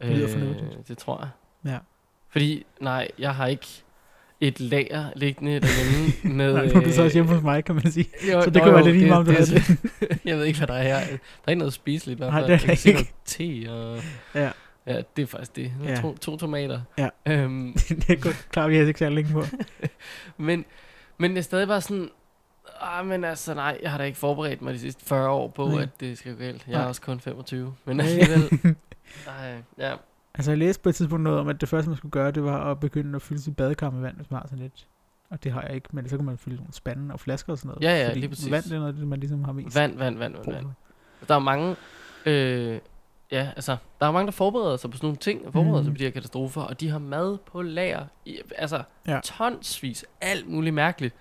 Øh, 0.00 0.08
Det 0.08 0.16
lyder 0.16 0.28
fornuftigt. 0.28 0.88
Det 0.88 0.98
tror 0.98 1.20
jeg. 1.20 1.28
Ja. 1.72 1.78
Fordi, 2.30 2.66
nej, 2.80 3.08
jeg 3.18 3.34
har 3.34 3.46
ikke... 3.46 3.66
et 4.40 4.60
lager 4.60 5.06
liggende 5.16 5.60
derhjemme 5.60 6.12
med... 6.36 6.52
Nej, 6.54 6.66
nu 6.66 6.80
er 6.80 6.84
du 6.84 6.92
så 6.92 7.02
også 7.02 7.16
hjemme 7.16 7.30
øh, 7.30 7.36
hos 7.36 7.44
mig, 7.44 7.64
kan 7.64 7.74
man 7.74 7.90
sige. 7.92 8.08
jo, 8.32 8.42
Så 8.42 8.50
det 8.50 8.62
kan 8.62 8.68
jo, 8.70 8.74
være 8.74 8.84
lidt 8.84 8.96
lige 8.96 9.08
meget, 9.08 9.28
om 9.28 9.34
du 9.34 9.40
det, 9.40 9.78
det, 10.00 10.18
Jeg 10.24 10.36
ved 10.38 10.44
ikke, 10.44 10.58
hvad 10.58 10.66
der 10.68 10.74
er 10.74 10.82
her. 10.82 11.06
Der 11.06 11.18
er 11.46 11.50
ikke 11.50 11.58
noget 11.58 11.72
spiseligt. 11.72 12.20
Nej, 12.20 12.40
det 12.40 12.50
er 12.50 12.58
der 12.58 12.70
ikke. 12.70 12.92
noget 12.92 13.08
te 13.24 13.70
og... 13.72 14.00
Ja. 14.34 14.50
Ja, 14.86 15.02
det 15.16 15.22
er 15.22 15.26
faktisk 15.26 15.56
det. 15.56 15.72
Ja. 15.84 15.96
To, 16.00 16.16
to 16.16 16.36
tomater. 16.36 16.80
Ja. 16.98 17.08
Øhm, 17.26 17.72
det 17.88 18.10
er 18.10 18.16
godt 18.20 18.48
klart, 18.50 18.70
vi 18.70 18.76
har 18.76 18.86
ikke 18.86 18.98
særlig 18.98 19.14
længe 19.16 19.32
på. 19.32 19.44
men, 20.36 20.64
men 21.22 21.30
det 21.30 21.38
er 21.38 21.42
stadig 21.42 21.68
bare 21.68 21.80
sådan... 21.80 22.10
Ah, 22.80 23.06
men 23.06 23.24
altså 23.24 23.54
nej, 23.54 23.78
jeg 23.82 23.90
har 23.90 23.98
da 23.98 24.04
ikke 24.04 24.18
forberedt 24.18 24.62
mig 24.62 24.74
de 24.74 24.78
sidste 24.78 25.04
40 25.04 25.28
år 25.30 25.48
på, 25.48 25.68
Nej. 25.68 25.82
at 25.82 25.88
det 26.00 26.18
skal 26.18 26.32
gå 26.32 26.38
galt. 26.38 26.64
Jeg 26.66 26.72
Nej. 26.72 26.82
er 26.82 26.86
også 26.88 27.00
kun 27.02 27.20
25. 27.20 27.74
Men 27.84 28.00
alligevel... 28.00 28.50
Nej, 29.26 29.62
ja. 29.78 29.94
Altså, 30.34 30.50
jeg 30.50 30.58
læste 30.58 30.82
på 30.82 30.88
et 30.88 30.94
tidspunkt 30.94 31.22
noget 31.22 31.38
om, 31.40 31.48
at 31.48 31.60
det 31.60 31.68
første, 31.68 31.88
man 31.90 31.96
skulle 31.96 32.12
gøre, 32.12 32.30
det 32.30 32.44
var 32.44 32.70
at 32.70 32.80
begynde 32.80 33.16
at 33.16 33.22
fylde 33.22 33.42
sit 33.42 33.56
badekar 33.56 33.90
med 33.90 34.00
vand, 34.00 34.16
hvis 34.16 34.30
man 34.30 34.40
har 34.40 34.46
sådan 34.46 34.58
lidt. 34.62 34.86
Og 35.30 35.44
det 35.44 35.52
har 35.52 35.62
jeg 35.62 35.74
ikke, 35.74 35.88
men 35.92 36.08
så 36.08 36.16
kan 36.16 36.24
man 36.26 36.38
fylde 36.38 36.56
nogle 36.56 36.72
spande 36.72 37.14
og 37.14 37.20
flasker 37.20 37.52
og 37.52 37.58
sådan 37.58 37.68
noget. 37.68 37.82
Ja, 37.82 38.00
ja, 38.02 38.08
fordi 38.08 38.20
lige 38.20 38.28
præcis. 38.28 38.50
Vand, 38.50 38.64
det 38.64 38.72
er 38.72 38.78
noget, 38.78 38.94
det, 38.94 39.08
man 39.08 39.20
ligesom 39.20 39.44
har 39.44 39.52
mest 39.52 39.76
Vand, 39.76 39.98
vand, 39.98 40.18
vand, 40.18 40.34
vand, 40.36 40.52
vand. 40.52 40.66
Der 41.28 41.34
er 41.34 41.38
mange... 41.38 41.76
Øh, 42.26 42.78
ja, 43.32 43.48
altså, 43.56 43.76
der 44.00 44.06
er 44.06 44.10
mange, 44.10 44.26
der 44.26 44.32
forbereder 44.32 44.76
sig 44.76 44.90
på 44.90 44.96
sådan 44.96 45.06
nogle 45.06 45.16
ting, 45.16 45.46
og 45.46 45.52
forbereder 45.52 45.78
Mhm. 45.78 45.84
sig 45.84 45.92
på 45.94 45.98
de 45.98 46.04
her 46.04 46.10
katastrofer, 46.10 46.62
og 46.62 46.80
de 46.80 46.88
har 46.88 46.98
mad 46.98 47.38
på 47.38 47.62
lager. 47.62 48.06
I, 48.24 48.38
altså, 48.58 48.82
Ja. 49.06 49.20
tonsvis, 49.24 50.04
alt 50.20 50.48
muligt 50.48 50.74
mærkeligt. 50.74 51.14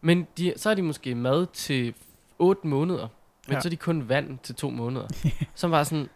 Men 0.00 0.26
de, 0.38 0.52
så 0.56 0.70
er 0.70 0.74
de 0.74 0.82
måske 0.82 1.14
mad 1.14 1.46
til 1.52 1.94
8 2.38 2.66
måneder, 2.66 3.00
men 3.02 3.08
Ja. 3.48 3.54
ja. 3.54 3.60
så 3.60 3.68
er 3.68 3.70
de 3.70 3.76
kun 3.76 4.08
vand 4.08 4.38
til 4.38 4.54
to 4.54 4.70
måneder. 4.70 5.06
Som 5.54 5.70
var 5.70 5.82
sådan, 5.82 6.08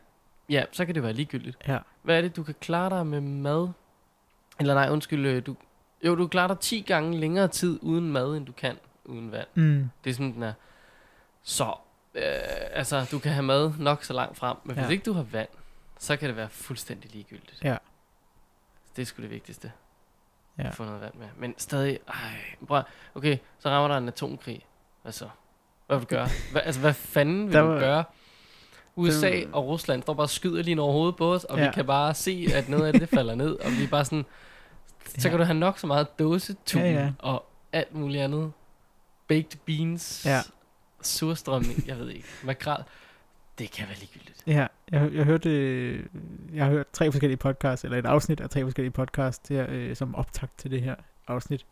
ja, 0.50 0.64
så 0.72 0.85
kan 0.87 0.94
det 0.94 1.02
være 1.02 1.12
ligegyldigt. 1.12 1.57
Ja. 1.68 1.78
Hvad 2.02 2.16
er 2.16 2.20
det, 2.20 2.37
du 2.37 2.42
kan 2.42 2.54
klare 2.61 2.90
dig 2.90 3.07
med 3.07 3.20
mad? 3.20 3.68
Eller 4.61 4.74
nej, 4.74 4.88
undskyld, 4.90 5.26
øh, 5.26 5.46
du, 5.46 5.57
jo, 6.04 6.14
du 6.14 6.26
klarer 6.26 6.48
dig 6.48 6.59
10 6.59 6.80
gange 6.80 7.18
længere 7.18 7.48
tid 7.48 7.78
uden 7.83 8.12
mad, 8.12 8.37
end 8.37 8.46
du 8.46 8.52
kan 8.52 8.76
uden 9.04 9.33
vand. 9.33 9.46
Mm. 9.54 9.90
Det 10.04 10.11
er 10.11 10.14
sådan, 10.14 10.35
den 10.35 10.42
er. 10.42 10.52
Så, 11.42 11.72
øh, 12.14 12.22
altså, 12.70 13.07
du 13.11 13.18
kan 13.18 13.33
have 13.33 13.42
mad 13.42 13.72
nok 13.79 14.05
så 14.05 14.12
langt 14.12 14.37
frem, 14.38 14.57
men 14.64 14.77
ja. 14.77 14.83
Hvis 14.83 14.92
ikke 14.92 15.05
du 15.05 15.12
har 15.12 15.22
vand, 15.22 15.48
så 15.98 16.16
kan 16.16 16.29
det 16.29 16.37
være 16.37 16.48
fuldstændig 16.48 17.11
ligegyldigt. 17.12 17.61
Ja. 17.64 17.77
Det 18.96 19.03
er 19.03 19.07
sgu 19.07 19.22
det 19.22 19.31
vigtigste. 19.31 19.72
Ja. 20.59 20.66
At 20.68 20.74
få 20.74 20.85
noget 20.85 21.00
vand 21.00 21.14
med. 21.14 21.27
Men 21.37 21.55
stadig, 21.59 21.98
ej, 22.09 22.77
at- 22.79 22.85
okay, 23.14 23.38
så 23.59 23.68
rammer 23.68 23.88
der 23.88 23.96
en 23.98 24.09
atomkrig. 24.09 24.66
Hvad 25.03 25.12
så? 25.12 25.29
Hvad 25.87 25.96
vil 25.96 26.05
du 26.11 26.14
gøre? 26.14 26.29
Hva, 26.53 26.61
altså, 26.61 26.81
hvad 26.81 26.94
fanden 26.94 27.46
vil 27.46 27.53
Der 27.55 27.61
du 27.62 27.66
var- 27.68 27.79
gøre? 27.79 28.05
USA 28.96 29.31
Det- 29.31 29.48
og 29.53 29.66
Rusland 29.66 30.03
står 30.03 30.14
bare 30.14 30.24
og 30.24 30.31
skyder 30.31 30.62
lige 30.62 30.81
over 30.81 30.92
hovedet 30.92 31.16
på 31.16 31.33
os, 31.35 31.44
og. 31.44 31.59
Ja. 31.59 31.66
vi 31.66 31.72
kan 31.74 31.87
bare 31.87 32.14
se, 32.14 32.46
at 32.55 32.68
noget 32.68 32.87
af 32.87 32.92
det 32.92 33.09
falder 33.09 33.35
ned, 33.35 33.57
og 33.59 33.70
vi 33.72 33.85
er 33.85 33.88
bare 33.88 34.05
sådan, 34.05 34.24
så 35.09 35.14
Ja. 35.24 35.29
kan 35.29 35.38
du 35.38 35.44
have 35.44 35.59
nok 35.59 35.79
så 35.79 35.87
meget 35.87 36.18
dåsetun 36.18 36.83
Ja, 36.83 36.92
ja. 36.92 37.12
og 37.18 37.46
alt 37.72 37.94
muligt 37.94 38.22
andet. 38.22 38.53
Baked 39.29 39.59
beans, 39.66 40.22
Ja. 40.27 40.40
Surstrømning, 41.07 41.87
jeg 41.87 41.99
ved 41.99 42.11
ikke, 42.11 42.29
makrel. 42.45 42.83
Det 43.59 43.71
kan 43.71 43.87
være 43.88 43.97
ligegyldigt. 43.99 44.43
Ja, 44.47 44.67
jeg, 44.93 45.12
jeg 45.14 45.25
hørte, 45.25 45.51
øh, 45.51 46.07
jeg 46.55 46.64
har 46.64 46.71
hørt 46.73 46.87
tre 46.93 47.12
forskellige 47.12 47.37
podcasts, 47.37 47.85
eller 47.85 47.99
et 47.99 48.07
afsnit 48.07 48.40
af 48.40 48.51
tre 48.51 48.62
forskellige 48.62 48.93
podcasts, 48.93 49.49
der, 49.49 49.67
øh, 49.69 49.97
som 49.97 50.14
optakt 50.14 50.59
til 50.59 50.71
det 50.71 50.83
her 50.83 50.95
afsnit. 51.29 51.67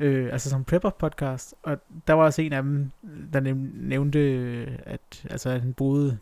Øh, 0.00 0.32
altså 0.32 0.50
som 0.50 0.64
prepper 0.64 0.90
podcast, 0.90 1.54
og 1.62 1.78
der 2.06 2.12
var 2.12 2.24
også 2.24 2.42
en 2.42 2.52
af 2.52 2.62
dem, 2.62 2.90
der 3.32 3.40
næv- 3.40 3.70
nævnte, 3.74 4.18
øh, 4.18 4.68
at 4.86 5.26
altså, 5.30 5.50
at 5.50 5.60
han 5.60 5.74
boede 5.74 6.18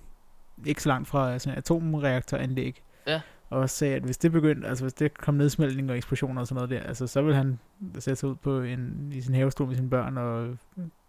ikke 0.66 0.82
så 0.82 0.88
langt 0.88 1.08
fra 1.08 1.38
sådan 1.38 1.54
et 1.54 1.58
atomreaktoranlæg. 1.58 2.82
Ja. 3.06 3.20
Og 3.50 3.70
sagde, 3.70 3.94
at 3.94 4.02
hvis 4.02 4.18
det 4.18 4.32
begyndte, 4.32 4.68
altså 4.68 4.84
hvis 4.84 4.92
det 4.92 5.18
kom 5.18 5.34
nedsmeltning 5.34 5.90
og 5.90 5.96
eksplosioner 5.96 6.40
og 6.40 6.46
sådan 6.46 6.54
noget 6.54 6.70
der, 6.70 6.88
altså 6.88 7.06
så 7.06 7.22
ville 7.22 7.36
han 7.36 7.58
sætte 7.98 8.16
sig 8.16 8.28
ud 8.28 8.34
på 8.34 8.60
en, 8.60 9.12
i 9.14 9.20
sin 9.20 9.34
havestol 9.34 9.66
med 9.68 9.76
sine 9.76 9.90
børn 9.90 10.18
og 10.18 10.58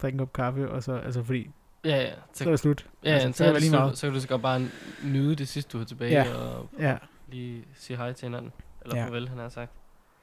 drikke 0.02 0.16
en 0.16 0.20
kop 0.20 0.34
kaffe, 0.34 0.72
og 0.72 0.84
så, 0.84 0.94
altså 0.94 1.24
fordi, 1.24 1.50
Ja, 1.86 1.98
ja. 2.02 2.10
så 2.34 2.44
Så, 2.44 2.44
er 2.46 2.50
det 2.50 2.60
slut. 2.60 2.88
ja, 3.04 3.10
altså, 3.10 3.32
så 3.32 3.38
så, 3.38 3.54
det 3.54 3.62
lige 3.62 3.70
så, 3.70 3.78
meget. 3.80 3.98
så, 3.98 4.08
kan 4.08 4.14
du 4.14 4.20
så 4.20 4.28
godt 4.28 4.42
bare 4.42 4.62
nyde 5.06 5.36
det 5.36 5.48
sidste, 5.48 5.72
du 5.74 5.78
har 5.78 5.86
tilbage, 5.86 6.12
Ja. 6.12 6.24
ja. 6.28 6.36
og 6.36 6.70
Ja. 6.80 6.98
lige 7.32 7.64
sige 7.76 7.98
hej 7.98 8.14
til 8.14 8.26
hinanden. 8.26 8.52
Eller 8.82 8.98
Ja. 8.98 9.06
farvel, 9.06 9.30
han 9.30 9.38
har 9.38 9.50
sagt. 9.50 9.72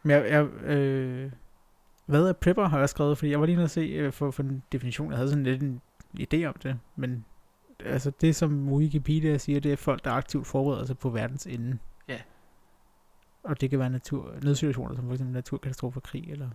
Men 0.03 0.11
jeg, 0.11 0.27
jeg 0.31 0.44
øh, 0.46 1.31
hvad 2.07 2.29
er 2.29 2.33
prepper, 2.33 2.68
har 2.68 2.79
jeg 2.79 2.88
skrevet, 2.88 3.18
fordi 3.18 3.31
jeg 3.31 3.40
var 3.40 3.46
lige 3.46 3.57
nødt 3.57 3.64
at 3.64 3.70
se 3.70 3.81
øh, 3.81 4.12
for, 4.12 4.31
for 4.31 4.42
en 4.42 4.62
definition. 4.72 5.11
Jeg 5.11 5.16
havde 5.16 5.29
sådan 5.29 5.44
lidt 5.44 5.62
en 5.62 5.81
idé 6.20 6.44
om 6.44 6.55
det, 6.62 6.79
men 6.96 7.24
altså 7.85 8.12
det, 8.20 8.37
som 8.37 8.72
Wikipedia 8.72 9.38
siger, 9.38 9.61
det 9.61 9.72
er 9.72 9.77
folk, 9.77 10.05
der 10.05 10.11
aktivt 10.11 10.46
forbereder 10.46 10.85
sig 10.85 10.98
på 10.98 11.11
verdens 11.11 11.46
ende. 11.46 11.79
Ja. 13.45 13.51
Og 13.51 13.61
det 13.61 13.71
kan 13.71 13.79
være 13.79 13.91
natur, 13.91 14.35
nødsituationer, 14.43 14.97
som 14.97 15.05
for 15.07 15.13
eksempel 15.13 15.35
naturkatastrofer, 15.35 16.01
krig 16.01 16.31
eller... 16.31 16.51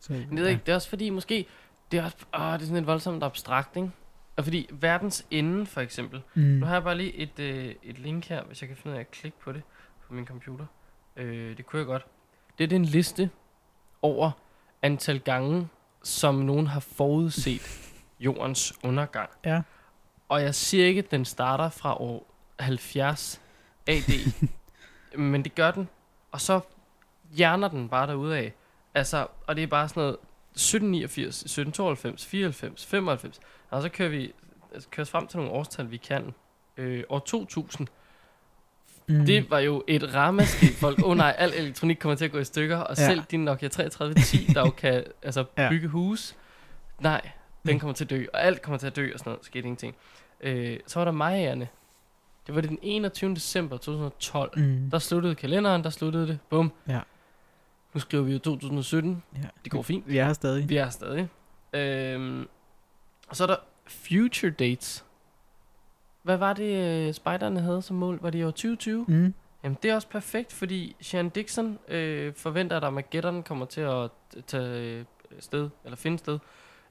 Så, 0.00 0.12
Men 0.12 0.36
det, 0.36 0.42
jeg 0.42 0.50
ikke, 0.50 0.62
det 0.66 0.72
er 0.72 0.76
også 0.76 0.88
fordi, 0.88 1.10
måske, 1.10 1.46
det 1.92 1.98
er, 1.98 2.04
også, 2.04 2.16
åh, 2.34 2.40
det 2.40 2.54
er 2.54 2.58
sådan 2.58 2.74
lidt 2.74 2.86
voldsomt 2.86 3.22
abstrakt, 3.22 3.76
ikke? 3.76 3.90
Og 4.36 4.44
fordi 4.44 4.70
verdens 4.72 5.26
ende, 5.30 5.66
for 5.66 5.80
eksempel. 5.80 6.22
Mm. 6.34 6.42
Nu 6.42 6.66
har 6.66 6.72
jeg 6.72 6.82
bare 6.82 6.96
lige 6.96 7.14
et, 7.14 7.38
øh, 7.38 7.74
et 7.82 7.98
link 7.98 8.26
her, 8.26 8.44
hvis 8.44 8.62
jeg 8.62 8.68
kan 8.68 8.76
finde 8.76 8.92
ud 8.92 8.96
af 8.96 9.00
at 9.00 9.10
klikke 9.10 9.38
på 9.40 9.52
det 9.52 9.62
på 10.06 10.14
min 10.14 10.26
computer. 10.26 10.66
Øh, 11.16 11.56
det 11.56 11.66
kunne 11.66 11.78
jeg 11.78 11.86
godt. 11.86 12.06
Det 12.58 12.64
er 12.64 12.68
det 12.68 12.76
er 12.76 12.80
en 12.80 12.84
liste 12.84 13.30
over 14.02 14.30
antal 14.82 15.20
gange, 15.20 15.68
som 16.02 16.34
nogen 16.34 16.66
har 16.66 16.80
forudset 16.80 17.92
jordens 18.20 18.74
undergang. 18.84 19.30
Ja. 19.44 19.62
Og 20.28 20.42
jeg 20.42 20.54
siger 20.54 20.86
ikke, 20.86 20.98
at 20.98 21.10
den 21.10 21.24
starter 21.24 21.68
fra 21.68 22.00
år 22.00 22.34
70 22.58 23.40
AD, 23.86 24.32
men 25.18 25.44
det 25.44 25.54
gør 25.54 25.70
den. 25.70 25.88
Og 26.32 26.40
så 26.40 26.60
hjerner 27.32 27.68
den 27.68 27.88
bare 27.88 28.06
derude 28.06 28.36
af. 28.38 28.52
Altså, 28.94 29.26
og 29.46 29.56
det 29.56 29.62
er 29.62 29.66
bare 29.66 29.88
sådan 29.88 30.00
noget 30.00 30.16
1789, 30.54 31.26
1792, 31.42 32.26
94, 32.26 32.86
95. 32.86 33.40
Og 33.70 33.82
så 33.82 33.88
kører 33.88 34.08
vi 34.08 34.32
altså, 34.74 34.88
kører 34.88 35.04
frem 35.04 35.26
til 35.26 35.36
nogle 35.38 35.52
årstal, 35.52 35.90
vi 35.90 35.96
kan. 35.96 36.34
Øh, 36.76 37.04
år 37.08 37.18
2000, 37.18 37.88
mm. 39.08 39.26
det 39.26 39.50
var 39.50 39.58
jo 39.58 39.84
et 39.88 40.14
ramaskrig. 40.14 40.70
Folk, 40.74 40.98
åh 40.98 41.10
oh, 41.10 41.16
nej, 41.16 41.34
al 41.38 41.52
elektronik 41.56 41.96
kommer 41.98 42.16
til 42.16 42.24
at 42.24 42.32
gå 42.32 42.38
i 42.38 42.44
stykker. 42.44 42.76
Og 42.76 42.96
Ja. 42.98 43.06
selv 43.06 43.22
din 43.30 43.44
Nokia 43.44 43.68
3310, 43.68 44.52
der 44.52 44.60
jo 44.60 44.70
kan 44.70 45.04
altså, 45.22 45.44
Ja. 45.58 45.68
bygge 45.68 45.88
hus, 45.88 46.36
nej, 47.00 47.30
den 47.66 47.74
Mm. 47.74 47.80
kommer 47.80 47.94
til 47.94 48.04
at 48.04 48.10
dø. 48.10 48.24
Og 48.32 48.42
alt 48.42 48.62
kommer 48.62 48.78
til 48.78 48.86
at 48.86 48.96
dø 48.96 49.10
og 49.12 49.18
sådan 49.18 49.30
noget. 49.30 49.44
Skete 49.46 49.58
ingenting. 49.64 49.94
Øh, 50.40 50.78
så 50.86 50.98
var 51.00 51.04
der 51.04 51.12
Mayaerne. 51.12 51.68
Det 52.46 52.54
var 52.54 52.60
den 52.60 52.78
21. 52.82 53.34
december 53.34 53.76
2012. 53.76 54.58
Mm. 54.58 54.90
Der 54.90 54.98
sluttede 54.98 55.34
kalenderen, 55.34 55.84
der 55.84 55.90
sluttede 55.90 56.26
det. 56.26 56.38
Bum. 56.50 56.72
Ja. 56.88 57.00
Nu 57.94 58.00
skriver 58.00 58.22
vi 58.24 58.32
jo 58.32 58.38
2017. 58.38 59.22
ja. 59.36 59.40
Det 59.64 59.72
går 59.72 59.82
fint. 59.82 60.08
Vi 60.08 60.18
er 60.18 60.24
her 60.24 60.32
stadig. 60.32 60.68
Vi 60.68 60.76
er 60.76 60.84
her 60.84 60.90
stadig. 60.90 61.28
Øhm, 61.72 62.48
og 63.28 63.36
så 63.36 63.42
er 63.42 63.46
der 63.46 63.56
future 63.86 64.50
dates. 64.50 65.04
Hvad 66.22 66.36
var 66.36 66.52
det, 66.52 67.06
øh, 67.08 67.14
spejderne 67.14 67.60
havde 67.60 67.82
som 67.82 67.96
mål? 67.96 68.18
Var 68.22 68.30
det 68.30 68.38
i 68.38 68.42
år 68.44 68.50
2020? 68.50 69.04
Mm. 69.08 69.34
Jamen, 69.64 69.78
det 69.82 69.90
er 69.90 69.94
også 69.94 70.08
perfekt, 70.08 70.52
fordi 70.52 70.96
Sean 71.00 71.28
Dixon 71.28 71.78
øh, 71.88 72.34
forventer, 72.34 72.76
at 72.76 72.84
Armageddon 72.84 73.42
kommer 73.42 73.66
til 73.66 73.80
at 73.80 74.10
tage 74.46 74.98
øh, 74.98 75.04
sted, 75.40 75.70
eller 75.84 75.96
finde 75.96 76.18
sted, 76.18 76.38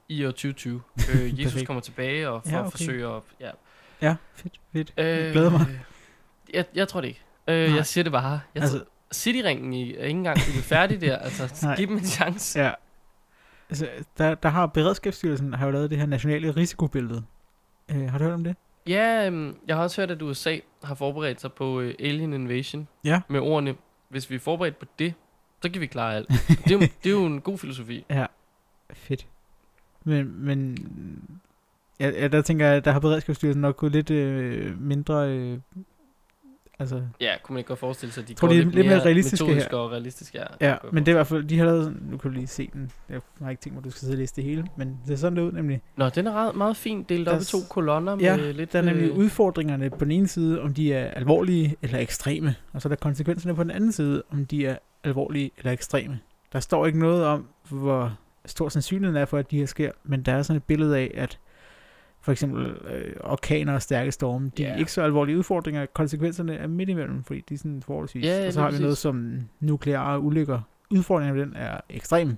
i 0.08 0.24
år 0.26 0.30
2020. 0.30 0.82
øh, 1.14 1.40
Jesus 1.44 1.62
kommer 1.62 1.80
tilbage 1.80 2.28
og 2.28 2.42
for 2.42 2.50
Ja, 2.50 2.60
okay. 2.60 2.70
forsøger 2.70 3.10
at... 3.10 3.22
Ja. 3.40 3.50
Ja, 4.02 4.16
fedt, 4.34 4.60
fedt. 4.72 4.92
Øh, 4.96 5.06
Jeg 5.06 5.32
glæder 5.32 5.50
mig. 5.50 5.66
Jeg, 6.54 6.64
jeg 6.74 6.88
tror 6.88 7.00
det 7.00 7.08
ikke. 7.08 7.20
Øh, 7.48 7.66
Nej. 7.68 7.76
jeg 7.76 7.86
siger 7.86 8.02
det 8.02 8.12
bare. 8.12 8.40
Jeg 8.54 8.62
Altså- 8.62 8.76
altså, 8.76 8.88
Cityringen 9.12 9.72
i, 9.72 9.94
er 9.96 10.04
ikke 10.04 10.18
engang 10.18 10.38
blevet 10.48 10.64
færdig 10.64 11.00
der. 11.00 11.18
Altså, 11.26 11.66
Nej. 11.66 11.76
giv 11.76 11.86
dem 11.88 11.96
en 11.96 12.04
chance. 12.04 12.60
Ja. 12.60 12.72
Altså, 13.70 13.88
der, 14.18 14.34
der 14.34 14.48
har 14.48 14.66
Beredskabsstyrelsen 14.66 15.52
har 15.54 15.66
jo 15.66 15.72
lavet 15.72 15.90
det 15.90 15.98
her 15.98 16.06
nationale 16.06 16.56
risikobillede. 16.56 17.24
Øh, 17.90 18.10
har 18.10 18.18
du 18.18 18.24
hørt 18.24 18.32
om 18.34 18.44
det? 18.44 18.56
Ja, 18.86 19.26
øhm, 19.26 19.56
jeg 19.66 19.76
har 19.76 19.82
også 19.82 20.00
hørt, 20.00 20.10
at 20.10 20.22
USA 20.22 20.58
har 20.84 20.94
forberedt 20.94 21.40
sig 21.40 21.52
på 21.52 21.80
øh, 21.80 21.94
Alien 22.00 22.32
Invasion. 22.32 22.88
Ja. 23.04 23.20
Med 23.28 23.40
ordene, 23.40 23.74
hvis 24.08 24.30
vi 24.30 24.34
er 24.34 24.38
forberedt 24.38 24.78
på 24.78 24.86
det, 24.98 25.14
så 25.62 25.70
kan 25.70 25.80
vi 25.80 25.86
klare 25.86 26.14
alt. 26.16 26.28
det, 26.64 26.66
er 26.66 26.72
jo, 26.74 26.80
det 26.80 27.06
er 27.06 27.10
jo 27.10 27.26
en 27.26 27.40
god 27.40 27.58
filosofi. 27.58 28.04
Ja, 28.10 28.26
fedt. 28.92 29.26
Men, 30.04 30.44
men 30.44 30.76
ja, 32.00 32.10
ja, 32.10 32.28
der 32.28 32.42
tænker 32.42 32.66
jeg, 32.66 32.84
der 32.84 32.90
har 32.90 33.00
Beredskabsstyrelsen 33.00 33.60
nok 33.62 33.76
gået 33.76 33.92
lidt 33.92 34.10
øh, 34.10 34.80
mindre... 34.80 35.28
Øh, 35.30 35.58
altså, 36.78 37.02
Ja, 37.20 37.32
kunne 37.42 37.54
man 37.54 37.58
ikke 37.58 37.68
godt 37.68 37.78
forestille 37.78 38.12
sig, 38.12 38.22
at 38.22 38.28
de 38.28 38.34
Tror, 38.34 38.48
går 38.48 38.52
de 38.54 38.60
er 38.60 38.64
lidt, 38.64 38.74
lidt 38.74 38.86
mere 38.86 39.04
realistiske 39.04 39.54
her. 39.54 39.68
og 39.68 39.90
realistisk. 39.90 40.34
Ja, 40.34 40.44
ja, 40.60 40.76
men 40.92 41.06
det 41.06 41.08
er 41.08 41.12
i 41.12 41.16
hvert 41.16 41.26
fald, 41.26 41.44
de 41.44 41.58
har 41.58 41.64
lavet, 41.66 41.96
nu 42.10 42.16
kan 42.16 42.30
du 42.30 42.34
lige 42.36 42.46
se 42.46 42.70
den. 42.72 42.90
Jeg 43.08 43.20
har 43.42 43.50
ikke 43.50 43.60
tænkt 43.62 43.74
mig, 43.74 43.80
at 43.80 43.84
du 43.84 43.90
skal 43.90 44.00
sidde 44.00 44.14
og 44.14 44.18
læse 44.18 44.36
det 44.36 44.44
hele, 44.44 44.66
men 44.76 44.98
det 45.06 45.12
er 45.12 45.16
sådan 45.16 45.36
det 45.36 45.42
ud 45.42 45.52
nemlig. 45.52 45.82
Nå, 45.96 46.08
den 46.08 46.26
er 46.26 46.32
ret, 46.32 46.56
meget 46.56 46.76
fint 46.76 47.08
delt 47.08 47.28
op 47.28 47.40
i 47.40 47.44
to 47.44 47.58
kolonner 47.70 48.16
Ja, 48.20 48.36
med 48.36 48.52
lidt... 48.52 48.72
Der 48.72 48.78
er 48.78 48.82
nemlig 48.82 49.10
øh, 49.10 49.16
udfordringerne 49.16 49.90
på 49.90 50.04
den 50.04 50.12
ene 50.12 50.28
side, 50.28 50.60
om 50.62 50.74
de 50.74 50.92
er 50.94 51.10
alvorlige 51.10 51.76
eller 51.82 51.98
ekstreme, 51.98 52.54
og 52.72 52.82
så 52.82 52.88
er 52.88 52.90
der 52.90 52.96
konsekvenserne 52.96 53.54
på 53.54 53.62
den 53.62 53.70
anden 53.70 53.92
side, 53.92 54.22
om 54.30 54.46
de 54.46 54.66
er 54.66 54.76
alvorlige 55.04 55.50
eller 55.58 55.72
ekstreme. 55.72 56.18
Der 56.52 56.60
står 56.60 56.86
ikke 56.86 56.98
noget 56.98 57.24
om, 57.24 57.46
hvor 57.68 58.18
stor 58.46 58.68
sandsynligheden 58.68 59.22
er 59.22 59.24
for, 59.24 59.38
at 59.38 59.50
de 59.50 59.58
her 59.58 59.66
sker, 59.66 59.90
men 60.04 60.22
der 60.22 60.32
er 60.32 60.42
sådan 60.42 60.56
et 60.56 60.64
billede 60.64 60.98
af, 60.98 61.10
at 61.14 61.38
for 62.22 62.32
eksempel 62.32 62.66
øh, 62.66 63.14
orkaner 63.20 63.74
og 63.74 63.82
stærke 63.82 64.12
storme, 64.12 64.50
de 64.56 64.62
Ja. 64.62 64.68
er 64.68 64.76
ikke 64.76 64.92
så 64.92 65.02
alvorlige 65.02 65.38
udfordringer. 65.38 65.86
Konsekvenserne 65.86 66.54
er 66.56 66.66
midt 66.66 66.88
imellem, 66.88 67.24
fordi 67.24 67.40
de 67.48 67.54
er 67.54 67.58
sådan 67.58 67.82
forholdsvis. 67.82 68.24
Ja, 68.24 68.46
og 68.46 68.52
så 68.52 68.60
har 68.60 68.70
vi 68.70 68.78
noget 68.78 68.98
som 68.98 69.40
nukleare 69.60 70.20
ulykker 70.20 70.60
udfordringen 70.90 71.36
ved 71.36 71.46
den 71.46 71.56
er 71.56 71.80
ekstrem. 71.90 72.36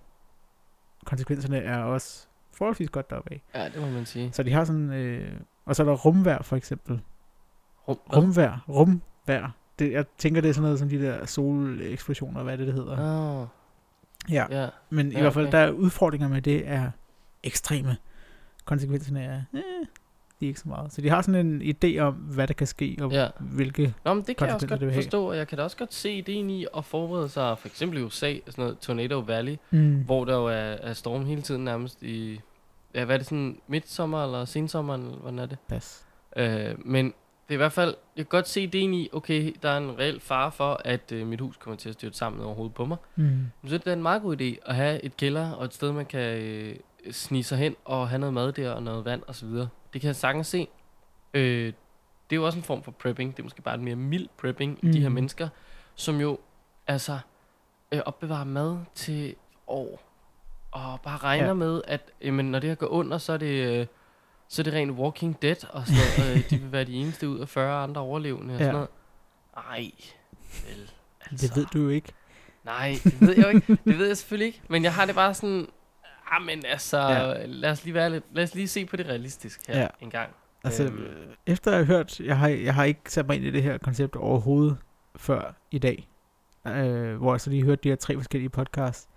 Konsekvenserne 1.05 1.59
er 1.59 1.79
også 1.79 2.27
forholdsvis 2.53 2.91
godt 2.91 3.11
deroppe 3.11 3.33
af. 3.33 3.43
Ja, 3.55 3.65
det 3.69 3.81
må 3.81 3.87
man 3.91 4.07
sige. 4.07 4.33
Så 4.33 4.43
de 4.43 4.53
har 4.53 4.65
sådan, 4.65 4.93
øh, 4.93 5.33
og 5.65 5.77
så 5.77 5.83
er 5.83 5.87
der 5.87 5.95
rumvær 5.95 6.39
for 6.43 6.57
eksempel. 6.57 7.01
Rum? 7.89 7.97
Rumvær, 8.17 8.65
rumvær. 8.69 9.55
Det, 9.79 9.93
jeg 9.93 10.05
tænker, 10.19 10.41
det 10.41 10.49
er 10.49 10.53
sådan 10.53 10.63
noget 10.63 10.79
som 10.79 10.89
de 10.89 11.03
der 11.03 11.27
soleksplosioner, 11.27 12.43
hvad 12.43 12.53
er 12.53 12.57
det, 12.57 12.67
det 12.67 12.75
hedder. 12.75 13.41
Åh, 13.41 13.47
Ja, 14.31 14.47
ja. 14.51 14.69
men 14.91 15.13
i 15.13 15.15
Ja, 15.15 15.21
hvert 15.21 15.33
fald, 15.35 15.47
okay. 15.47 15.59
der 15.59 15.65
er 15.65 15.71
udfordringer 15.71 16.29
med 16.29 16.43
det 16.43 16.69
er 16.69 16.91
ekstreme. 17.43 17.97
Konsekvenserne 18.65 19.23
er, 19.25 19.43
eh, 19.55 19.61
de 20.41 20.47
er 20.47 20.49
ikke 20.49 20.61
så 20.61 20.69
meget. 20.69 20.93
Så 20.93 21.01
de 21.01 21.09
har 21.09 21.23
sådan 21.23 21.47
en 21.47 21.63
idé 21.85 21.99
om, 21.99 22.15
hvad 22.15 22.47
der 22.47 22.55
kan 22.55 22.67
ske, 22.67 22.97
og 23.01 23.13
Ja. 23.13 23.29
hvilke... 23.41 23.95
Nå, 24.05 24.15
men 24.15 24.25
det 24.27 24.37
kan 24.37 24.47
jeg 24.47 24.55
også 24.55 24.67
godt 24.69 24.81
det 24.81 24.95
forstå, 24.95 25.29
og 25.29 25.37
jeg 25.37 25.49
kan 25.49 25.59
da 25.59 25.65
også 25.65 25.77
godt 25.77 25.95
se 25.95 26.13
ideen 26.13 26.51
i 26.51 26.67
at 26.77 26.85
forberede 26.85 27.29
sig, 27.29 27.59
for 27.59 27.69
eksempel 27.69 27.99
i 27.99 28.03
USA, 28.03 28.35
sådan 28.47 28.63
noget 28.65 28.79
Tornado 28.79 29.19
Valley, 29.19 29.57
Mm. 29.71 30.03
hvor 30.05 30.25
der 30.25 30.35
jo 30.37 30.47
er, 30.47 30.53
er 30.53 30.93
storm 30.93 31.25
hele 31.25 31.43
tiden 31.43 31.65
nærmest 31.65 32.03
i, 32.03 32.41
ja, 32.95 33.05
hvad 33.05 33.15
er 33.15 33.19
det 33.19 33.27
sådan, 33.27 33.59
midtsommer 33.69 34.25
eller 34.25 34.45
sensommer, 34.45 34.95
eller 34.95 35.09
hvordan 35.17 35.39
er 35.39 35.47
det? 35.47 35.59
Pas. 35.69 36.07
Øh, 36.37 36.75
men 36.87 37.07
det 37.07 37.51
er 37.51 37.55
i 37.55 37.57
hvert 37.57 37.73
fald, 37.73 37.95
jeg 38.17 38.25
kan 38.25 38.31
godt 38.39 38.49
se 38.49 38.63
ideen 38.63 38.95
i, 38.95 39.09
okay, 39.13 39.55
der 39.63 39.69
er 39.71 39.79
en 39.79 39.99
reel 39.99 40.21
fare 40.21 40.53
for, 40.53 40.81
at 40.85 41.13
øh, 41.13 41.27
mit 41.27 41.41
hus 41.41 41.57
kommer 41.57 41.77
til 41.77 41.89
at 41.89 41.95
styrte 41.95 42.17
sammen 42.17 42.43
over 42.45 42.55
hovedet 42.55 42.75
på 42.75 42.85
mig. 42.85 42.97
Mm. 43.17 43.23
Men 43.23 43.51
så 43.69 43.75
er 43.75 43.79
det 43.79 43.93
en 43.93 44.03
meget 44.03 44.23
god 44.23 44.41
idé 44.41 44.57
at 44.71 44.75
have 44.75 45.05
et 45.05 45.17
kælder 45.17 45.51
og 45.51 45.65
et 45.65 45.75
sted, 45.75 45.93
man 45.93 46.07
kan 46.07 46.21
øh, 46.43 46.77
snige 47.13 47.45
sig 47.45 47.59
hen 47.59 47.77
og 47.85 48.09
have 48.09 48.19
noget 48.19 48.35
mad 48.35 48.53
der 48.53 48.71
og 48.71 48.83
noget 48.83 49.05
vand 49.05 49.23
osv. 49.27 49.49
Det 49.49 50.01
kan 50.01 50.03
jeg 50.05 50.17
sagtens 50.17 50.47
se. 50.47 50.69
Øh, 51.35 51.67
det 52.31 52.37
er 52.37 52.41
jo 52.41 52.47
også 52.47 52.59
en 52.59 52.65
form 52.65 52.83
for 52.83 52.91
prepping. 52.91 53.33
Det 53.37 53.39
er 53.39 53.43
måske 53.45 53.63
bare 53.63 53.75
en 53.75 53.85
mere 53.85 53.97
mild 53.97 54.29
prepping 54.37 54.79
mm. 54.83 54.89
i 54.89 54.93
de 54.93 55.01
her 55.01 55.09
Mm. 55.09 55.15
mennesker, 55.15 55.49
som 55.95 56.21
jo 56.21 56.39
altså 56.87 57.19
øh, 57.93 58.01
opbevarer 58.07 58.45
mad 58.45 58.79
til 58.95 59.35
år. 59.67 60.03
Og 60.71 61.01
bare 61.03 61.17
regner 61.19 61.43
Ja. 61.45 61.49
ja. 61.49 61.55
med, 61.55 61.83
at 61.87 62.11
jamen, 62.23 62.51
når 62.51 62.59
det 62.59 62.69
her 62.71 62.75
går 62.75 62.87
under, 62.87 63.19
så 63.19 63.33
er 63.33 63.37
det... 63.37 63.81
Øh, 63.81 63.87
så 64.49 64.63
er 64.63 64.65
det 64.65 64.73
rent 64.73 64.91
Walking 64.93 65.43
Dead 65.43 65.65
og 65.71 65.87
sådan 65.87 66.01
noget. 66.19 66.37
øh, 66.45 66.51
de 66.51 66.59
vil 66.59 66.73
være 66.73 66.85
de 66.85 66.95
eneste 66.95 67.29
ud 67.29 67.39
af 67.41 67.49
40 67.49 67.83
andre 67.83 68.01
overlevende 68.01 68.55
og 68.55 68.59
Ja. 68.61 68.65
sådan 68.65 68.73
noget. 68.75 68.89
Ej, 69.57 69.91
vel, 70.69 70.91
altså. 71.31 71.47
Det 71.49 71.57
ved 71.57 71.67
du 71.67 71.79
jo 71.79 71.89
ikke. 71.89 72.13
Nej, 72.65 72.95
det 73.05 73.21
ved 73.21 73.35
jeg 73.37 73.45
jo 73.45 73.49
ikke. 73.49 73.79
Det 73.85 73.99
ved 73.99 74.07
jeg 74.07 74.17
selvfølgelig 74.17 74.47
ikke. 74.47 74.61
Men 74.69 74.85
jeg 74.85 74.95
har 74.95 75.07
det 75.07 75.15
bare 75.15 75.35
sådan... 75.35 75.69
Ah, 76.37 76.43
men 76.47 76.63
altså, 76.67 76.99
Ja. 76.99 77.47
lad 77.47 77.71
os 77.71 77.85
lige 77.85 77.95
være 77.95 78.11
lidt, 78.11 78.25
lad 78.33 78.45
os 78.45 78.55
lige 78.55 78.69
se 78.69 78.87
på 78.87 78.97
det 78.97 79.07
realistisk 79.07 79.61
her 79.69 79.81
Ja. 79.81 79.87
en 80.01 80.11
gang. 80.11 80.31
Altså, 80.65 80.85
Øhm. 80.85 80.99
øh, 81.03 81.27
efter 81.47 81.71
at 81.71 81.77
have 81.77 81.87
hørt, 81.87 82.21
jeg 82.21 82.39
har, 82.39 82.49
jeg 82.49 82.75
har 82.75 82.85
ikke 82.85 83.01
sat 83.13 83.27
mig 83.27 83.37
ind 83.37 83.45
i 83.45 83.51
det 83.51 83.63
her 83.63 83.79
koncept 83.79 84.17
overhovedet 84.17 84.77
før 85.17 85.55
i 85.71 85.79
dag, 85.79 86.09
øh, 86.67 87.17
hvor 87.17 87.33
jeg 87.35 87.41
så 87.41 87.51
lige 87.51 87.63
hørte 87.65 87.81
de 87.85 87.89
her 87.89 87.97
tre 87.97 88.15
forskellige 88.17 88.49
podcasts. 88.51 89.09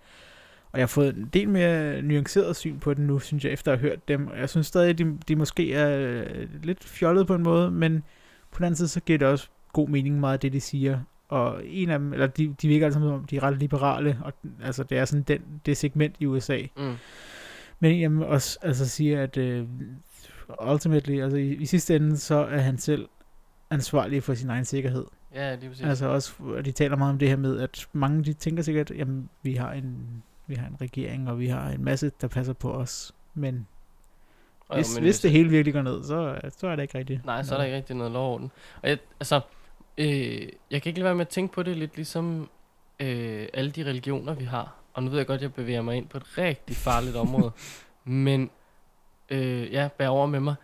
Og 0.72 0.78
jeg 0.78 0.82
har 0.82 0.86
fået 0.88 1.16
en 1.16 1.30
del 1.32 1.48
mere 1.48 2.02
nuanceret 2.02 2.56
syn 2.56 2.78
på 2.78 2.94
den 2.94 3.06
nu, 3.06 3.18
synes 3.18 3.44
jeg, 3.44 3.52
efter 3.52 3.72
at 3.72 3.78
have 3.78 3.90
hørt 3.90 4.08
dem. 4.08 4.26
Og 4.28 4.38
jeg 4.38 4.48
synes 4.48 4.66
stadig, 4.66 4.90
at 4.90 4.98
de, 4.98 5.18
de 5.28 5.36
måske 5.36 5.74
er 5.74 5.98
øh, 5.98 6.48
lidt 6.64 6.84
fjollet 6.84 7.26
på 7.26 7.34
en 7.34 7.42
måde, 7.42 7.70
men 7.70 8.02
på 8.50 8.58
den 8.58 8.64
anden 8.64 8.76
side, 8.76 8.88
så 8.88 9.00
giver 9.00 9.18
det 9.18 9.28
også 9.28 9.48
god 9.72 9.88
mening 9.88 10.20
meget 10.20 10.32
af 10.32 10.40
det, 10.40 10.52
de 10.52 10.60
siger. 10.60 11.00
Og 11.28 11.60
en 11.64 11.90
af 11.90 11.98
dem, 11.98 12.12
eller 12.12 12.26
de, 12.26 12.54
de 12.62 12.68
virker 12.68 12.86
altså 12.86 13.00
som 13.00 13.08
om, 13.08 13.24
de 13.24 13.36
er 13.36 13.42
ret 13.42 13.58
liberale, 13.58 14.18
og 14.24 14.32
altså 14.62 14.82
det 14.82 14.98
er 14.98 15.04
sådan 15.04 15.22
den, 15.22 15.42
det 15.66 15.76
segment 15.76 16.16
i 16.18 16.26
USA, 16.26 16.58
Mm. 16.76 16.94
men 17.80 17.92
en 17.92 18.02
af 18.04 18.08
dem 18.10 18.20
også 18.20 18.58
altså, 18.62 18.88
siger, 18.88 19.22
at 19.22 19.36
øh, 19.36 19.66
ultimately, 20.72 21.22
altså 21.22 21.36
i, 21.36 21.54
i 21.54 21.66
sidste 21.66 21.96
ende, 21.96 22.16
så 22.16 22.34
er 22.34 22.58
han 22.58 22.78
selv 22.78 23.08
ansvarlig 23.70 24.22
for 24.22 24.34
sin 24.34 24.50
egen 24.50 24.64
sikkerhed. 24.64 25.04
Ja, 25.34 25.54
lige 25.54 25.68
præcis. 25.68 25.84
Altså 25.86 26.06
også, 26.06 26.32
og 26.40 26.64
de 26.64 26.72
taler 26.72 26.96
meget 26.96 27.12
om 27.12 27.18
det 27.18 27.28
her 27.28 27.36
med, 27.36 27.60
at 27.60 27.86
mange 27.92 28.24
de 28.24 28.32
tænker 28.32 28.62
sikkert, 28.62 28.90
jamen 28.90 29.28
vi 29.42 29.54
har 29.54 29.72
en, 29.72 30.22
vi 30.46 30.54
har 30.54 30.66
en 30.66 30.76
regering, 30.80 31.28
og 31.30 31.38
vi 31.38 31.46
har 31.46 31.68
en 31.70 31.84
masse, 31.84 32.12
der 32.20 32.28
passer 32.28 32.52
på 32.52 32.72
os. 32.72 33.12
Men 33.34 33.66
hvis, 34.74 34.94
men 34.94 35.02
hvis 35.02 35.20
det 35.20 35.30
hele 35.30 35.48
virkelig 35.50 35.74
går 35.74 35.82
ned, 35.82 36.04
så, 36.04 36.38
så 36.58 36.66
er 36.66 36.76
det 36.76 36.82
ikke 36.82 36.98
rigtigt. 36.98 37.24
Nej, 37.26 37.42
så 37.42 37.54
er 37.54 37.58
der 37.58 37.64
ikke 37.64 37.76
rigtig 37.76 37.96
noget 37.96 38.12
lov 38.12 38.28
over 38.28 38.38
den. 38.38 38.50
Og 38.82 38.88
jeg, 38.88 38.98
altså, 39.20 39.40
øh, 39.98 40.48
jeg 40.70 40.82
kan 40.82 40.90
ikke 40.90 41.00
lade 41.00 41.04
være 41.04 41.14
med 41.14 41.26
at 41.26 41.28
tænke 41.28 41.54
på 41.54 41.62
det 41.62 41.76
lidt 41.76 41.96
ligesom 41.96 42.50
øh, 43.00 43.48
alle 43.54 43.70
de 43.70 43.84
religioner, 43.84 44.34
vi 44.34 44.44
har. 44.44 44.74
Og 44.94 45.02
nu 45.02 45.10
ved 45.10 45.18
jeg 45.18 45.26
godt, 45.26 45.38
at 45.38 45.42
jeg 45.42 45.54
bevæger 45.54 45.82
mig 45.82 45.96
ind 45.96 46.08
på 46.08 46.16
et 46.16 46.38
rigtig 46.38 46.76
farligt 46.76 47.16
område. 47.26 47.52
Men 48.04 48.50
øh, 49.28 49.72
ja, 49.72 49.88
bær 49.98 50.08
over 50.08 50.26
med 50.26 50.40
mig. 50.40 50.54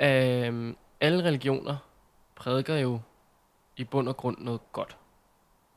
Øh, 0.00 0.74
alle 1.00 1.24
religioner 1.24 1.76
prædiker 2.36 2.76
jo 2.76 3.00
i 3.76 3.84
bund 3.84 4.08
og 4.08 4.16
grund 4.16 4.36
noget 4.38 4.60
godt. 4.72 4.96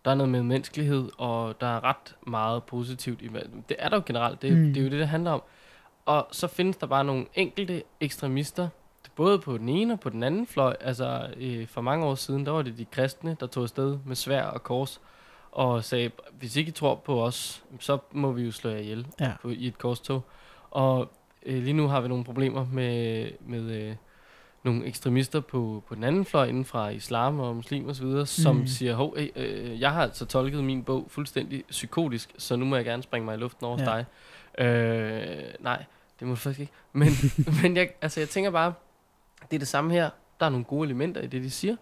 Der 0.06 0.12
er 0.12 0.16
noget 0.16 0.32
med 0.32 0.44
menneskelighed, 0.44 1.10
og 1.18 1.62
der 1.62 1.68
er 1.68 1.84
ret 1.84 2.16
meget 2.28 2.64
positivt 2.64 3.22
i 3.22 3.30
Det 3.70 3.78
er 3.80 3.90
der 3.90 3.98
jo 3.98 4.04
generelt, 4.06 4.42
det, 4.42 4.58
mm. 4.58 4.74
det 4.74 4.78
er 4.78 4.84
jo 4.84 4.90
det, 4.90 5.00
det 5.00 5.08
handler 5.08 5.32
om. 5.32 5.44
Og 6.06 6.28
så 6.32 6.48
findes 6.48 6.78
der 6.78 6.88
bare 6.88 7.04
nogle 7.04 7.26
enkelte 7.34 7.84
ekstremister, 8.00 8.70
både 9.16 9.40
på 9.40 9.58
den 9.58 9.70
ene 9.70 9.94
og 9.94 10.00
på 10.00 10.10
den 10.10 10.24
anden 10.24 10.48
fløj. 10.48 10.76
Altså, 10.82 11.28
øh, 11.38 11.68
for 11.68 11.82
mange 11.82 12.06
år 12.06 12.16
siden, 12.16 12.46
der 12.46 12.52
var 12.52 12.62
det 12.62 12.78
de 12.78 12.86
kristne, 12.86 13.38
der 13.40 13.48
tog 13.48 13.64
afsted 13.64 13.98
med 14.06 14.16
svær 14.16 14.44
og 14.44 14.64
kors, 14.64 15.02
og 15.52 15.84
sagde, 15.84 16.12
hvis 16.40 16.56
ikke 16.56 16.70
I 16.70 16.72
tror 16.72 16.96
på 16.96 17.24
os, 17.24 17.64
så 17.80 17.98
må 18.12 18.32
vi 18.32 18.44
jo 18.44 18.52
slå 18.52 18.70
jer 18.70 18.78
ihjel 18.78 19.08
Ja. 19.20 19.32
på, 19.42 19.50
i 19.50 19.68
et 19.68 19.78
korstog. 19.78 20.22
Og 20.72 21.12
øh, 21.46 21.64
lige 21.64 21.74
nu 21.74 21.88
har 21.88 22.02
vi 22.02 22.08
nogle 22.08 22.24
problemer 22.24 22.66
med, 22.74 23.30
med 23.42 23.62
øh, 23.90 23.96
nogle 24.64 24.86
ekstremister 24.86 25.40
på, 25.40 25.84
på 25.88 25.96
den 25.96 26.04
anden 26.04 26.26
fløj 26.26 26.46
inden 26.48 26.66
fra 26.66 26.90
islam 26.90 27.40
og 27.40 27.56
muslim 27.56 27.90
osv., 27.90 28.06
videre, 28.06 28.26
som 28.26 28.56
Mm. 28.56 28.62
mm. 28.62 28.68
siger, 28.68 28.96
hov, 28.96 29.14
øh, 29.18 29.28
øh, 29.36 29.82
jeg 29.82 29.92
har 29.94 30.02
altså 30.04 30.26
tolket 30.26 30.64
min 30.64 30.84
bog 30.84 31.06
fuldstændig 31.10 31.64
psykotisk, 31.70 32.32
så 32.38 32.56
nu 32.56 32.66
må 32.66 32.76
jeg 32.76 32.86
gerne 32.86 33.04
springe 33.04 33.26
mig 33.26 33.36
i 33.36 33.40
luften 33.40 33.66
over 33.66 33.78
ja. 33.80 33.86
dig. 33.86 34.06
Øh, 34.66 35.44
nej, 35.60 35.84
det 36.20 36.28
må 36.28 36.34
du 36.34 36.36
faktisk 36.40 36.60
ikke. 36.60 36.74
Men, 36.94 37.08
men 37.64 37.78
jeg, 37.78 37.90
altså, 38.02 38.20
jeg 38.20 38.30
tænker 38.30 38.52
bare, 38.52 38.74
det 39.52 39.58
er 39.58 39.60
det 39.60 39.68
samme 39.68 39.92
her. 39.94 40.10
Der 40.40 40.46
er 40.46 40.50
nogle 40.50 40.66
gode 40.66 40.86
elementer 40.86 41.22
i 41.22 41.28
det, 41.28 41.44
de 41.44 41.50
siger. 41.50 41.76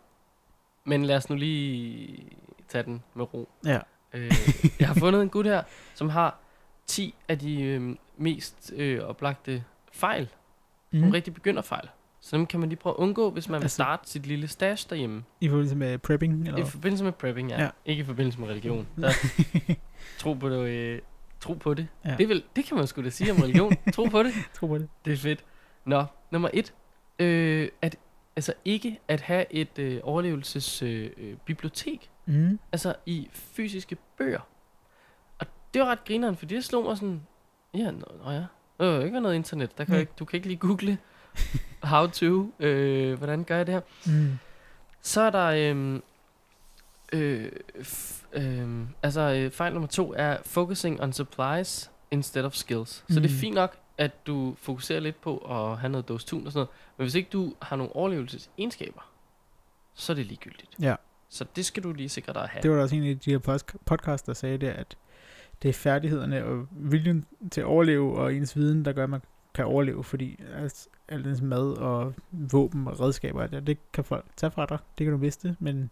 Men 0.84 1.06
lad 1.06 1.16
os 1.18 1.30
nu 1.30 1.36
lige 1.36 2.26
tage 2.68 2.84
den 2.84 3.04
med 3.14 3.34
ro. 3.34 3.50
Ja. 3.66 3.80
Øh, 4.14 4.32
jeg 4.80 4.88
har 4.88 4.96
fundet 4.96 5.22
en 5.22 5.30
gut 5.30 5.46
her, 5.46 5.64
som 5.94 6.10
har 6.10 6.40
10 6.88 7.16
af 7.28 7.40
de 7.40 7.62
øh, 7.64 7.96
mest 8.18 8.74
øh, 8.76 9.02
oplagte 9.02 9.64
fejl. 9.92 10.30
Mm. 10.92 11.00
Nogle 11.00 11.16
rigtig 11.16 11.34
begynderfejl. 11.34 11.90
Så 12.22 12.38
dem 12.38 12.46
kan 12.46 12.60
man 12.60 12.70
lige 12.70 12.80
prøve 12.80 12.94
at 12.94 12.98
undgå, 12.98 13.30
hvis 13.30 13.50
man 13.50 13.60
vil 13.60 13.64
Altså- 13.66 13.76
starte 13.76 14.10
sit 14.10 14.26
lille 14.26 14.48
stash 14.48 14.90
derhjemme. 14.90 15.24
I 15.42 15.50
forbindelse 15.50 15.76
med 15.76 15.98
prepping? 15.98 16.48
Eller? 16.48 16.58
I 16.58 16.64
forbindelse 16.70 17.04
med 17.04 17.12
prepping, 17.12 17.50
ja. 17.50 17.64
Ja. 17.64 17.70
Ikke 17.86 18.02
i 18.02 18.06
forbindelse 18.06 18.40
med 18.40 18.48
religion. 18.50 18.88
Der, 19.02 19.12
tro 20.18 20.34
på 20.34 20.50
det. 20.50 20.60
Øh, 20.70 21.02
tro 21.40 21.54
på 21.54 21.74
det. 21.74 21.88
Ja. 22.06 22.16
Det, 22.18 22.30
vil, 22.30 22.44
det 22.56 22.66
kan 22.66 22.78
man 22.78 22.88
sgu 22.88 23.04
da 23.04 23.10
sige 23.10 23.32
om 23.32 23.38
religion. 23.38 23.74
tro 23.94 24.04
på 24.06 24.24
det. 24.24 24.34
Tro 24.54 24.68
på 24.68 24.78
det. 24.78 24.90
Det 25.06 25.14
er 25.14 25.18
fedt. 25.18 25.44
Nå, 25.86 26.06
nummer 26.32 26.50
et. 26.54 26.74
Øh, 27.20 27.70
at, 27.82 27.96
altså 28.36 28.54
ikke 28.66 29.00
at 29.08 29.22
have 29.22 29.46
et 29.54 29.80
øh, 29.80 30.00
overlevelsesbibliotek. 30.04 31.32
Øh, 31.32 31.38
bibliotek. 31.46 32.10
Mm. 32.28 32.60
altså 32.72 32.96
i 33.06 33.30
fysiske 33.32 33.98
bøger. 34.18 34.40
Og 35.40 35.48
det 35.74 35.82
var 35.82 35.88
ret 35.88 36.06
grineren, 36.06 36.36
for 36.38 36.46
det 36.46 36.66
slog 36.66 36.84
mig 36.84 36.98
sådan, 36.98 37.22
ja, 37.74 37.92
nå, 37.92 38.06
nå 38.26 38.32
ja, 38.32 38.38
der 38.38 38.46
kan 38.80 38.88
jo 38.88 39.00
ikke 39.02 39.20
noget 39.20 39.36
internet, 39.36 39.78
der 39.78 39.84
kan 39.86 39.94
jo 39.94 40.00
ikke, 40.00 40.12
du 40.20 40.26
kan 40.26 40.38
ikke 40.38 40.48
lige 40.48 40.58
google, 40.58 40.98
how 41.84 42.08
to, 42.08 42.52
øh, 42.60 43.18
hvordan 43.18 43.44
gør 43.44 43.58
jeg 43.58 43.68
det 43.68 43.74
her. 43.74 43.82
Mm. 44.06 44.38
Så 45.02 45.22
er 45.22 45.30
der, 45.30 45.46
øhm, 45.72 46.04
øh, 47.14 47.52
f, 47.84 48.22
øhm, 48.34 48.88
altså 49.04 49.22
øh, 49.22 49.52
fejl 49.52 49.74
nummer 49.74 49.88
to 49.88 50.14
er 50.18 50.38
focusing 50.46 51.02
on 51.02 51.14
supplies 51.14 51.92
instead 52.12 52.44
of 52.44 52.54
skills. 52.54 52.90
Så 53.10 53.20
det 53.20 53.26
er 53.26 53.34
Mm. 53.34 53.40
fint 53.40 53.56
nok, 53.56 53.78
at 53.98 54.28
du 54.28 54.56
fokuserer 54.58 55.00
lidt 55.00 55.22
på 55.22 55.38
at 55.38 55.78
have 55.78 55.92
noget 55.92 56.08
dose 56.08 56.36
og 56.36 56.42
sådan 56.42 56.52
noget, 56.54 56.70
men 56.98 57.06
hvis 57.06 57.16
ikke 57.16 57.30
du 57.34 57.54
har 57.62 57.76
nogle 57.76 57.96
overlevelsesegenskaber, 57.96 59.02
så 59.94 60.14
er 60.14 60.16
det 60.16 60.26
ligegyldigt. 60.26 60.70
Ja. 60.82 60.96
Så 61.30 61.46
det 61.56 61.66
skal 61.66 61.84
du 61.84 61.92
lige 61.92 62.10
sikre 62.10 62.34
dig 62.34 62.44
at 62.44 62.50
have. 62.50 62.62
Det 62.62 62.72
var 62.72 62.76
der 62.76 62.84
også 62.84 62.96
en 62.96 63.04
af 63.04 63.20
de 63.20 63.32
her 63.32 63.68
podcasts, 63.86 64.26
der 64.26 64.34
sagde 64.34 64.58
det, 64.58 64.68
at 64.68 64.98
det 65.62 65.70
er 65.70 65.74
færdighederne 65.74 66.46
og 66.46 66.68
viljen 66.72 67.26
til 67.52 67.62
at 67.62 67.66
overleve 67.66 68.18
og 68.18 68.34
ens 68.34 68.56
viden, 68.56 68.86
der 68.86 68.94
gør, 68.94 69.04
at 69.04 69.10
man 69.10 69.22
kan 69.54 69.66
overleve, 69.66 70.04
fordi 70.04 70.40
altså, 70.56 70.90
alt 71.08 71.28
ens 71.28 71.42
mad 71.42 71.78
og 71.78 72.14
våben 72.32 72.88
og 72.88 73.00
redskaber, 73.00 73.48
det, 73.48 73.68
det 73.68 73.92
kan 73.92 74.04
folk 74.04 74.26
tage 74.36 74.52
fra 74.52 74.66
dig. 74.66 74.78
Det 74.98 75.06
kan 75.06 75.12
du 75.12 75.18
miste, 75.18 75.56
men 75.60 75.90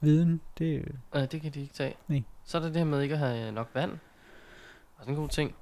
viden, 0.00 0.40
det 0.58 0.92
Nej, 1.14 1.26
det 1.26 1.40
kan 1.40 1.52
de 1.52 1.60
ikke 1.60 1.74
tage. 1.74 1.96
Nej. 2.08 2.22
Så 2.44 2.58
er 2.58 2.62
der 2.62 2.68
det 2.68 2.76
her 2.76 2.84
med 2.84 3.02
ikke 3.02 3.14
at 3.14 3.18
have 3.18 3.52
nok 3.52 3.70
vand. 3.74 3.98
Også 4.98 5.10
en 5.10 5.16
god 5.16 5.28
ting. 5.28 5.54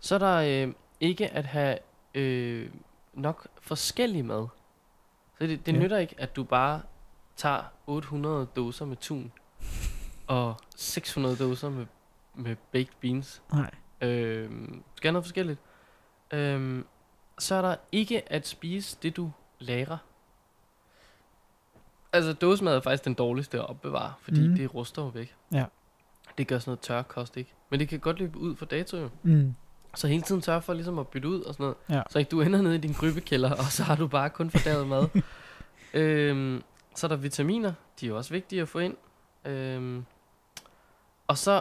Så 0.00 0.14
er 0.14 0.18
der 0.18 0.66
øh, 0.66 0.74
ikke 1.02 1.28
at 1.32 1.46
have 1.46 1.78
øh, 2.14 2.70
nok 3.14 3.46
forskellig 3.60 4.24
mad. 4.24 4.48
Så 5.38 5.46
det, 5.46 5.66
det 5.66 5.72
Ja. 5.72 5.78
nytter 5.78 5.98
ikke, 5.98 6.14
at 6.18 6.36
du 6.36 6.44
bare 6.44 6.82
tager 7.36 7.62
800 7.86 8.46
dåser 8.56 8.84
med 8.84 8.96
tun 8.96 9.32
og 10.26 10.54
600 10.76 11.36
dåser 11.36 11.70
med, 11.70 11.86
med 12.34 12.56
baked 12.72 12.92
beans. 13.00 13.42
nej. 13.52 13.70
Øh, 14.00 14.50
skal 14.94 15.08
have 15.08 15.12
noget 15.12 15.24
forskelligt. 15.24 15.60
Øh, 16.32 16.84
så 17.38 17.54
er 17.54 17.62
der 17.62 17.76
ikke 17.92 18.32
at 18.32 18.46
spise 18.48 18.98
det, 19.02 19.16
du 19.16 19.30
lagrer. 19.58 19.98
Altså, 22.12 22.32
dåsemad 22.32 22.76
er 22.76 22.80
faktisk 22.80 23.04
den 23.04 23.14
dårligste 23.14 23.58
at 23.58 23.68
opbevare, 23.68 24.12
fordi 24.20 24.48
mm. 24.48 24.54
det 24.54 24.74
ruster 24.74 25.02
jo 25.02 25.08
væk. 25.08 25.34
Ja. 25.52 25.64
Det 26.38 26.46
gør 26.48 26.58
sådan 26.58 26.70
noget 26.70 26.80
tørkost, 26.80 27.36
ikke? 27.36 27.54
Men 27.70 27.80
det 27.80 27.88
kan 27.88 27.98
godt 28.00 28.18
løbe 28.18 28.38
ud 28.38 28.56
for 28.56 28.66
dato 28.66 28.96
jo. 28.96 29.10
Mm. 29.22 29.54
Så 29.94 30.08
hele 30.08 30.22
tiden 30.22 30.42
sørge 30.42 30.62
for 30.62 30.72
ligesom 30.74 30.98
at 30.98 31.08
bytte 31.08 31.28
ud 31.28 31.40
og 31.42 31.54
sådan 31.54 31.64
noget. 31.64 31.76
Ja. 31.90 32.02
Så 32.10 32.18
ikke 32.18 32.28
du 32.28 32.40
ender 32.40 32.62
nede 32.62 32.74
i 32.74 32.78
din 32.78 32.92
grybekælder, 32.92 33.50
og 33.50 33.64
så 33.64 33.82
har 33.82 33.96
du 33.96 34.06
bare 34.06 34.30
kun 34.30 34.50
fordavet 34.50 34.88
mad. 34.88 35.08
øhm, 35.94 36.62
så 36.94 37.06
er 37.06 37.08
der 37.08 37.16
vitaminer. 37.16 37.72
De 38.00 38.06
er 38.06 38.10
jo 38.10 38.16
også 38.16 38.30
vigtige 38.30 38.62
at 38.62 38.68
få 38.68 38.78
ind. 38.78 38.96
Øhm, 39.44 40.04
og 41.26 41.38
så 41.38 41.60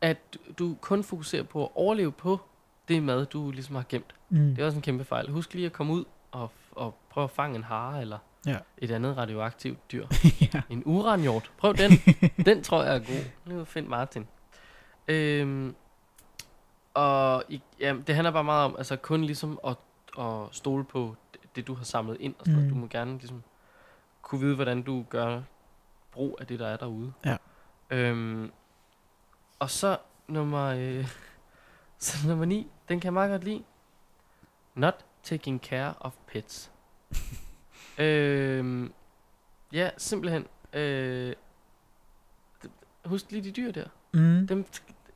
at 0.00 0.18
du 0.58 0.76
kun 0.80 1.04
fokuserer 1.04 1.42
på 1.42 1.64
at 1.64 1.70
overleve 1.74 2.12
på 2.12 2.40
det 2.88 3.02
mad, 3.02 3.26
du 3.26 3.50
ligesom 3.50 3.74
har 3.76 3.84
gemt. 3.88 4.14
Mm. 4.28 4.38
Det 4.54 4.58
er 4.58 4.66
også 4.66 4.76
en 4.78 4.82
kæmpe 4.82 5.04
fejl. 5.04 5.30
Husk 5.30 5.54
lige 5.54 5.66
at 5.66 5.72
komme 5.72 5.92
ud 5.92 6.04
og, 6.30 6.50
og 6.72 6.94
prøve 7.10 7.24
at 7.24 7.30
fange 7.30 7.56
en 7.56 7.64
hare 7.64 8.00
eller 8.00 8.18
Ja. 8.46 8.56
et 8.78 8.90
andet 8.90 9.16
radioaktivt 9.16 9.92
dyr. 9.92 10.06
ja. 10.54 10.62
En 10.70 10.82
uranhjort. 10.86 11.50
Prøv 11.58 11.74
den. 11.76 11.90
den 12.46 12.62
tror 12.62 12.82
jeg 12.82 12.94
er 12.94 12.98
god. 12.98 13.24
Nu 13.46 13.64
find 13.64 13.86
Martin. 13.86 14.26
Øhm, 15.08 15.74
og 16.94 17.44
i, 17.48 17.62
det 17.78 18.14
handler 18.14 18.30
bare 18.30 18.44
meget 18.44 18.64
om, 18.64 18.74
altså 18.78 18.96
kun 18.96 19.24
ligesom 19.24 19.58
at, 19.66 19.76
at 20.18 20.48
stole 20.52 20.84
på 20.84 21.16
det, 21.56 21.66
du 21.66 21.74
har 21.74 21.84
samlet 21.84 22.16
ind. 22.20 22.34
Og 22.38 22.46
sådan 22.46 22.62
mm. 22.62 22.68
Du 22.68 22.74
må 22.74 22.86
gerne 22.86 23.18
ligesom 23.18 23.42
kunne 24.22 24.40
vide, 24.40 24.54
hvordan 24.54 24.82
du 24.82 25.04
gør 25.10 25.42
brug 26.12 26.36
af 26.40 26.46
det, 26.46 26.58
der 26.58 26.68
er 26.68 26.76
derude. 26.76 27.12
Ja. 27.24 27.36
Øhm, 27.90 28.52
og 29.58 29.70
så 29.70 29.98
nummer, 30.28 30.64
øh, 30.64 31.08
så 31.98 32.28
nummer 32.28 32.44
9, 32.44 32.70
den 32.88 33.00
kan 33.00 33.06
jeg 33.06 33.12
meget 33.12 33.30
godt 33.30 33.44
lide. 33.44 33.64
Not 34.74 35.04
taking 35.22 35.62
care 35.62 35.94
of 36.00 36.14
pets. 36.26 36.70
øhm, 37.98 38.92
ja, 39.72 39.90
simpelthen. 39.96 40.46
Øh, 40.72 41.34
husk 43.04 43.30
lige 43.30 43.44
de 43.44 43.52
dyr 43.52 43.72
der. 43.72 43.86
Mm. 44.12 44.46
Dem, 44.46 44.66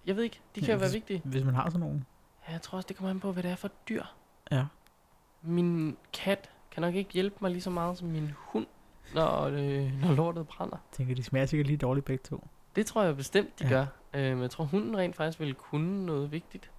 jeg 0.06 0.16
ved 0.16 0.24
ikke, 0.24 0.40
de 0.54 0.60
kan 0.60 0.66
Ja, 0.68 0.72
jo 0.72 0.78
være 0.78 0.88
hvis- 0.88 0.94
vigtige. 0.94 1.22
Hvis 1.24 1.44
man 1.44 1.54
har 1.54 1.64
sådan 1.66 1.80
nogen. 1.80 2.06
Ja, 2.48 2.52
jeg 2.52 2.62
tror 2.62 2.76
også, 2.76 2.86
det 2.88 2.96
kommer 2.96 3.10
an 3.10 3.20
på, 3.20 3.32
hvad 3.32 3.42
det 3.42 3.50
er 3.50 3.56
for 3.56 3.70
dyr. 3.88 4.02
Ja. 4.50 4.64
Min 5.42 5.96
kat 6.12 6.50
kan 6.70 6.80
nok 6.80 6.94
ikke 6.94 7.12
hjælpe 7.12 7.36
mig 7.40 7.50
lige 7.50 7.62
så 7.62 7.70
meget 7.70 7.98
som 7.98 8.08
min 8.08 8.30
hund, 8.36 8.66
når, 9.14 9.42
øh, 9.44 10.00
når 10.02 10.14
lortet 10.14 10.48
brænder. 10.48 10.76
Jeg 10.76 10.96
tænker, 10.96 11.14
de 11.14 11.22
smager 11.22 11.46
sikkert 11.46 11.66
lige 11.66 11.76
dårligt 11.76 12.06
begge 12.06 12.22
to. 12.28 12.46
Det 12.76 12.86
tror 12.86 13.02
jeg 13.02 13.16
bestemt, 13.16 13.58
de 13.58 13.64
Ja. 13.64 13.70
gør. 13.70 13.86
Øh, 14.14 14.32
men 14.32 14.42
jeg 14.42 14.50
tror, 14.50 14.64
hunden 14.64 14.96
rent 14.96 15.16
faktisk 15.16 15.40
ville 15.40 15.54
kunne 15.54 16.06
noget 16.06 16.32
vigtigt. 16.32 16.70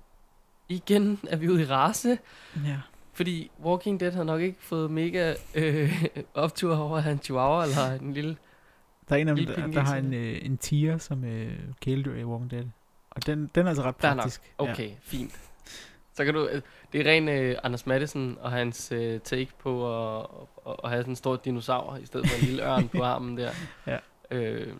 Igen 0.70 1.20
er 1.32 1.36
vi 1.38 1.50
ude 1.50 1.62
i 1.62 1.66
race, 1.66 2.18
Ja. 2.66 2.80
fordi 3.14 3.52
Walking 3.64 4.00
Dead 4.00 4.12
har 4.12 4.24
nok 4.24 4.42
ikke 4.42 4.62
fået 4.64 4.92
mega 4.92 5.34
øh, 5.56 6.06
optur 6.34 6.78
over 6.78 6.98
at 6.98 7.04
have 7.04 7.14
en 7.14 7.20
chihuahua 7.20 7.64
eller 7.64 8.00
en 8.02 8.14
lille... 8.14 8.38
Der 9.10 9.16
er 9.16 9.20
en 9.20 9.28
af 9.28 9.36
dem, 9.36 9.46
der, 9.46 9.68
der 9.68 9.80
har 9.80 9.96
en, 9.98 10.14
øh, 10.14 10.38
en 10.46 10.58
tiger 10.58 10.98
som 10.98 11.24
øh, 11.24 11.60
kæledyr 11.82 12.16
i 12.16 12.24
Walking 12.24 12.52
Dead. 12.52 12.66
Og 13.16 13.26
den, 13.26 13.52
den 13.56 13.66
er 13.66 13.70
altså 13.70 13.84
ret 13.84 14.04
nok. 14.04 14.16
praktisk. 14.16 14.54
Okay, 14.58 14.90
ja. 14.90 14.96
fint. 15.02 15.40
Så 16.14 16.26
kan 16.26 16.34
du... 16.34 16.48
øh, 16.48 16.62
Det 16.94 17.02
er 17.08 17.12
ren 17.12 17.30
øh, 17.30 17.58
Anders 17.64 17.86
Madsen 17.86 18.38
og 18.42 18.52
hans 18.52 18.92
øh, 18.92 19.20
take 19.20 19.52
på 19.60 19.72
at, 20.20 20.28
at, 20.68 20.76
at 20.84 20.90
have 20.90 21.02
sådan 21.02 21.12
en 21.12 21.16
stor 21.16 21.36
dinosaur, 21.36 21.96
i 21.98 22.06
stedet 22.06 22.30
for 22.30 22.36
en 22.40 22.46
lille 22.46 22.64
ørn 22.64 22.90
på 22.90 23.04
armen 23.14 23.38
der. 23.38 23.52
Ja. 23.88 23.98
Øh, 24.32 24.74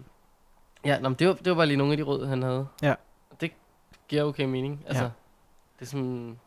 ja, 0.86 1.00
nå, 1.00 1.10
men 1.10 1.16
det, 1.20 1.28
var, 1.28 1.34
det 1.34 1.48
var 1.50 1.56
bare 1.56 1.66
lige 1.68 1.78
nogle 1.78 1.94
af 1.94 1.98
de 1.98 2.04
råd, 2.04 2.26
han 2.26 2.42
havde. 2.44 2.68
Ja. 2.82 2.96
Det 3.42 3.52
giver 4.08 4.24
okay 4.24 4.46
mening. 4.46 4.84
Altså, 4.88 5.04
Ja. 5.04 5.10
det 5.80 5.86
er 5.86 5.90
sådan... 5.90 6.40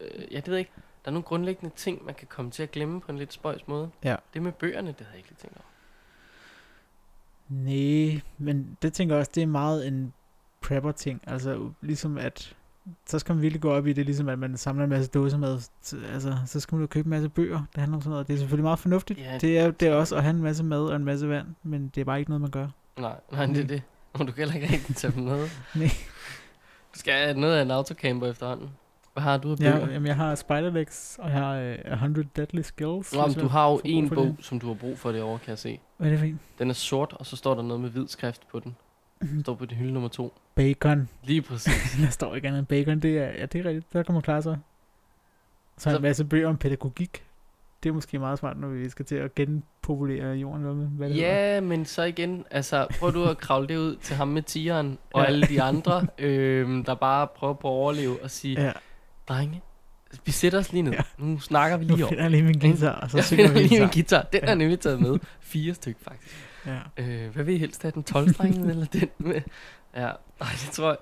Øh, 0.00 0.32
ja, 0.32 0.36
det 0.36 0.46
ved 0.48 0.54
jeg 0.54 0.58
ikke. 0.58 0.72
Der 1.04 1.08
er 1.10 1.12
nogle 1.12 1.22
grundlæggende 1.22 1.74
ting, 1.76 2.04
man 2.04 2.14
kan 2.14 2.26
komme 2.30 2.50
til 2.50 2.62
at 2.62 2.70
glemme 2.70 3.00
på 3.00 3.12
en 3.12 3.18
lidt 3.18 3.32
spøjs 3.32 3.68
måde. 3.68 3.90
Ja. 4.04 4.16
Det 4.34 4.42
med 4.42 4.52
bøgerne, 4.52 4.88
det 4.88 4.96
havde 5.00 5.10
jeg 5.10 5.16
ikke 5.18 5.28
lige 5.28 5.38
tænkt 5.38 5.56
over. 5.56 5.64
Nej, 7.48 8.20
men 8.38 8.76
det 8.82 8.92
tænker 8.92 9.14
jeg 9.14 9.20
også, 9.20 9.32
det 9.34 9.42
er 9.42 9.46
meget 9.46 9.86
en 9.88 10.12
prepper-ting. 10.68 11.20
Altså 11.26 11.70
ligesom 11.82 12.18
at, 12.18 12.54
så 13.06 13.18
skal 13.18 13.34
man 13.34 13.42
virkelig 13.42 13.60
gå 13.62 13.70
op 13.72 13.86
i 13.86 13.92
det, 13.92 14.04
ligesom 14.06 14.28
at 14.28 14.38
man 14.38 14.56
samler 14.56 14.84
en 14.84 14.90
masse 14.90 15.10
dåsemad. 15.10 15.60
Så- 15.82 15.96
Altså, 16.12 16.36
så 16.46 16.60
skal 16.60 16.74
man 16.76 16.80
jo 16.80 16.86
købe 16.86 17.06
en 17.06 17.10
masse 17.10 17.28
bøger. 17.28 17.62
Det 17.74 17.80
handler 17.80 17.96
om 17.96 18.02
sådan 18.02 18.10
noget. 18.10 18.26
Det 18.26 18.34
er 18.34 18.38
selvfølgelig 18.38 18.64
meget 18.64 18.78
fornuftigt. 18.78 19.18
Ja, 19.20 19.38
det 19.40 19.58
er 19.58 19.70
det 19.70 19.88
er 19.88 19.94
også 19.94 20.16
at 20.16 20.22
have 20.22 20.30
en 20.36 20.42
masse 20.42 20.64
mad 20.64 20.80
og 20.84 20.96
en 20.96 21.04
masse 21.04 21.28
vand, 21.28 21.46
men 21.62 21.88
det 21.94 22.00
er 22.00 22.04
bare 22.04 22.18
ikke 22.18 22.30
noget, 22.30 22.40
man 22.40 22.50
gør. 22.50 22.68
Nej, 22.98 23.14
nej, 23.32 23.46
det 23.46 23.58
er 23.58 23.66
det. 23.66 23.82
Og 24.12 24.18
du 24.20 24.24
kan 24.24 24.34
heller 24.34 24.54
ikke 24.54 24.72
rigtig 24.72 24.96
tage 24.96 25.12
dem 25.12 25.22
med. 25.22 25.48
Nej. 25.74 25.88
Du 26.94 26.98
skal 26.98 27.14
have 27.14 27.40
noget 27.40 27.56
af 27.56 27.62
en 27.62 27.70
autocamper 27.70 28.26
efterhånden. 28.26 28.70
Hvad 29.12 29.22
har 29.22 29.36
du 29.38 29.52
af 29.52 29.56
Ja, 29.60 29.72
bøger? 29.72 29.92
jamen, 29.92 30.06
jeg 30.06 30.16
har 30.16 30.34
Spiderlegs, 30.34 31.18
og 31.22 31.30
jeg 31.30 31.38
har 31.38 31.54
øh, 31.54 31.92
100 31.92 32.28
Deadly 32.36 32.60
Skills. 32.60 33.14
Nå, 33.14 33.26
men 33.26 33.34
du 33.34 33.48
har 33.48 33.70
jo 33.70 33.80
en 33.84 34.08
bog, 34.10 34.24
det. 34.26 34.36
som 34.40 34.60
du 34.60 34.66
har 34.66 34.74
brug 34.74 34.98
for 34.98 35.12
det 35.12 35.22
over, 35.22 35.38
kan 35.38 35.48
jeg 35.50 35.58
se. 35.58 35.80
Hvad 35.96 36.06
er 36.08 36.10
det 36.10 36.18
for 36.18 36.26
en? 36.26 36.40
Den 36.58 36.70
er 36.70 36.74
sort, 36.74 37.12
og 37.18 37.26
så 37.26 37.36
står 37.36 37.54
der 37.54 37.62
noget 37.62 37.80
med 37.80 37.90
hvid 37.90 38.08
skrift 38.08 38.48
på 38.52 38.58
den. 38.60 38.76
Den 39.20 39.40
står 39.42 39.54
på 39.54 39.64
det 39.66 39.76
hylde 39.76 39.92
nummer 39.92 40.08
to. 40.08 40.34
Bacon. 40.54 41.08
Lige 41.24 41.42
præcis. 41.42 41.96
Der 42.02 42.10
står 42.10 42.34
ikke 42.34 42.48
andet 42.48 42.58
end 42.58 42.66
bacon. 42.66 43.00
Det 43.00 43.18
er, 43.18 43.24
ja, 43.38 43.46
det 43.46 43.60
er 43.60 43.64
rigtigt. 43.68 43.92
Der 43.92 44.02
kan 44.02 44.12
man 44.12 44.22
klare 44.22 44.42
sig. 44.42 44.58
Så 45.78 45.90
Så- 45.90 45.96
en 45.96 46.02
masse 46.02 46.24
bøger 46.24 46.48
om 46.48 46.56
pædagogik. 46.56 47.24
Det 47.82 47.88
er 47.88 47.94
måske 47.94 48.18
meget 48.18 48.38
smart, 48.38 48.58
når 48.60 48.68
vi 48.68 48.88
skal 48.88 49.04
til 49.04 49.14
at 49.16 49.34
genpopulere 49.34 50.28
jorden. 50.36 50.62
Hvad, 50.62 50.74
hvad 50.74 51.08
det 51.08 51.16
hedder. 51.16 51.54
ja, 51.54 51.60
men 51.60 51.84
så 51.84 52.02
igen, 52.02 52.44
altså 52.50 52.86
prøv 52.98 53.12
du 53.14 53.24
at 53.24 53.38
kravle 53.38 53.68
det 53.68 53.76
ud 53.76 53.96
til 53.96 54.16
ham 54.16 54.28
med 54.28 54.42
tigeren, 54.42 54.98
og 55.12 55.20
Ja. 55.22 55.26
alle 55.26 55.46
de 55.46 55.62
andre, 55.72 56.06
øhm, 56.18 56.84
der 56.84 56.94
bare 56.94 57.26
prøver 57.36 57.54
på 57.54 57.68
at 57.68 57.72
overleve 57.72 58.22
og 58.22 58.30
sige, 58.30 58.62
ja. 58.62 58.72
drenge, 59.28 59.60
vi 60.24 60.32
sætter 60.32 60.58
os 60.58 60.72
lige 60.72 60.82
ned. 60.82 60.92
Ja. 60.92 60.98
Nu 61.18 61.40
snakker 61.40 61.76
vi 61.76 61.84
Nu 61.84 61.94
lige 61.94 62.04
om. 62.04 62.08
finder 62.08 62.24
jeg 62.24 62.30
lige 62.30 62.42
min 62.42 62.58
guitar, 62.58 62.92
og 63.00 63.10
så 63.10 63.16
Jeg 63.18 63.24
synger 63.24 63.46
finder 63.46 63.62
vi 63.62 63.68
lige 63.68 63.80
min 63.80 63.90
guitar. 63.90 64.22
Den 64.22 64.44
er 64.44 64.54
nemlig 64.54 64.80
taget 64.80 65.00
med. 65.00 65.18
Fire 65.40 65.74
stykker 65.74 66.00
faktisk. 66.04 66.34
Ja. 66.66 66.78
Øh, 66.96 67.30
hvad 67.34 67.44
vil 67.44 67.54
I 67.54 67.58
helst 67.58 67.82
have, 67.82 67.92
den 67.92 68.04
12 68.04 68.28
eller 68.40 68.86
den 68.86 69.08
med? 69.18 69.40
Ja, 69.96 70.06
ej, 70.06 70.48
det 70.64 70.68
tror 70.72 70.88
jeg. 70.88 70.96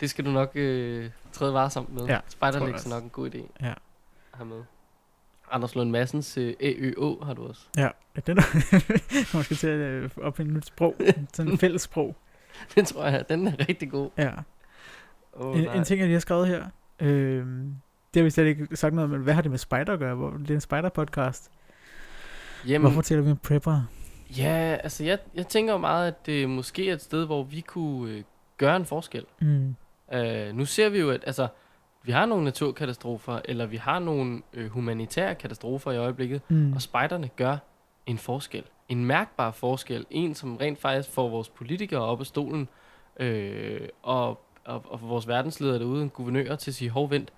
Det 0.00 0.10
skal 0.10 0.24
du 0.24 0.30
nok 0.30 0.50
øh, 0.54 1.10
træde 1.32 1.54
varsomt 1.54 1.94
med. 1.94 2.02
Ja, 2.02 2.18
jeg 2.42 2.48
er 2.54 2.88
nok 2.88 3.02
en 3.02 3.10
god 3.10 3.30
idé 3.34 3.38
Ja. 3.60 3.68
at 3.70 3.78
have 4.34 4.46
med. 4.48 4.62
Anders 5.50 5.74
Lund 5.74 5.90
Madsens 5.90 6.38
øh, 6.38 6.54
AØO 6.60 7.24
har 7.24 7.34
du 7.34 7.48
også. 7.48 7.62
Ja, 7.76 7.88
ja 8.16 8.20
den 8.26 8.38
er, 8.38 8.42
man 9.36 9.44
skal 9.44 9.56
til 9.56 9.66
at 9.66 9.78
øh, 9.78 10.10
opfinde 10.22 10.50
et 10.50 10.56
nyt 10.56 10.66
sprog. 10.66 10.94
Sådan 11.32 11.52
et 11.52 11.60
fælles 11.60 11.82
sprog. 11.82 12.16
Den 12.74 12.84
tror 12.84 13.04
jeg, 13.06 13.24
den 13.28 13.48
er 13.48 13.52
rigtig 13.68 13.90
god. 13.90 14.10
Ja. 14.18 14.30
Oh, 15.32 15.58
En, 15.58 15.68
en 15.70 15.84
ting, 15.84 15.98
jeg 15.98 16.06
lige 16.06 16.14
har 16.14 16.20
skrevet 16.20 16.46
her. 16.48 16.66
Øh, 17.00 17.46
det 18.14 18.20
har 18.20 18.22
vi 18.22 18.30
slet 18.30 18.44
ikke 18.46 18.76
sagt 18.76 18.94
noget 18.94 19.04
om, 19.04 19.10
men 19.10 19.20
hvad 19.20 19.34
har 19.34 19.42
det 19.42 19.50
med 19.50 19.58
spider 19.58 19.92
at 19.92 19.98
gøre? 19.98 20.14
Hvor, 20.14 20.30
det 20.30 20.50
er 20.50 20.54
en 20.54 20.60
spider-podcast. 20.60 21.50
Jamen, 22.66 22.80
Hvorfor 22.80 23.02
taler 23.02 23.22
vi 23.22 23.30
om 23.30 23.36
prepper? 23.36 23.82
Ja, 24.38 24.76
altså 24.82 25.04
jeg, 25.04 25.18
jeg 25.34 25.46
tænker 25.46 25.72
jo 25.72 25.78
meget, 25.78 26.06
at 26.08 26.26
det 26.26 26.48
måske 26.48 26.90
er 26.90 26.94
et 26.94 27.02
sted, 27.02 27.26
hvor 27.26 27.42
vi 27.42 27.60
kunne 27.60 28.12
øh, 28.12 28.22
gøre 28.56 28.76
en 28.76 28.84
forskel. 28.84 29.24
Mm. 29.40 29.76
Øh, 30.14 30.54
nu 30.54 30.64
ser 30.64 30.88
vi 30.88 30.98
jo, 30.98 31.10
at 31.10 31.24
altså, 31.26 31.48
vi 32.02 32.12
har 32.12 32.26
nogle 32.26 32.44
naturkatastrofer, 32.44 33.40
eller 33.44 33.66
vi 33.66 33.76
har 33.76 33.98
nogle 33.98 34.42
øh, 34.54 34.70
humanitære 34.70 35.34
katastrofer 35.34 35.92
i 35.92 35.96
øjeblikket, 35.96 36.40
Mm. 36.48 36.72
Og 36.72 36.82
spejderne 36.82 37.28
gør 37.36 37.56
en 38.06 38.18
forskel. 38.18 38.64
En 38.88 39.04
mærkbar 39.04 39.50
forskel. 39.50 40.06
En, 40.10 40.34
som 40.34 40.56
rent 40.56 40.78
faktisk 40.80 41.10
får 41.14 41.28
vores 41.28 41.48
politikere 41.48 42.00
op 42.00 42.20
af 42.20 42.26
stolen, 42.26 42.68
øh, 43.20 43.88
og, 44.02 44.28
og, 44.64 44.82
og 44.88 45.00
vores 45.08 45.28
verdensledere 45.28 45.78
derude, 45.78 46.02
en 46.02 46.10
guvernør, 46.10 46.56
til 46.56 46.70
at 46.70 46.74
sige, 46.74 46.90
hov, 46.90 47.10
vent, 47.10 47.32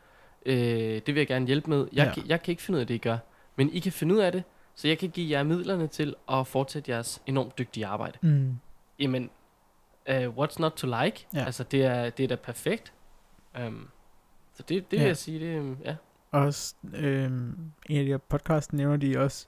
øh, 0.46 0.54
det 0.56 1.06
vil 1.06 1.16
jeg 1.16 1.26
gerne 1.26 1.46
hjælpe 1.46 1.70
med. 1.70 1.88
Jeg, 1.92 2.06
Ja. 2.06 2.12
kan, 2.14 2.22
jeg 2.28 2.42
kan 2.42 2.52
ikke 2.52 2.62
finde 2.62 2.76
ud 2.76 2.80
af 2.80 2.86
det, 2.86 2.94
I 2.94 2.98
gør. 2.98 3.18
Men 3.56 3.72
I 3.72 3.78
kan 3.78 3.92
finde 3.92 4.14
ud 4.14 4.20
af 4.20 4.32
det, 4.32 4.42
så 4.74 4.88
jeg 4.88 4.98
kan 4.98 5.10
give 5.10 5.30
jer 5.38 5.42
midlerne 5.42 5.86
til 5.86 6.14
at 6.32 6.46
fortsætte 6.46 6.90
jeres 6.90 7.22
enormt 7.26 7.58
dygtige 7.58 7.86
arbejde. 7.86 8.18
Mm. 8.22 8.56
Jamen, 8.98 9.30
uh, 10.10 10.14
what's 10.16 10.56
not 10.58 10.72
to 10.72 10.86
like? 11.02 11.26
Ja. 11.34 11.44
Altså, 11.44 11.64
det 11.64 11.84
er, 11.84 12.10
det 12.10 12.24
er 12.24 12.28
da 12.28 12.36
perfekt. 12.36 12.92
Um, 13.66 13.88
så 14.54 14.62
det, 14.62 14.68
det 14.90 14.98
vil 14.98 15.00
Ja. 15.00 15.06
jeg 15.06 15.16
sige, 15.16 15.40
det, 15.40 15.56
øhm, 15.56 15.76
ja. 15.84 15.96
Også 16.30 16.74
øh, 16.94 17.24
en 17.24 17.72
af 17.88 18.04
de 18.04 18.10
her 18.10 18.16
podcasts 18.18 18.72
nævner 18.72 18.96
de 18.96 19.18
også 19.18 19.46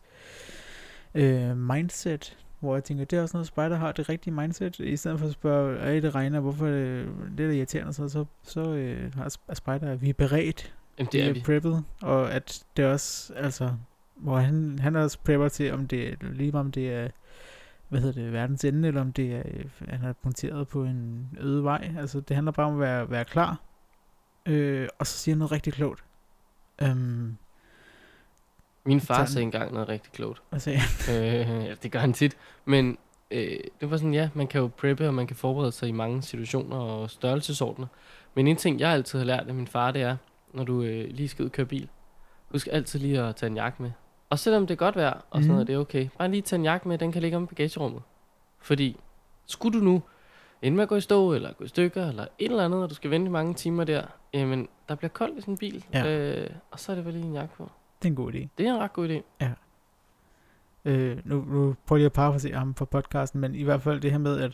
øh, 1.15 1.57
mindset, 1.57 2.39
hvor 2.61 2.75
jeg 2.77 2.85
tænker, 2.85 3.05
det 3.05 3.19
er 3.19 3.23
også 3.23 3.37
noget, 3.37 3.47
spider 3.47 3.77
har, 3.77 3.93
det 3.93 4.09
rigtige 4.09 4.35
mindset, 4.35 4.79
i 4.79 4.97
stedet 4.97 5.19
for 5.19 5.27
at 5.27 5.33
spørge, 5.33 5.79
er 5.79 6.01
det 6.01 6.15
regner, 6.15 6.41
hvorfor 6.41 6.67
det, 6.67 7.09
det 7.39 7.47
er 7.47 7.51
irriterende, 7.51 7.93
så, 7.93 8.09
så, 8.09 8.25
så 8.43 8.61
øh, 8.61 9.15
har 9.15 9.25
sp- 9.29 9.45
er 9.49 9.55
spider, 9.55 9.93
at 9.93 10.03
vi 10.03 10.09
er 10.09 10.13
beredt, 10.15 10.75
Jamen, 10.99 11.09
vi 11.13 11.19
det 11.19 11.25
er 11.25 11.29
er 11.29 11.33
vi. 11.33 11.41
preppet, 11.47 11.85
og 12.03 12.33
at 12.33 12.65
det 12.77 12.85
også, 12.87 13.35
altså, 13.35 13.71
hvor 14.15 14.39
han, 14.39 14.79
han 14.79 14.97
også 14.97 15.19
prepper 15.19 15.49
til, 15.49 15.73
om 15.73 15.87
det 15.87 16.09
er, 16.09 16.15
lige 16.21 16.55
om 16.55 16.73
det 16.73 16.93
er, 16.93 17.09
hvad 17.89 18.01
hedder 18.01 18.23
det, 18.23 18.33
verdens 18.33 18.65
ende, 18.65 18.89
eller 18.89 19.01
om 19.01 19.13
det 19.13 19.35
er, 19.35 19.43
han 19.89 20.05
er 20.05 20.13
punkteret 20.13 20.69
på 20.69 20.85
en 20.85 21.29
øde 21.41 21.65
vej, 21.65 21.95
altså 21.99 22.21
det 22.21 22.35
handler 22.35 22.53
bare 22.53 22.67
om 22.67 22.73
at 22.75 22.81
være, 22.81 23.11
være 23.11 23.25
klar, 23.25 23.61
øh, 24.47 24.89
og 24.99 25.07
så 25.07 25.19
siger 25.19 25.35
han 25.35 25.39
noget 25.39 25.53
rigtig 25.53 25.73
klogt, 25.73 26.05
um, 26.83 27.37
Min 28.85 29.01
far 29.01 29.15
Sådan. 29.15 29.29
sagde 29.29 29.43
engang 29.43 29.73
noget 29.73 29.89
rigtig 29.89 30.13
klogt. 30.13 30.43
hvad 30.51 30.61
sagde 30.61 30.79
han? 30.79 30.89
Øh, 31.71 31.77
det 31.83 31.93
gør 31.93 31.99
han 31.99 32.13
tit. 32.13 32.37
Men 32.65 32.99
øh, 33.31 33.59
det 33.81 33.91
var 33.91 33.97
sådan, 33.97 34.15
ja, 34.15 34.31
man 34.35 34.47
kan 34.47 34.61
jo 34.61 34.71
preppe, 34.77 35.07
og 35.09 35.15
man 35.15 35.27
kan 35.27 35.37
forberede 35.37 35.73
sig 35.73 35.89
i 35.89 35.93
mange 35.93 36.23
situationer 36.23 36.77
og 36.77 37.11
størrelsesordner. 37.11 37.87
Men 38.35 38.47
en 38.47 38.57
ting, 38.57 38.81
jeg 38.81 38.91
altid 38.91 39.19
har 39.19 39.27
lært 39.27 39.49
af 39.49 39.55
min 39.55 39.67
far, 39.67 39.91
det 39.91 40.03
er, 40.03 40.17
når 40.55 40.65
du 40.65 40.83
øh, 40.83 41.11
lige 41.11 41.29
skal 41.29 41.43
ud 41.43 41.49
og 41.49 41.53
køre 41.53 41.67
bil, 41.67 41.89
husk 42.53 42.69
altid 42.73 43.01
lige 43.01 43.21
at 43.23 43.37
tage 43.37 43.51
en 43.51 43.57
jakke 43.57 43.83
med. 43.83 43.91
Og 44.31 44.39
selvom 44.39 44.67
det 44.67 44.75
er 44.75 44.79
godt 44.79 44.97
vejr, 44.97 45.13
og 45.13 45.23
sådan 45.33 45.43
Mhm. 45.43 45.53
noget, 45.53 45.67
det 45.67 45.75
er 45.75 45.79
okay. 45.79 46.09
Bare 46.19 46.31
lige 46.31 46.43
tage 46.43 46.59
en 46.59 46.65
jakke 46.65 46.89
med, 46.89 46.99
den 46.99 47.13
kan 47.13 47.23
ligge 47.23 47.37
om 47.37 47.43
i 47.43 47.47
bagagerummet. 47.47 48.03
Fordi, 48.61 49.01
skulle 49.47 49.81
du 49.81 49.85
nu 49.85 50.03
ende 50.63 50.77
med 50.77 50.83
at 50.83 50.89
gå 50.89 50.97
i 50.97 51.01
stå, 51.01 51.33
eller 51.35 51.53
gå 51.53 51.65
i 51.65 51.69
stykker, 51.69 52.09
eller 52.09 52.27
et 52.39 52.51
eller 52.51 52.65
andet, 52.65 52.83
og 52.83 52.91
du 52.91 52.95
skal 52.95 53.11
vente 53.11 53.31
mange 53.31 53.55
timer 53.55 53.85
der, 53.85 54.03
jamen, 54.35 54.69
der 54.89 54.95
bliver 54.95 55.09
koldt 55.09 55.39
i 55.39 55.41
sådan 55.41 55.55
en 55.55 55.59
bil, 55.59 55.85
Ja. 55.93 56.07
øh, 56.43 56.51
og 56.71 56.81
så 56.81 56.93
er 56.93 56.97
det 56.97 57.05
vel 57.05 57.15
lige 57.15 57.25
en 57.27 57.35
jakke 57.35 57.55
på. 57.57 57.71
Det 58.03 58.09
er 58.09 58.11
en 58.13 58.17
god 58.17 58.33
idé. 58.33 58.47
Det 58.59 58.67
er 58.67 58.75
en 58.75 58.81
ret 58.81 58.93
god 58.93 59.09
idé. 59.09 59.45
Øh, 60.85 61.19
nu, 61.25 61.45
nu 61.49 61.75
prøver 61.87 62.01
jeg 62.01 62.07
at 62.07 62.13
parafrasere 62.13 62.55
ham 62.59 62.75
på 62.75 62.85
podcasten, 62.85 63.41
men 63.41 63.55
i 63.55 63.63
hvert 63.63 63.83
fald 63.83 64.01
det 64.01 64.11
her 64.11 64.19
med, 64.19 64.41
at 64.41 64.53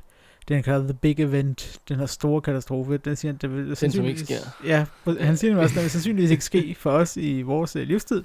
den 0.48 0.62
kalder 0.62 0.82
The 0.86 0.94
Big 0.94 1.20
Event, 1.20 1.80
den 1.88 1.98
her 1.98 2.06
store 2.06 2.40
katastrofe, 2.40 2.96
den 2.96 3.16
siger, 3.16 3.32
at 3.32 3.42
det 3.42 3.54
vil 3.56 3.76
som 3.76 4.04
ikke 4.04 4.20
sker. 4.20 4.36
Ja, 4.64 4.86
han 5.20 5.36
siger 5.36 5.50
nemlig 5.50 5.64
også, 5.64 5.72
at 5.72 5.76
det 5.76 5.82
vil 5.82 5.90
sandsynligvis 5.90 6.30
ikke 6.30 6.44
ske 6.44 6.74
for 6.74 6.90
os 6.90 7.16
i 7.16 7.42
vores 7.42 7.76
øh, 7.76 7.86
livstid. 7.86 8.24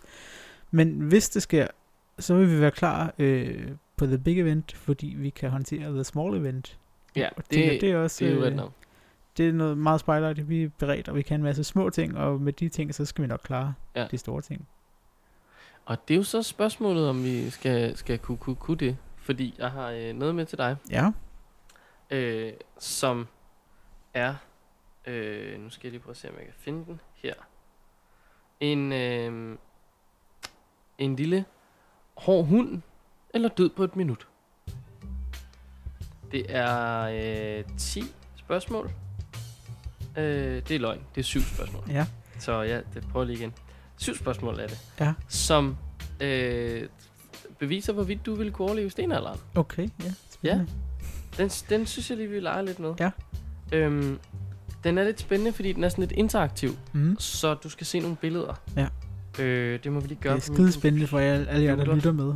Men 0.72 0.90
hvis 1.00 1.30
det 1.30 1.42
sker, 1.42 1.68
så 2.20 2.36
vil 2.36 2.52
vi 2.52 2.60
være 2.62 2.72
klar 2.72 3.14
øh, 3.20 3.68
på 3.98 4.06
The 4.06 4.18
Big 4.18 4.40
Event, 4.40 4.76
fordi 4.76 5.16
vi 5.18 5.30
kan 5.30 5.50
håndtere 5.50 5.94
The 5.94 6.04
Small 6.04 6.38
Event. 6.38 6.78
Ja, 7.16 7.30
Og 7.38 7.44
det, 7.44 7.46
tænker, 7.50 7.80
det, 7.80 7.92
er 7.92 7.98
også 7.98 8.26
det 8.26 8.34
er 8.34 8.46
øh, 8.54 8.60
det 9.38 9.48
er 9.50 9.54
noget 9.54 9.78
meget 9.78 10.00
spejlagtigt, 10.00 10.50
vi 10.50 10.64
er 10.64 10.70
beredt, 10.80 11.10
og 11.10 11.16
vi 11.16 11.22
kan 11.22 11.36
en 11.40 11.44
masse 11.44 11.64
små 11.64 11.90
ting, 11.90 12.18
og 12.18 12.42
med 12.42 12.54
de 12.54 12.70
ting, 12.70 12.96
så 12.96 13.06
skal 13.06 13.22
vi 13.22 13.28
nok 13.28 13.40
klare 13.44 13.74
Ja. 13.96 14.08
de 14.12 14.18
store 14.18 14.42
ting. 14.42 14.68
Og 15.86 15.98
det 16.08 16.14
er 16.14 16.18
jo 16.18 16.24
så 16.24 16.42
spørgsmålet, 16.44 17.10
om 17.10 17.24
vi 17.24 17.50
skal, 17.50 17.98
skal 17.98 18.20
kunne, 18.20 18.38
kunne, 18.38 18.56
kunne 18.56 18.78
det. 18.78 18.98
Fordi 19.18 19.56
jeg 19.60 19.70
har 19.70 19.90
øh, 19.92 20.14
noget 20.14 20.36
med 20.36 20.46
til 20.46 20.58
dig, 20.58 20.76
Ja, 20.92 21.12
øh, 22.10 22.54
som 22.80 23.28
er... 24.14 24.36
Øh, 25.06 25.60
nu 25.62 25.70
skal 25.70 25.88
jeg 25.88 25.92
lige 25.92 26.02
prøve 26.02 26.12
at 26.12 26.18
se, 26.18 26.30
om 26.30 26.36
jeg 26.38 26.46
kan 26.46 26.54
finde 26.58 26.86
den 26.86 27.00
her. 27.16 27.34
En, 28.60 28.92
øh, 28.94 29.58
en 30.98 31.16
lille 31.16 31.46
hård 32.18 32.46
hund, 32.46 32.82
eller 33.34 33.50
død 33.50 33.70
på 33.70 33.84
et 33.84 33.96
minut. 33.96 34.28
Det 36.32 36.46
er 36.50 37.00
øh, 37.60 37.78
10 37.78 38.04
spørgsmål. 38.36 38.92
Øh, 40.18 40.24
det 40.68 40.72
er 40.72 40.80
løgn. 40.80 41.02
Det 41.16 41.22
er 41.22 41.26
syv 41.26 41.42
spørgsmål. 41.42 41.84
ja, 41.90 42.08
Så 42.40 42.62
ja, 42.62 42.82
det 42.94 43.08
prøver 43.12 43.26
lige 43.26 43.38
igen. 43.38 43.54
Syv 43.98 44.16
spørgsmål 44.16 44.60
er 44.60 44.68
det. 44.68 44.80
Ja. 45.00 45.14
Som 45.28 45.78
øh, 46.22 46.90
beviser, 47.60 47.94
hvorvidt 47.94 48.26
du 48.26 48.36
vil 48.36 48.52
kunne 48.52 48.66
overleve 48.68 48.90
stenalderen. 48.90 49.40
okay, 49.56 49.90
ja. 50.04 50.14
spændende. 50.30 50.68
Den, 51.38 51.50
den 51.70 51.86
synes 51.86 52.10
jeg 52.10 52.18
lige, 52.18 52.30
vi 52.30 52.40
leger 52.40 52.62
lidt 52.62 52.80
med. 52.80 52.94
Ja. 53.00 53.12
Øhm, 53.72 54.20
den 54.84 54.98
er 54.98 55.04
lidt 55.04 55.20
spændende, 55.20 55.54
fordi 55.54 55.74
den 55.74 55.84
er 55.84 55.90
sådan 55.90 56.02
lidt 56.02 56.12
interaktiv. 56.12 56.78
Mm. 56.94 57.16
Så 57.20 57.54
du 57.54 57.70
skal 57.70 57.88
se 57.88 58.00
nogle 58.00 58.16
billeder. 58.16 58.62
Ja. 58.76 58.88
Øh, 59.44 59.84
det 59.84 59.92
må 59.92 60.00
vi 60.00 60.08
lige 60.08 60.16
Det 60.16 60.24
gøre. 60.24 60.34
er 60.34 60.40
på 60.48 60.52
min 60.52 60.56
skide 60.58 60.72
spændende 60.72 61.08
for 61.08 61.20
jer, 61.20 61.46
alle 61.48 61.66
jer, 61.66 61.76
der 61.76 61.96
lytter 61.96 62.12
med. 62.12 62.34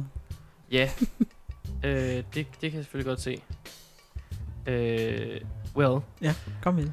Ja. 0.71 0.89
øh, 1.85 1.91
det, 1.93 2.23
det 2.33 2.45
kan 2.61 2.73
jeg 2.73 2.83
selvfølgelig 2.83 3.05
godt 3.05 3.21
se. 3.21 3.41
Øh, 4.67 5.41
well, 5.75 5.99
Kom 6.61 6.75
med. 6.75 6.87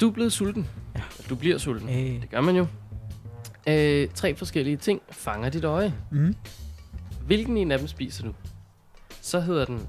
du 0.00 0.08
er 0.08 0.12
blevet 0.12 0.32
sulten. 0.32 0.66
Ja. 0.96 1.02
Du 1.28 1.34
bliver 1.34 1.58
sulten. 1.58 1.88
Hey. 1.88 2.20
Det 2.20 2.30
gør 2.30 2.40
man 2.40 2.56
jo. 2.56 2.66
Øh, 3.68 4.08
tre 4.14 4.34
forskellige 4.36 4.76
ting 4.76 5.02
fanger 5.10 5.48
dit 5.48 5.64
øje. 5.64 5.94
Mm. 6.10 6.34
Hvilken 7.26 7.56
en 7.56 7.72
af 7.72 7.78
dem 7.78 7.88
spiser 7.88 8.24
du? 8.24 8.34
Så 9.20 9.40
hedder 9.40 9.64
den, 9.64 9.88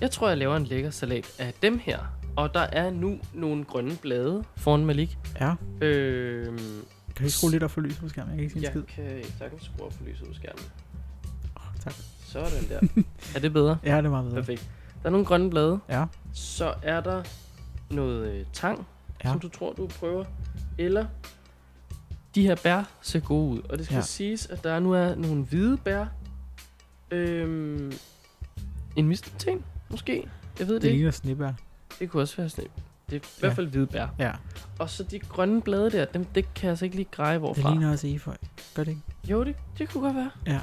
jeg 0.00 0.10
tror, 0.10 0.28
jeg 0.28 0.38
laver 0.38 0.56
en 0.56 0.64
lækker 0.64 0.90
salat 0.90 1.26
af 1.38 1.52
dem 1.62 1.78
her. 1.78 1.98
Og 2.36 2.54
der 2.54 2.60
er 2.60 2.90
nu 2.90 3.18
nogle 3.34 3.64
grønne 3.64 3.96
blade 4.02 4.44
foran 4.56 4.86
Malik. 4.86 5.18
Ja, 5.40 5.54
Øh, 5.80 6.58
kan 7.16 7.26
du 7.26 7.30
skrue 7.30 7.50
lidt 7.50 7.62
op 7.62 7.70
for 7.70 7.80
lyset 7.80 7.98
på 8.00 8.08
skærmen? 8.08 8.30
Jeg 8.30 8.36
kan 8.36 8.42
ikke 8.44 8.52
se 8.52 8.58
en 8.58 8.62
jeg 8.62 8.72
skid. 8.72 9.04
kan 9.04 9.24
sagtens 9.38 9.62
skrue 9.64 9.86
op 9.86 9.92
for 9.92 10.04
lyset 10.04 10.26
på 10.28 10.34
skærmen. 10.34 10.64
Oh, 11.56 11.62
tak. 11.84 11.94
Sådan 12.24 12.68
der. 12.68 13.02
er 13.36 13.38
det 13.40 13.52
bedre? 13.52 13.78
Ja, 13.84 13.96
det 13.96 14.04
er 14.06 14.10
meget 14.10 14.24
bedre. 14.24 14.36
Perfekt. 14.36 14.70
Der 15.02 15.06
er 15.08 15.10
nogle 15.10 15.26
grønne 15.26 15.50
blade. 15.50 15.78
Ja, 15.88 16.04
Så 16.32 16.74
er 16.82 17.00
der 17.00 17.22
noget 17.90 18.28
øh, 18.32 18.44
tang, 18.52 18.86
Ja. 19.24 19.28
som 19.30 19.40
du 19.40 19.48
tror, 19.48 19.72
du 19.72 19.86
prøver. 19.86 20.24
Eller 20.78 21.06
de 22.34 22.42
her 22.42 22.56
bær 22.62 22.82
ser 23.02 23.20
gode 23.20 23.50
ud. 23.56 23.62
Og 23.68 23.78
det 23.78 23.86
skal 23.86 23.94
ja. 23.94 24.00
siges, 24.02 24.46
at 24.46 24.64
der 24.64 24.80
nu 24.80 24.92
er 24.92 25.14
nogle 25.14 25.42
hvide 25.44 25.76
bær. 25.76 26.04
Øhm, 27.10 27.92
en 28.96 29.08
mistelten, 29.08 29.64
måske. 29.90 30.28
Jeg 30.58 30.66
ved 30.66 30.74
det, 30.74 30.82
det 30.82 30.88
ikke. 30.88 30.96
ligner 30.98 31.10
snibær. 31.10 31.52
Det 31.98 32.10
kunne 32.10 32.22
også 32.22 32.36
være 32.36 32.48
sådan 32.48 32.70
Det 33.10 33.16
er 33.16 33.20
i 33.20 33.30
hvert 33.40 33.54
fald 33.56 33.66
hvide 33.66 33.86
bær. 33.86 34.06
Ja, 34.18 34.32
Og 34.78 34.90
så 34.90 35.02
de 35.02 35.18
grønne 35.18 35.62
blade 35.62 35.90
der, 35.90 36.04
dem, 36.04 36.24
det 36.24 36.54
kan 36.54 36.62
jeg 36.64 36.70
altså 36.70 36.84
ikke 36.84 36.96
lige 36.96 37.08
greje 37.10 37.32
det 37.32 37.40
hvorfra. 37.40 37.70
ligner 37.70 37.90
også 37.92 38.06
efeu. 38.06 38.32
Gør 38.74 38.84
det 38.84 38.90
ikke? 38.90 39.02
Jo, 39.24 39.44
det, 39.44 39.56
det 39.78 39.88
kunne 39.88 40.02
godt 40.02 40.16
være. 40.16 40.30
Ja. 40.46 40.60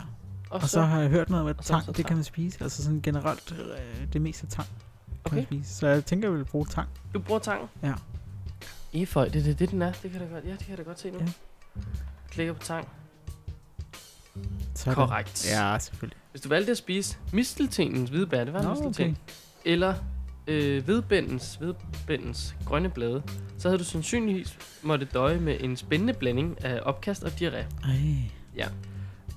Og, 0.50 0.62
Og 0.62 0.70
så 0.70 0.82
har 0.82 1.00
jeg 1.02 1.10
hørt 1.10 1.30
noget 1.30 1.44
om, 1.44 1.48
at 1.50 1.56
så 1.62 1.68
tang, 1.74 1.84
så 1.84 1.92
det 1.92 1.96
kan 1.96 2.06
tang. 2.06 2.18
man 2.18 2.24
spise. 2.24 2.64
Altså 2.64 2.84
sådan 2.84 3.02
generelt, 3.02 3.52
øh, 3.52 4.14
det 4.14 4.22
meste 4.22 4.48
tang 4.48 4.68
kan 5.26 5.36
man 5.36 5.40
okay, 5.44 5.46
spise. 5.46 5.74
Så 5.76 5.88
jeg 5.88 6.06
tænker, 6.06 6.30
jeg 6.30 6.38
vil 6.38 6.46
bruge 6.46 6.66
tang. 6.66 6.90
du 7.14 7.20
bruger 7.20 7.40
tangen. 7.40 7.68
Ja. 7.84 7.94
Efeu, 8.94 9.24
det 9.24 9.36
er 9.36 9.44
det, 9.44 9.60
det, 9.60 9.72
den 9.72 9.82
er. 9.82 9.92
Det 9.92 10.12
kan 10.12 10.22
jeg 10.22 10.30
da 10.30 10.34
godt, 10.36 10.46
ja, 10.46 10.52
det 10.52 10.60
kan 10.60 10.70
jeg 10.70 10.78
da 10.78 10.84
godt 10.84 11.00
se 11.00 11.12
nu. 11.12 11.20
Ja. 11.20 11.26
Klikker 12.30 12.54
på 12.54 12.64
tang. 12.64 12.88
Sådan. 14.76 14.96
Korrekt. 14.96 15.52
Ja, 15.52 15.78
selvfølgelig. 15.80 16.18
Hvis 16.32 16.42
du 16.42 16.50
valgte 16.50 16.72
at 16.72 16.78
spise 16.78 17.18
misteltenens 17.34 18.10
hvide 18.10 18.28
bær, 18.28 18.44
det 18.44 18.54
var 18.54 18.62
Nå, 18.62 18.70
mistelten, 18.70 19.12
okay. 19.12 19.16
eller 19.66 19.96
øh, 20.48 20.84
hvidbændens, 20.84 21.56
hvidbændens 21.56 22.56
grønne 22.66 22.90
blade, 22.90 23.24
så 23.58 23.68
havde 23.68 23.80
du 23.80 23.84
sandsynligvis 23.84 24.58
måtte 24.82 25.06
døje 25.06 25.40
med 25.40 25.58
en 25.60 25.78
spændende 25.78 26.14
blanding 26.14 26.66
af 26.66 26.80
opkast 26.84 27.24
og 27.24 27.32
diarré. 27.32 27.66
Ej. 27.84 28.70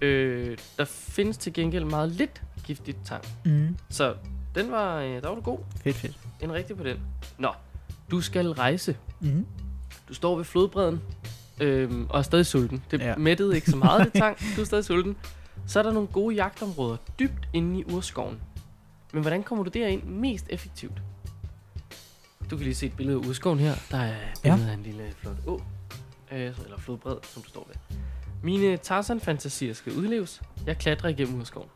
Øh, 0.01 0.59
der 0.78 0.84
findes 0.84 1.36
til 1.36 1.53
gengæld 1.53 1.84
meget 1.84 2.12
lidt 2.12 2.42
giftigt 2.64 2.99
tang. 3.05 3.24
Mm. 3.44 3.76
Så 3.88 4.14
den 4.55 4.70
var, 4.70 5.01
øh, 5.01 5.22
der 5.22 5.28
var 5.28 5.34
du 5.34 5.40
god. 5.40 5.59
Fedt, 5.82 5.97
fedt. 5.97 6.18
En 6.40 6.53
rigtig 6.53 6.76
på 6.76 6.84
den. 6.84 7.01
Nå, 7.38 7.53
du 8.11 8.20
skal 8.20 8.51
rejse. 8.51 8.97
Mm. 9.20 9.47
Du 10.09 10.14
står 10.14 10.36
ved 10.36 10.44
flodbredden 10.44 11.01
øhm, 11.61 12.07
og 12.11 12.18
er 12.18 12.22
stadig 12.22 12.46
sulten. 12.46 12.82
Det 12.90 13.00
Ja. 13.00 13.09
ja. 13.09 13.16
mættede 13.16 13.54
ikke 13.54 13.70
så 13.70 13.76
meget, 13.76 14.04
det 14.04 14.12
tang. 14.22 14.36
Du 14.57 14.61
er 14.61 14.64
stadig 14.64 14.84
sulten. 14.84 15.16
Så 15.66 15.78
er 15.78 15.82
der 15.82 15.92
nogle 15.92 16.09
gode 16.09 16.34
jagtområder 16.34 16.96
dybt 17.18 17.48
inde 17.52 17.80
i 17.80 17.84
urskoven. 17.84 18.40
Men 19.12 19.22
hvordan 19.22 19.42
kommer 19.42 19.64
du 19.64 19.70
derind 19.70 20.02
mest 20.02 20.46
effektivt? 20.50 21.02
Du 22.50 22.57
kan 22.57 22.64
lige 22.64 22.74
se 22.74 22.86
et 22.86 22.92
billede 22.96 23.18
af 23.22 23.26
urskoven 23.28 23.59
her. 23.59 23.74
Der 23.90 23.98
er 23.98 24.14
billedet 24.42 24.68
af 24.68 24.74
en 24.74 24.82
lille 24.82 25.12
flot 25.18 25.36
å. 25.46 25.62
Øh, 26.32 26.38
eller 26.64 26.78
flodbred, 26.78 27.16
som 27.22 27.42
du 27.42 27.48
står 27.48 27.68
ved. 27.68 27.96
Mine 28.42 28.76
Tarzan-fantasier 28.76 29.72
skal 29.74 29.92
udleves. 29.92 30.42
Jeg 30.66 30.78
klatrer 30.78 31.09
igennem 31.09 31.40
urskoven. 31.40 31.68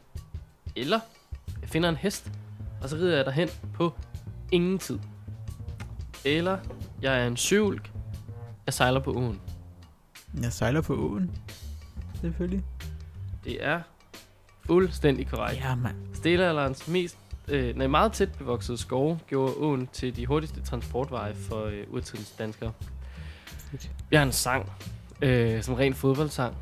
Eller 0.76 1.00
jeg 1.60 1.68
finder 1.68 1.88
en 1.88 1.96
hest, 1.96 2.30
og 2.82 2.88
så 2.88 2.96
rider 2.96 3.16
jeg 3.16 3.24
derhen 3.26 3.48
på 3.74 3.92
ingen 4.52 4.78
tid. 4.78 4.98
Eller 6.24 6.58
jeg 7.02 7.22
er 7.22 7.26
en 7.26 7.36
søvulk. 7.36 7.90
Jeg 8.66 8.74
sejler 8.74 9.00
på 9.00 9.12
åen. 9.12 9.40
Jeg 10.42 10.52
sejler 10.52 10.80
på 10.80 10.94
åen. 10.94 11.30
Selvfølgelig. 12.20 12.64
Det 13.44 13.64
er 13.64 13.80
fuldstændig 14.66 15.28
korrekt. 15.28 15.60
Ja, 15.60 15.74
mand. 15.74 15.96
Stenalderens 16.14 16.88
mest 16.88 17.16
øh, 17.48 17.76
nej, 17.76 17.86
meget 17.86 18.12
tæt 18.12 18.32
bevoksede 18.38 18.78
skove 18.78 19.18
gjorde 19.28 19.54
åen 19.56 19.88
til 19.92 20.16
de 20.16 20.26
hurtigste 20.26 20.62
transportveje 20.62 21.34
for 21.34 21.64
øh, 21.64 21.84
urtidens 21.90 22.30
danskere. 22.30 22.72
Vi 24.10 24.16
har 24.16 24.22
en 24.22 24.32
sang, 24.32 24.72
øh, 25.22 25.62
som 25.62 25.74
ren 25.74 25.94
fodboldsang, 25.94 26.54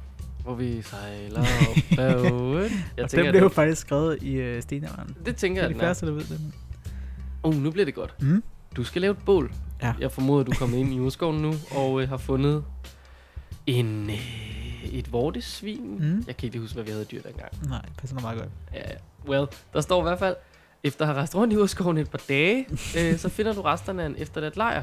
hvor 0.43 0.55
vi 0.55 0.83
sejler 0.83 1.41
op 1.41 1.99
ad 1.99 2.15
åen. 2.33 2.71
Jeg 2.97 3.05
Og 3.05 3.11
tænker, 3.11 3.23
den 3.23 3.33
blev 3.33 3.43
jo 3.43 3.49
faktisk 3.49 3.81
skrevet 3.81 4.23
i 4.23 4.33
øh, 4.33 4.63
stenalderen. 4.63 5.17
det 5.27 5.37
tænker 5.37 5.63
Det 5.63 5.67
er 5.67 5.69
jeg, 5.71 5.75
de 5.75 5.81
færreste, 5.81 6.07
der 6.07 6.13
ved 6.13 6.25
det. 6.25 6.41
Uh, 7.45 7.55
nu 7.55 7.71
bliver 7.71 7.85
det 7.85 7.95
godt. 7.95 8.23
Mm. 8.23 8.43
Du 8.77 8.85
skal 8.85 9.03
lave 9.03 9.13
et 9.13 9.19
bål. 9.27 9.53
Ja. 9.83 9.95
Jeg 10.01 10.13
formoder, 10.13 10.45
du 10.45 10.51
er 10.51 10.55
kommet 10.57 10.79
ind 10.79 10.93
i 10.95 11.01
urskoven 11.01 11.43
nu, 11.43 11.55
og 11.71 12.03
øh, 12.03 12.09
har 12.09 12.17
fundet 12.17 12.65
en, 13.69 14.11
øh, 14.11 14.85
et 14.85 15.13
vortesvin. 15.13 15.99
Mm. 15.99 16.25
Jeg 16.27 16.37
kan 16.37 16.47
ikke 16.47 16.59
huske, 16.59 16.75
hvad 16.75 16.85
vi 16.85 16.91
havde 16.91 17.05
dyr 17.05 17.23
dengang. 17.23 17.69
Nej, 17.69 17.83
det 17.83 17.97
passer 17.97 18.17
nok 18.17 18.23
meget 18.23 18.39
godt. 18.39 18.51
Ja, 18.75 18.83
well, 19.29 19.47
der 19.73 19.81
står 19.81 20.01
i 20.01 20.03
hvert 20.03 20.19
fald, 20.19 20.37
efter 20.83 21.01
at 21.01 21.07
have 21.07 21.17
rejst 21.17 21.35
rundt 21.35 21.55
i 21.55 21.57
urskoven 21.57 21.99
et 21.99 22.11
par 22.11 22.23
dage, 22.29 22.67
øh, 22.71 23.19
så 23.19 23.29
finder 23.29 23.53
du 23.53 23.63
resterne 23.63 24.03
af 24.03 24.07
en 24.07 24.15
efterladt 24.19 24.57
lejr. 24.57 24.83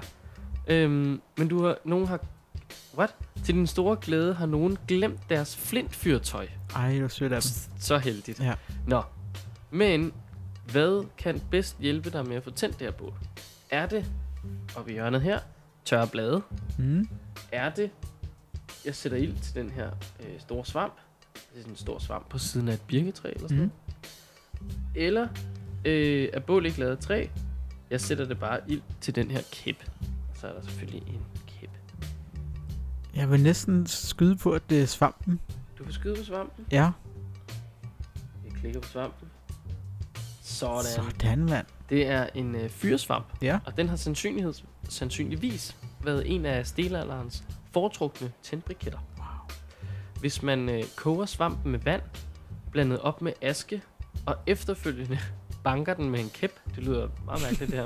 Øhm, 0.68 1.22
men 1.38 1.48
du 1.48 1.66
har, 1.66 1.78
nogen 1.84 2.08
har, 2.08 2.20
what? 2.98 3.16
Til 3.44 3.56
din 3.56 3.68
store 3.68 3.98
glæde 4.02 4.34
har 4.34 4.46
nogen 4.46 4.78
glemt 4.88 5.30
deres 5.30 5.58
flintfyrtøj. 5.58 6.48
Ej, 6.76 6.92
det 6.92 7.02
var 7.02 7.08
sødt 7.08 7.34
af 7.34 7.42
dem. 7.42 7.52
Så 7.80 7.98
heldigt. 7.98 8.40
Ja. 8.40 8.54
Nå, 8.88 9.02
men 9.72 10.14
hvad 10.72 11.06
kan 11.18 11.42
bedst 11.52 11.80
hjælpe 11.80 12.10
dig 12.10 12.28
med 12.28 12.36
at 12.36 12.44
få 12.44 12.52
tændt 12.52 12.80
det 12.80 12.88
her 12.88 12.92
bål? 12.92 13.14
Er 13.70 13.86
det, 13.86 14.06
oppe 14.76 14.92
i 14.92 14.94
hjørnet 14.94 15.22
her, 15.22 15.40
tørre 15.86 16.08
blade? 16.08 16.42
Mm. 16.78 17.10
Er 17.52 17.70
det, 17.70 17.92
jeg 18.86 18.96
sætter 18.96 19.18
ild 19.18 19.38
til 19.42 19.56
den 19.56 19.70
her 19.70 19.92
øh, 20.20 20.40
store 20.40 20.66
svamp? 20.66 20.94
Det 21.34 21.42
er 21.56 21.60
sådan 21.62 21.72
en 21.74 21.78
stor 21.78 22.00
svamp 22.00 22.30
på 22.30 22.38
siden 22.38 22.68
af 22.70 22.74
et 22.74 22.82
birketræ 22.82 23.32
eller 23.36 23.48
sådan 23.48 23.64
Mm. 23.64 23.72
noget. 23.72 23.72
Eller 24.96 25.28
øh, 25.86 26.30
er 26.34 26.40
bål 26.40 26.66
ikke 26.66 26.80
lavet 26.80 26.92
af 26.92 26.98
træ? 26.98 27.28
Jeg 27.90 28.02
sætter 28.02 28.26
det 28.26 28.40
bare 28.40 28.60
ild 28.68 28.82
til 29.02 29.16
den 29.16 29.32
her 29.32 29.42
kæp. 29.52 29.86
Så 30.36 30.48
er 30.48 30.54
der 30.54 30.62
selvfølgelig 30.62 31.04
en 31.08 31.22
kæp. 31.48 31.70
Jeg 33.16 33.32
vil 33.32 33.44
næsten 33.44 33.88
skyde 33.88 34.36
på, 34.36 34.52
at 34.54 34.62
det 34.70 34.82
er 34.82 34.86
svampen. 34.86 35.40
Du 35.78 35.84
kan 35.84 35.94
skyde 35.94 36.16
på 36.16 36.24
svampen. 36.24 36.66
Ja. 36.72 36.92
Jeg 38.46 38.52
klikker 38.60 38.80
på 38.82 38.88
svampen. 38.88 39.28
Sådan. 40.42 40.84
Sådan, 40.84 41.46
mand. 41.46 41.66
Det 41.90 42.08
er 42.08 42.28
en 42.36 42.56
øh, 42.56 42.70
fyrsvamp, 42.70 43.26
Ja. 43.42 43.60
og 43.66 43.78
den 43.78 43.90
har 43.90 43.96
sandsynlighed, 43.96 44.54
sandsynligvis 44.90 45.76
været 46.04 46.36
en 46.36 46.46
af 46.46 46.68
stenalderens 46.68 47.44
foretrukne 47.76 48.32
tændbriketter. 48.44 49.00
Wow. 49.18 49.26
Hvis 50.20 50.44
man 50.44 50.70
øh, 50.70 50.84
koger 50.96 51.26
svampen 51.26 51.72
med 51.72 51.80
vand, 51.80 52.02
blandet 52.72 53.00
op 53.00 53.22
med 53.22 53.34
aske, 53.42 53.82
og 54.26 54.36
efterfølgende 54.48 55.20
banker 55.64 55.94
den 55.94 56.10
med 56.10 56.20
en 56.20 56.30
kæp, 56.30 56.52
det 56.76 56.84
lyder 56.84 57.08
meget 57.26 57.42
mærkeligt 57.42 57.72
det 57.72 57.80
her, 57.80 57.86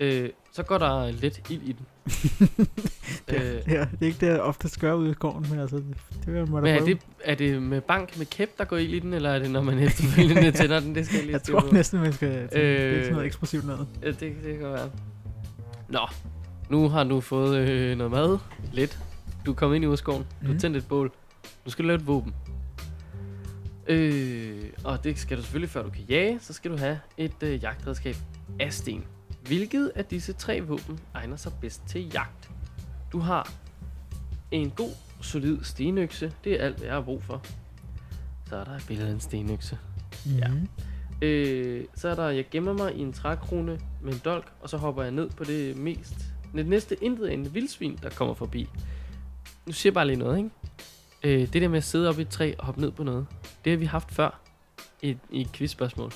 øh, 0.00 0.30
så 0.52 0.62
går 0.62 0.78
der 0.78 1.10
lidt 1.10 1.50
ild 1.50 1.62
i 1.62 1.72
den. 1.72 1.86
Det, 3.28 3.42
øh, 3.42 3.62
ja, 3.68 3.80
det 3.80 4.02
er 4.02 4.06
ikke 4.06 4.20
det, 4.20 4.26
jeg 4.26 4.40
ofte 4.40 4.80
gør 4.80 4.94
ude 4.94 5.10
i 5.10 5.12
skoven, 5.12 5.46
men 5.50 5.58
altså, 5.58 5.76
det, 5.76 5.96
det 6.26 6.48
må 6.48 6.56
da 6.56 6.62
men 6.62 6.74
er 6.74 6.78
prøve. 6.78 6.90
det, 6.90 7.00
er 7.24 7.34
det 7.34 7.62
med 7.62 7.80
bank 7.80 8.18
med 8.18 8.26
kæp, 8.26 8.58
der 8.58 8.64
går 8.64 8.76
ild 8.76 8.94
i 8.94 8.98
den, 8.98 9.14
eller 9.14 9.30
er 9.30 9.38
det, 9.38 9.50
når 9.50 9.62
man 9.62 9.78
efterfølgende 9.78 10.50
tænder 10.52 10.80
den? 10.80 10.94
Det 10.94 11.06
skal 11.06 11.16
jeg 11.16 11.24
lige 11.24 11.32
jeg 11.32 11.42
tror 11.42 11.60
på. 11.60 11.74
næsten, 11.74 12.00
man 12.00 12.12
skal... 12.12 12.28
Øh, 12.28 12.50
det 12.50 12.50
er 12.52 12.90
Øh, 12.90 13.00
sådan 13.02 13.12
noget 13.12 13.26
eksplosivt 13.26 13.66
noget. 13.66 13.88
Ja, 14.02 14.06
det, 14.06 14.20
det 14.20 14.58
kan 14.58 14.70
være. 14.70 14.90
Nå, 15.88 16.00
nu 16.70 16.88
har 16.88 17.04
du 17.04 17.20
fået 17.20 17.56
øh, 17.68 17.96
noget 17.98 18.10
mad. 18.10 18.38
Lidt. 18.72 18.98
Du 19.46 19.50
er 19.50 19.54
kommet 19.54 19.76
ind 19.76 19.84
i 19.84 19.88
urskoven. 19.88 20.22
Du 20.40 20.46
har 20.46 20.52
Mhm. 20.52 20.58
tændt 20.60 20.76
et 20.76 20.88
bål. 20.88 21.12
Nu 21.64 21.70
skal 21.70 21.82
du 21.82 21.86
lave 21.86 21.96
et 22.00 22.06
våben. 22.06 22.34
Øh, 23.86 24.62
og 24.84 25.04
det 25.04 25.18
skal 25.18 25.36
du 25.36 25.42
selvfølgelig, 25.42 25.70
før 25.70 25.82
du 25.82 25.90
kan 25.90 26.04
jage, 26.08 26.38
så 26.40 26.52
skal 26.52 26.70
du 26.70 26.76
have 26.76 27.00
et 27.16 27.42
øh, 27.42 27.62
jagtredskab 27.62 28.16
af 28.60 28.72
sten. 28.72 29.04
Hvilket 29.46 29.92
af 29.94 30.04
disse 30.04 30.32
tre 30.32 30.60
våben 30.60 31.00
egner 31.14 31.36
sig 31.36 31.52
bedst 31.60 31.82
til 31.86 32.10
jagt? 32.12 32.50
Du 33.12 33.18
har 33.18 33.52
en 34.50 34.70
god, 34.70 34.90
solid 35.20 35.58
stenøkse. 35.64 36.32
Det 36.44 36.60
er 36.60 36.64
alt, 36.64 36.76
hvad 36.76 36.86
jeg 36.86 36.94
har 36.94 37.02
brug 37.02 37.22
for. 37.22 37.42
Så 38.48 38.56
er 38.56 38.64
der 38.64 38.72
et 38.76 38.84
billede 38.88 39.08
af 39.08 39.12
en 39.12 39.20
stenøkse. 39.20 39.78
Ja. 40.38 40.48
Mhm. 40.48 40.68
Øh, 41.22 41.84
så 41.94 42.08
er 42.08 42.14
der, 42.14 42.28
jeg 42.28 42.44
gemmer 42.50 42.72
mig 42.72 42.94
i 42.94 43.00
en 43.00 43.12
trækrone 43.12 43.80
med 44.02 44.12
en 44.12 44.20
dolk, 44.24 44.52
og 44.60 44.68
så 44.70 44.76
hopper 44.76 45.02
jeg 45.02 45.12
ned 45.12 45.30
på 45.30 45.44
det 45.44 45.76
mest, 45.76 46.14
det 46.56 46.66
næste 46.66 47.04
intet 47.04 47.32
en 47.32 47.54
vildsvin, 47.54 47.98
der 48.02 48.10
kommer 48.10 48.34
forbi. 48.34 48.68
Nu 49.66 49.72
siger 49.72 49.90
jeg 49.90 49.94
bare 49.94 50.06
lige 50.06 50.16
noget, 50.16 50.36
ikke? 50.38 50.50
Øh, 51.22 51.52
det 51.52 51.62
der 51.62 51.68
med 51.68 51.78
at 51.78 51.84
sidde 51.84 52.08
op 52.08 52.18
i 52.18 52.22
et 52.22 52.28
træ 52.28 52.52
og 52.58 52.66
hoppe 52.66 52.80
ned 52.80 52.90
på 52.90 53.02
noget, 53.04 53.26
det 53.64 53.72
har 53.72 53.76
vi 53.78 53.84
haft 53.84 54.12
før 54.14 54.40
i, 55.02 55.16
i 55.30 55.40
et 55.40 55.52
quizspørgsmål. 55.52 56.12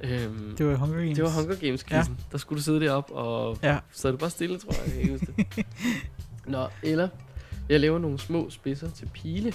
Øhm, 0.00 0.54
Det 0.58 0.66
var 0.66 0.74
Hunger 0.76 0.96
Games. 0.98 1.16
det 1.16 1.24
var 1.24 1.30
Hunger 1.30 1.54
Games. 1.56 1.86
Ja. 1.90 2.04
Der 2.32 2.38
skulle 2.38 2.58
du 2.58 2.62
sidde 2.62 2.80
deroppe, 2.80 3.12
og 3.12 3.58
Ja. 3.62 3.78
så 3.92 4.08
er 4.08 4.12
du 4.12 4.18
bare 4.18 4.30
stille, 4.30 4.58
tror 4.58 4.72
jeg. 4.72 5.10
jeg 5.10 5.20
det. 5.20 5.66
Nå, 6.46 6.66
eller 6.82 7.08
jeg 7.68 7.80
laver 7.80 7.98
nogle 7.98 8.18
små 8.18 8.50
spidser 8.50 8.90
til 8.90 9.10
pile. 9.14 9.52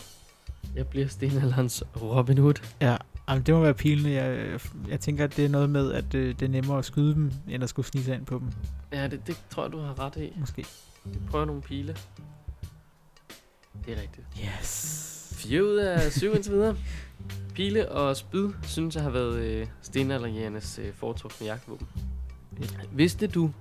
Jeg 0.75 0.87
bliver 0.87 1.07
stenalderens 1.07 1.83
Robin 2.01 2.37
Hood. 2.37 2.53
Ja, 2.81 2.97
Jamen, 3.29 3.43
det 3.43 3.53
må 3.53 3.61
være 3.61 3.73
pilene. 3.73 4.09
Jeg, 4.11 4.59
jeg 4.89 4.99
tænker, 4.99 5.23
at 5.23 5.35
det 5.37 5.45
er 5.45 5.49
noget 5.49 5.69
med, 5.69 5.91
at 5.91 6.13
øh, 6.15 6.35
det 6.39 6.45
er 6.45 6.49
nemmere 6.49 6.77
at 6.77 6.85
skyde 6.85 7.13
dem, 7.13 7.31
end 7.49 7.63
at 7.63 7.69
skulle 7.69 7.85
snige 7.85 8.03
sig 8.05 8.15
ind 8.15 8.25
på 8.25 8.39
dem, 8.39 8.47
Ja, 8.91 9.07
det, 9.07 9.27
det 9.27 9.37
tror 9.49 9.63
jeg, 9.63 9.71
du 9.71 9.79
har 9.79 9.99
ret 9.99 10.15
i. 10.17 10.33
måske. 10.39 10.65
Prøv 11.29 11.45
nogle 11.45 11.61
pile. 11.61 11.95
Det 13.85 13.97
er 13.97 14.01
rigtigt. 14.01 14.27
Yes. 14.59 15.33
4 15.37 15.63
ud 15.63 15.75
af 15.75 16.11
7 16.11 16.33
indtil 16.35 16.51
videre. 16.53 16.77
Pile 17.53 17.91
og 17.91 18.17
spyd 18.17 18.49
synes 18.63 18.95
jeg 18.95 19.03
har 19.03 19.09
været 19.09 19.35
øh, 19.35 19.67
stenalderjægernes 19.81 20.79
øh, 20.83 20.93
foretrukne 20.93 21.47
jagtvåben. 21.47 21.87
Vidste 22.91 23.27
du, 23.27 23.51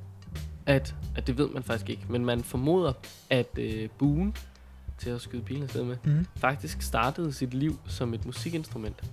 at, 0.66 0.94
at 1.16 1.26
det 1.26 1.38
ved 1.38 1.48
man 1.48 1.62
faktisk 1.62 1.90
ikke, 1.90 2.02
men 2.08 2.24
man 2.24 2.42
formoder, 2.44 2.92
at 3.30 3.58
øh, 3.58 3.88
buen 3.98 4.34
til 4.98 5.10
at 5.10 5.20
skyde 5.20 5.42
pilen 5.42 5.62
afsted 5.62 5.84
med, 5.84 5.96
Mm, 6.04 6.26
faktisk 6.36 6.82
startede 6.82 7.32
sit 7.32 7.54
liv 7.54 7.78
som 7.86 8.14
et 8.14 8.26
musikinstrument. 8.26 9.04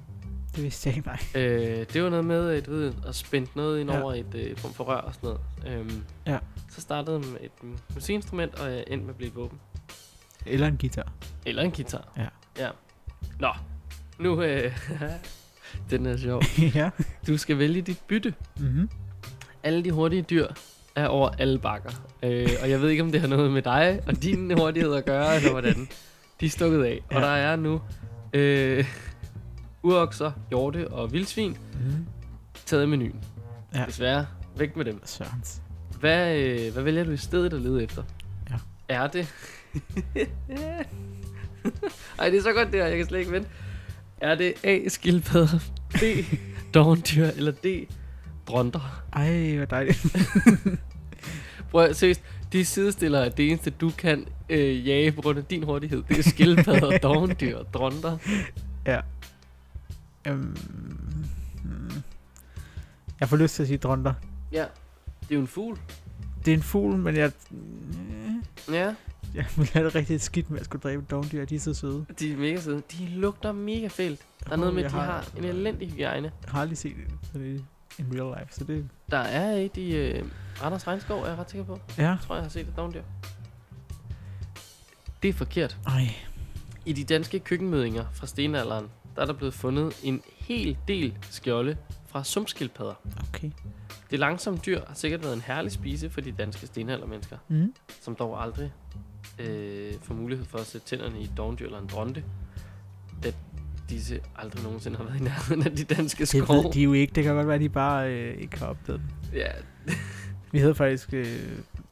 Det 0.56 0.64
vidste 0.64 0.90
jeg 0.90 0.98
ikke, 0.98 1.08
nej. 1.08 1.20
Øh, 1.44 1.86
det 1.94 2.04
var 2.04 2.10
noget 2.10 2.26
med 2.26 2.58
øh, 2.58 2.66
du 2.66 2.72
ved, 2.72 2.94
at 3.08 3.16
spænde 3.16 3.50
noget 3.56 3.80
ind 3.80 3.92
Ja. 3.92 4.02
over 4.02 4.14
et 4.14 4.36
øh, 4.36 4.58
form 4.58 4.74
for 4.74 4.84
rør 4.84 4.96
og 4.98 5.14
sådan 5.14 5.38
noget. 5.66 5.80
Øhm, 5.80 6.04
Ja. 6.28 6.38
Så 6.70 6.82
startede 6.82 7.20
med 7.20 7.28
et 7.42 7.52
musikinstrument, 7.96 8.56
og 8.60 8.72
jeg 8.72 8.84
endte 8.88 9.06
med 9.06 9.10
at 9.10 9.16
blive 9.18 9.28
et 9.30 9.36
våben. 9.36 9.60
Eller 10.46 10.68
en 10.68 10.78
guitar. 10.78 11.12
Eller 11.46 11.64
en 11.64 11.72
guitar. 11.72 12.08
Ja. 12.18 12.28
ja. 12.64 12.70
Nå, 13.40 13.50
nu... 14.20 14.42
Øh, 14.42 14.78
den 15.90 16.06
er 16.06 16.18
sjov. 16.18 16.42
ja. 16.76 16.90
Du 17.28 17.38
skal 17.38 17.58
vælge 17.58 17.82
dit 17.82 18.00
bytte. 18.08 18.34
Mm-hmm. 18.60 18.90
Alle 19.64 19.84
de 19.84 19.92
hurtige 19.92 20.22
dyr 20.22 20.48
er 20.96 21.08
over 21.08 21.30
alle 21.30 21.60
bakker. 21.60 21.90
Øh, 22.24 22.50
og 22.62 22.70
jeg 22.70 22.82
ved 22.82 22.90
ikke, 22.90 23.04
om 23.04 23.12
det 23.12 23.22
har 23.22 23.28
noget 23.28 23.52
med 23.52 23.62
dig 23.62 24.02
og 24.08 24.24
din 24.24 24.58
hurtighed 24.60 24.94
at 24.94 25.06
gøre, 25.06 25.36
eller 25.36 25.52
hvordan. 25.52 25.88
De 26.40 26.46
er 26.46 26.50
stukket 26.50 26.84
af. 26.84 27.00
Ja. 27.12 27.16
Og 27.16 27.22
der 27.22 27.28
er 27.28 27.56
nu 27.56 27.82
øh, 28.34 28.86
urokser, 29.84 30.32
hjorte 30.50 30.88
og 30.88 31.14
vildsvin 31.14 31.58
Mm-hmm. 31.74 32.06
taget 32.66 32.82
af 32.82 32.88
menuen. 32.88 33.16
Ja. 33.76 33.86
Desværre, 33.88 34.26
væk 34.58 34.76
med 34.76 34.86
dem. 34.86 35.02
Sørens. 35.06 35.62
Hvad, 36.00 36.36
øh, 36.38 36.74
hvad 36.74 36.84
vælger 36.84 37.04
du 37.04 37.12
i 37.12 37.18
stedet 37.18 37.54
at 37.54 37.62
lede 37.62 37.84
efter? 37.84 38.04
Ja. 38.50 38.56
Er 38.90 39.08
det... 39.08 39.34
Ej, 42.20 42.30
det 42.30 42.38
er 42.38 42.42
så 42.42 42.54
godt 42.54 42.72
det 42.72 42.80
her, 42.80 42.88
jeg 42.88 42.98
kan 42.98 43.06
slet 43.06 43.20
ikke 43.20 43.32
vente. 43.32 43.50
Er 44.22 44.36
det 44.36 44.54
A, 44.64 44.88
skildpadder, 44.88 45.60
B, 45.90 46.02
dovendyr, 46.74 47.26
eller 47.26 47.52
D, 47.52 47.88
dronter? 48.48 49.04
Ej, 49.14 49.56
hvor 49.56 49.66
dejligt. 49.66 50.06
Prøv 51.72 51.84
at 51.86 51.96
seriøst, 51.96 52.22
de 52.54 52.66
sidestiller 52.66 53.20
er 53.20 53.30
det 53.30 53.48
eneste, 53.48 53.70
du 53.70 53.90
kan 53.98 54.26
øh, 54.50 54.88
jage 54.88 55.12
på 55.12 55.22
grund 55.22 55.38
af 55.38 55.46
din 55.46 55.64
hurtighed. 55.64 56.04
Det 56.10 56.18
er 56.20 56.24
skildpadder, 56.30 56.98
dovendyr 56.98 57.58
og 57.58 57.74
dronter. 57.74 58.18
ja. 58.86 59.00
Um, 60.30 60.56
jeg 63.20 63.30
får 63.30 63.38
lyst 63.38 63.56
til 63.56 63.64
at 63.64 63.68
sige 63.68 63.78
dronter. 63.78 64.14
Ja, 64.52 64.66
det 65.22 65.32
er 65.32 65.36
jo 65.36 65.42
en 65.42 65.48
fugl. 65.48 65.80
Det 66.46 66.52
er 66.52 66.56
en 66.58 66.64
fugl, 66.64 66.98
men 66.98 67.16
jeg... 67.16 67.32
Ja, 68.72 68.96
Jeg 69.36 69.46
vil 69.58 69.68
have 69.74 69.86
det 69.86 69.96
rigtig 69.96 70.22
skidt 70.22 70.50
med 70.50 70.60
at 70.60 70.66
skulle 70.66 70.82
dræbe 70.82 71.06
dovendyr. 71.12 71.46
De 71.46 71.56
er 71.56 71.60
så 71.60 71.74
søde. 71.74 72.06
de 72.20 72.34
er 72.34 72.38
mega 72.38 72.62
søde. 72.62 72.82
De 72.92 73.06
lugter 73.08 73.52
mega 73.52 73.88
fælt. 73.88 74.22
Der 74.46 74.52
er 74.52 74.56
noget 74.56 74.74
med, 74.74 74.84
at 74.84 74.92
de 74.92 74.96
har 74.96 75.30
en 75.38 75.44
elendig 75.44 75.92
hygiejne. 75.92 76.32
Jeg 76.44 76.52
har 76.52 76.62
aldrig 76.62 76.78
set 76.78 76.96
det 77.34 77.64
i 78.00 78.04
real 78.14 78.40
life, 78.40 78.54
så 78.54 78.64
det... 78.64 78.90
Der 79.12 79.18
er 79.18 79.52
et 79.56 79.78
i 79.78 79.96
øh, 79.96 80.26
Randers 80.64 80.88
Regnskov, 80.88 81.22
er 81.24 81.28
jeg 81.30 81.38
ret 81.38 81.50
sikker 81.52 81.66
på. 81.66 81.80
Ja. 81.98 82.10
Jeg 82.10 82.18
tror, 82.24 82.36
jeg 82.36 82.44
har 82.44 82.50
set 82.50 82.68
et 82.68 82.74
dovendyr. 82.78 83.02
Det 85.24 85.30
er 85.30 85.34
forkert. 85.34 85.78
Ej. 85.88 86.16
I 86.86 86.94
de 86.94 87.04
danske 87.04 87.40
køkkenmødinger 87.40 88.06
fra 88.14 88.28
stenalderen, 88.28 88.86
der 89.16 89.22
er 89.22 89.26
der 89.26 89.34
blevet 89.34 89.54
fundet 89.54 89.94
en 90.04 90.22
hel 90.38 90.78
del 90.88 91.14
skjolde 91.32 91.78
fra 92.08 92.24
sumskildpadder. 92.24 92.94
Okay. 93.30 93.52
Det 94.12 94.20
langsomme 94.20 94.60
dyr 94.66 94.82
har 94.88 94.94
sikkert 94.96 95.24
været 95.24 95.34
en 95.34 95.42
herlig 95.42 95.72
spise 95.72 96.10
for 96.10 96.22
de 96.22 96.32
danske 96.32 96.68
stenaldermennesker, 96.68 97.38
Mm. 97.48 97.74
som 98.02 98.16
dog 98.16 98.44
aldrig 98.44 98.72
øh, 99.40 99.94
får 100.02 100.14
mulighed 100.14 100.46
for 100.46 100.58
at 100.58 100.66
sætte 100.66 100.88
tænderne 100.88 101.20
i 101.20 101.24
et 101.24 101.32
dovendyr 101.38 101.66
eller 101.66 101.80
en 101.80 101.88
dronte, 101.88 102.24
da 103.24 103.34
disse 103.90 104.20
aldrig 104.36 104.64
nogensinde 104.64 104.98
har 104.98 105.04
været 105.04 105.20
i 105.20 105.24
nærheden 105.24 105.64
af 105.64 105.76
de 105.76 105.84
danske 105.84 106.20
Det 106.20 106.28
skove. 106.28 106.64
ved 106.64 106.72
de 106.72 106.82
jo 106.84 106.94
ikke. 106.94 107.14
Det 107.16 107.24
kan 107.24 107.34
godt 107.36 107.48
være, 107.48 107.56
at 107.56 107.62
de 107.62 107.70
bare 107.70 108.14
øh, 108.14 108.42
ikke 108.42 108.60
har 108.60 108.66
opdaget 108.68 109.02
dem. 109.02 109.38
Ja, 109.40 109.48
Vi 110.52 110.60
havde 110.60 110.76
faktisk 110.76 111.14
øh, 111.14 111.42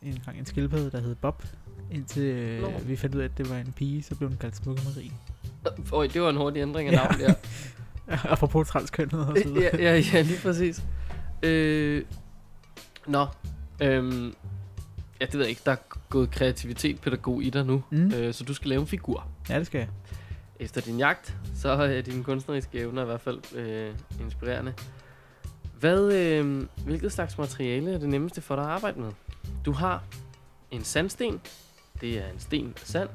en 0.01 0.22
gang 0.26 0.39
en 0.39 0.45
skildpadde, 0.45 0.91
der 0.91 1.01
hed 1.01 1.15
Bob. 1.15 1.43
Indtil 1.91 2.24
øh, 2.24 2.88
vi 2.88 2.95
fandt 2.95 3.15
ud 3.15 3.22
af, 3.22 3.26
at 3.26 3.38
det 3.38 3.49
var 3.49 3.57
en 3.57 3.74
pige, 3.78 4.03
så 4.03 4.15
blev 4.15 4.30
den 4.30 4.38
kaldt 4.38 4.55
Smukke 4.55 4.82
Marie. 4.86 5.11
Øj, 5.93 6.07
det 6.07 6.22
var 6.22 6.30
en 6.30 6.36
hurtig 6.38 6.61
ændring 6.61 6.89
af 6.89 6.93
Ja. 6.93 6.97
navn 6.97 7.20
der. 7.20 7.34
Apropos 8.34 8.68
transkønnet 8.68 9.28
og 9.28 9.38
så 9.43 9.47
videre. 9.49 9.70
ja, 9.74 9.84
ja, 9.95 10.03
ja, 10.13 10.22
lige 10.22 10.39
præcis. 10.41 10.84
Øh, 11.43 12.03
nå, 13.07 13.26
øhm, 13.82 14.34
ja, 15.22 15.26
det 15.26 15.34
ved 15.34 15.41
jeg 15.41 15.49
ikke. 15.49 15.61
Der 15.65 15.72
er 15.72 15.76
gået 16.09 16.32
kreativitet 16.32 17.01
pædagog 17.01 17.43
i 17.43 17.49
dig 17.49 17.65
nu. 17.65 17.84
Mm. 17.89 18.13
Øh, 18.13 18.34
så 18.34 18.43
du 18.43 18.53
skal 18.53 18.70
lave 18.70 18.82
en 18.82 18.88
figur. 18.88 19.28
Ja, 19.49 19.59
det 19.59 19.65
skal 19.68 19.78
jeg. 19.80 19.88
Efter 20.59 20.82
din 20.82 20.97
jagt, 20.97 21.36
så 21.55 21.70
er 21.70 22.01
dine 22.01 22.24
kunstneriske 22.24 22.80
evner 22.80 23.01
i 23.01 23.05
hvert 23.05 23.22
fald 23.22 23.55
øh, 23.55 23.93
inspirerende. 24.22 24.74
Hvad, 25.80 26.13
øh, 26.13 26.63
hvilket 26.86 27.11
slags 27.11 27.38
materiale 27.38 27.93
er 27.93 27.97
det 27.97 28.09
nemmeste 28.09 28.41
for 28.41 28.55
dig 28.55 28.63
at 28.63 28.70
arbejde 28.70 28.99
med? 28.99 29.11
Du 29.65 29.72
har 29.72 30.03
en 30.72 30.84
sandsten. 30.84 31.41
Det 32.01 32.18
er 32.18 32.28
en 32.34 32.39
sten 32.39 32.74
af 32.82 32.88
sand. 32.88 33.09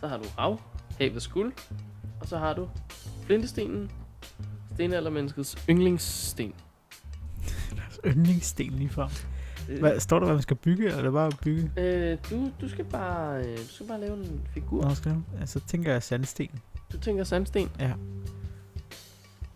Så 0.00 0.08
har 0.08 0.16
du 0.16 0.24
hav, 0.38 0.60
havets 1.00 1.28
guld. 1.28 1.52
Og 2.20 2.28
så 2.28 2.38
har 2.38 2.54
du 2.54 2.68
flintestenen, 3.26 3.90
stenaldermenneskets 4.74 5.56
yndlingssten. 5.70 6.54
Deres 7.76 8.00
yndlingssten 8.06 8.70
lige 8.70 8.88
frem. 8.88 9.10
Hvad, 9.78 10.00
står 10.00 10.18
der, 10.18 10.26
hvad 10.26 10.34
man 10.34 10.42
skal 10.42 10.56
bygge, 10.56 10.84
eller 10.84 10.98
er 10.98 11.02
det 11.02 11.12
bare 11.12 11.26
at 11.26 11.38
bygge? 11.42 11.70
Øh, 11.76 12.18
du, 12.30 12.50
du, 12.60 12.68
skal 12.68 12.84
bare, 12.84 13.44
øh, 13.44 13.58
du 13.58 13.68
skal 13.68 13.86
bare 13.86 14.00
lave 14.00 14.16
en 14.16 14.40
figur. 14.54 14.82
Nå, 14.82 14.94
skal 14.94 15.10
jeg? 15.10 15.40
Altså, 15.40 15.60
tænker 15.60 15.92
jeg 15.92 16.02
sandsten. 16.02 16.50
Du 16.92 16.98
tænker 16.98 17.24
sandsten. 17.24 17.70
Ja. 17.78 17.92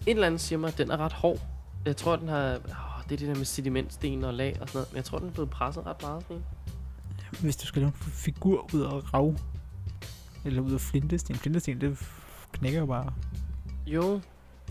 Et 0.06 0.10
eller 0.10 0.26
andet 0.26 0.40
siger 0.40 0.58
mig, 0.58 0.68
at 0.68 0.78
den 0.78 0.90
er 0.90 0.96
ret 0.96 1.12
hård. 1.12 1.38
Jeg 1.86 1.96
tror, 1.96 2.16
den 2.16 2.28
har... 2.28 2.54
Åh, 2.54 3.04
det 3.04 3.12
er 3.12 3.16
det 3.16 3.28
der 3.28 3.34
med 3.34 3.44
sedimentsten 3.44 4.24
og 4.24 4.34
lag 4.34 4.58
og 4.60 4.68
sådan 4.68 4.78
noget. 4.78 4.92
Men 4.92 4.96
jeg 4.96 5.04
tror, 5.04 5.18
den 5.18 5.28
er 5.28 5.32
blevet 5.32 5.50
presset 5.50 5.86
ret 5.86 6.02
meget. 6.02 6.22
Sådan. 6.22 6.42
Hvis 7.40 7.56
du 7.56 7.66
skal 7.66 7.82
lave 7.82 7.88
en 7.88 8.12
figur 8.12 8.70
ud 8.74 8.80
af 8.80 9.14
rav, 9.14 9.34
eller 10.44 10.62
ud 10.62 10.72
af 10.72 10.80
flintesten. 10.80 11.34
Flintesten, 11.34 11.80
det 11.80 11.98
knækker 12.52 12.80
jo 12.80 12.86
bare. 12.86 13.14
Jo, 13.86 14.20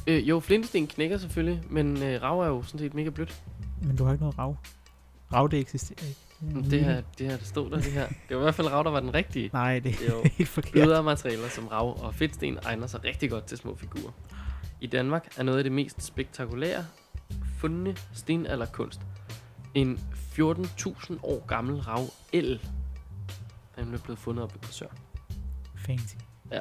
Øh, 0.07 0.29
jo, 0.29 0.39
flintesten 0.39 0.87
knækker 0.87 1.17
selvfølgelig, 1.17 1.63
men 1.69 2.03
øh, 2.03 2.21
rav 2.21 2.39
er 2.39 2.47
jo 2.47 2.63
sådan 2.63 2.79
set 2.79 2.93
mega 2.93 3.09
blødt. 3.09 3.43
Men 3.81 3.95
du 3.95 4.03
har 4.03 4.11
ikke 4.11 4.23
noget 4.23 4.39
rav. 4.39 4.57
Rav, 5.33 5.47
det 5.51 5.59
eksisterer 5.59 6.07
ikke. 6.07 6.19
Mm. 6.41 6.63
Det 6.63 6.85
her, 6.85 7.01
det 7.17 7.27
her, 7.27 7.37
der 7.37 7.45
stod 7.45 7.69
der, 7.69 7.75
det 7.75 7.91
her. 7.91 8.07
Det 8.07 8.15
var 8.29 8.37
i 8.37 8.43
hvert 8.43 8.55
fald 8.55 8.67
rav, 8.67 8.83
der 8.83 8.89
var 8.89 8.99
den 8.99 9.13
rigtige. 9.13 9.49
Nej, 9.53 9.79
det 9.79 9.99
Det 9.99 10.07
er 10.07 10.11
jo 10.15 10.23
helt 10.37 10.49
forkert. 10.49 10.71
Blødere 10.71 11.03
materialer 11.03 11.49
som 11.49 11.67
rav 11.67 12.03
og 12.03 12.15
fedtsten 12.15 12.57
egner 12.65 12.87
sig 12.87 13.03
rigtig 13.03 13.29
godt 13.29 13.45
til 13.45 13.57
små 13.57 13.75
figurer. 13.75 14.11
I 14.81 14.87
Danmark 14.87 15.27
er 15.37 15.43
noget 15.43 15.57
af 15.57 15.63
det 15.63 15.71
mest 15.73 16.03
spektakulære 16.03 16.85
fundne 17.57 17.95
stenalderkunst 18.13 19.01
en 19.75 19.99
14.000 20.39 21.13
år 21.23 21.45
gammel 21.45 21.81
rav 21.81 22.05
el. 22.33 22.61
Den 23.75 23.93
er 23.93 23.97
blevet 23.97 24.19
fundet 24.19 24.43
op 24.43 24.55
i 24.55 24.59
Korsør. 24.65 24.87
Fancy. 25.85 26.15
Ja. 26.51 26.59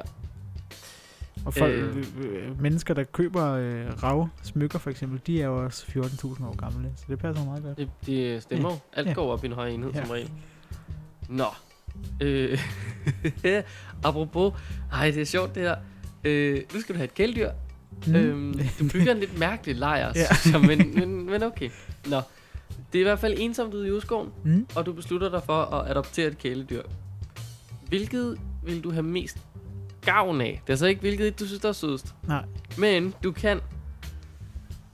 Og 1.45 1.53
folk, 1.53 1.73
Øh. 1.73 1.97
øh, 1.97 2.05
øh, 2.19 2.61
mennesker, 2.61 2.93
der 2.93 3.03
køber 3.03 3.51
øh, 3.51 4.03
rav 4.03 4.27
smykker 4.43 4.79
for 4.79 4.89
eksempel, 4.89 5.21
de 5.27 5.41
er 5.41 5.45
jo 5.45 5.63
også 5.65 5.85
14.000 5.85 6.45
år 6.45 6.55
gamle, 6.55 6.91
så 6.95 7.03
det 7.09 7.19
passer 7.19 7.45
meget 7.45 7.63
godt. 7.63 7.77
Det, 7.77 7.89
det 8.05 8.43
stemmer 8.43 8.71
jo. 8.71 8.77
Alt 8.93 9.07
Ja. 9.07 9.13
går 9.13 9.31
op 9.33 9.43
i 9.43 9.47
en 9.47 9.53
høj 9.53 9.67
enhed 9.69 9.91
Ja. 9.91 10.01
som 10.05 10.11
regel. 10.11 10.31
Nå. 11.29 11.45
Øh, 12.21 12.59
apropos. 14.03 14.53
Ej, 14.91 15.11
det 15.11 15.21
er 15.21 15.25
sjovt 15.25 15.55
det 15.55 15.63
her. 15.63 15.75
Øh, 16.23 16.61
nu 16.73 16.81
skal 16.81 16.95
du 16.95 16.97
have 16.97 17.05
et 17.05 17.13
kæledyr. 17.13 17.51
Mm. 18.07 18.15
Øhm, 18.15 18.53
du 18.79 18.87
bygger 18.93 19.11
en 19.11 19.19
lidt 19.19 19.39
mærkelig 19.39 19.75
lejr, 19.75 20.11
Ja. 20.15 20.21
ja. 20.45 20.51
jeg, 20.51 20.61
men, 20.61 20.95
men, 20.99 21.25
men 21.29 21.43
okay. 21.43 21.69
Nå. 22.09 22.21
Det 22.93 22.99
er 22.99 23.03
i 23.03 23.03
hvert 23.03 23.19
fald 23.19 23.33
ensomt 23.37 23.73
ude 23.73 23.87
i 23.87 23.91
udskoven, 23.91 24.29
mm? 24.45 24.67
og 24.75 24.85
du 24.85 24.93
beslutter 24.93 25.29
dig 25.29 25.41
for 25.45 25.61
at 25.61 25.91
adoptere 25.91 26.27
et 26.27 26.37
kæledyr. 26.37 26.81
Hvilket 27.87 28.37
vil 28.65 28.83
du 28.83 28.91
have 28.91 29.03
mest 29.03 29.37
gavn 30.01 30.41
af? 30.41 30.61
Det 30.67 30.73
er 30.73 30.77
så 30.77 30.85
ikke, 30.85 31.01
hvilket 31.01 31.39
du 31.39 31.45
synes, 31.45 31.61
der 31.61 31.69
er 31.69 31.73
sødest. 31.73 32.15
Nej. 32.27 32.45
Men 32.77 33.13
du 33.23 33.31
kan 33.31 33.59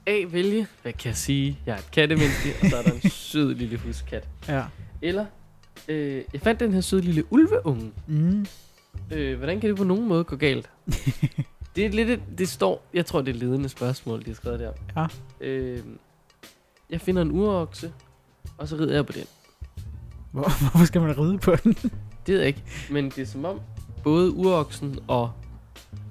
A. 0.06 0.24
Vælge, 0.30 0.66
hvad 0.82 0.92
kan 0.92 1.08
jeg 1.08 1.16
sige? 1.16 1.58
Jeg 1.66 1.72
er 1.72 1.78
et 1.78 1.90
kattemenneske, 1.90 2.54
og 2.62 2.70
så 2.70 2.76
er 2.76 2.82
der 2.82 2.92
en 2.92 3.10
sød 3.30 3.54
lille 3.54 3.78
huskat. 3.78 4.28
Ja. 4.48 4.64
Eller, 5.02 5.26
øh, 5.88 6.22
jeg 6.32 6.40
fandt 6.40 6.60
den 6.60 6.72
her 6.74 6.80
søde 6.80 7.02
lille 7.02 7.32
ulveunge. 7.32 7.92
Mm. 8.06 8.46
Øh, 9.12 9.38
hvordan 9.38 9.60
kan 9.60 9.70
det 9.70 9.76
på 9.78 9.84
nogen 9.84 10.08
måde 10.08 10.24
gå 10.24 10.36
galt? 10.36 10.70
det 11.76 11.86
er 11.86 11.90
lidt 11.90 12.10
et, 12.10 12.20
det 12.38 12.48
står, 12.48 12.86
jeg 12.94 13.06
tror 13.06 13.20
det 13.22 13.34
er 13.36 13.38
ledende 13.38 13.68
spørgsmål, 13.68 14.20
de 14.20 14.26
har 14.26 14.34
skrevet 14.34 14.60
der. 14.60 14.72
Ja. 14.96 15.06
Øh, 15.40 15.82
jeg 16.90 17.00
finder 17.00 17.22
en 17.22 17.30
urokse, 17.30 17.92
og 18.58 18.68
så 18.68 18.76
rider 18.76 18.94
jeg 18.94 19.06
på 19.06 19.12
den. 19.12 19.24
Hvor, 20.32 20.42
hvorfor 20.70 20.84
skal 20.84 21.00
man 21.00 21.18
ride 21.18 21.38
på 21.38 21.56
den? 21.56 21.76
Det 22.26 22.32
ved 22.34 22.38
jeg 22.38 22.48
ikke, 22.48 22.62
men 22.90 23.04
det 23.04 23.18
er 23.18 23.26
som 23.26 23.44
om 23.44 23.60
både 24.02 24.30
uroksen 24.34 24.98
og 25.08 25.32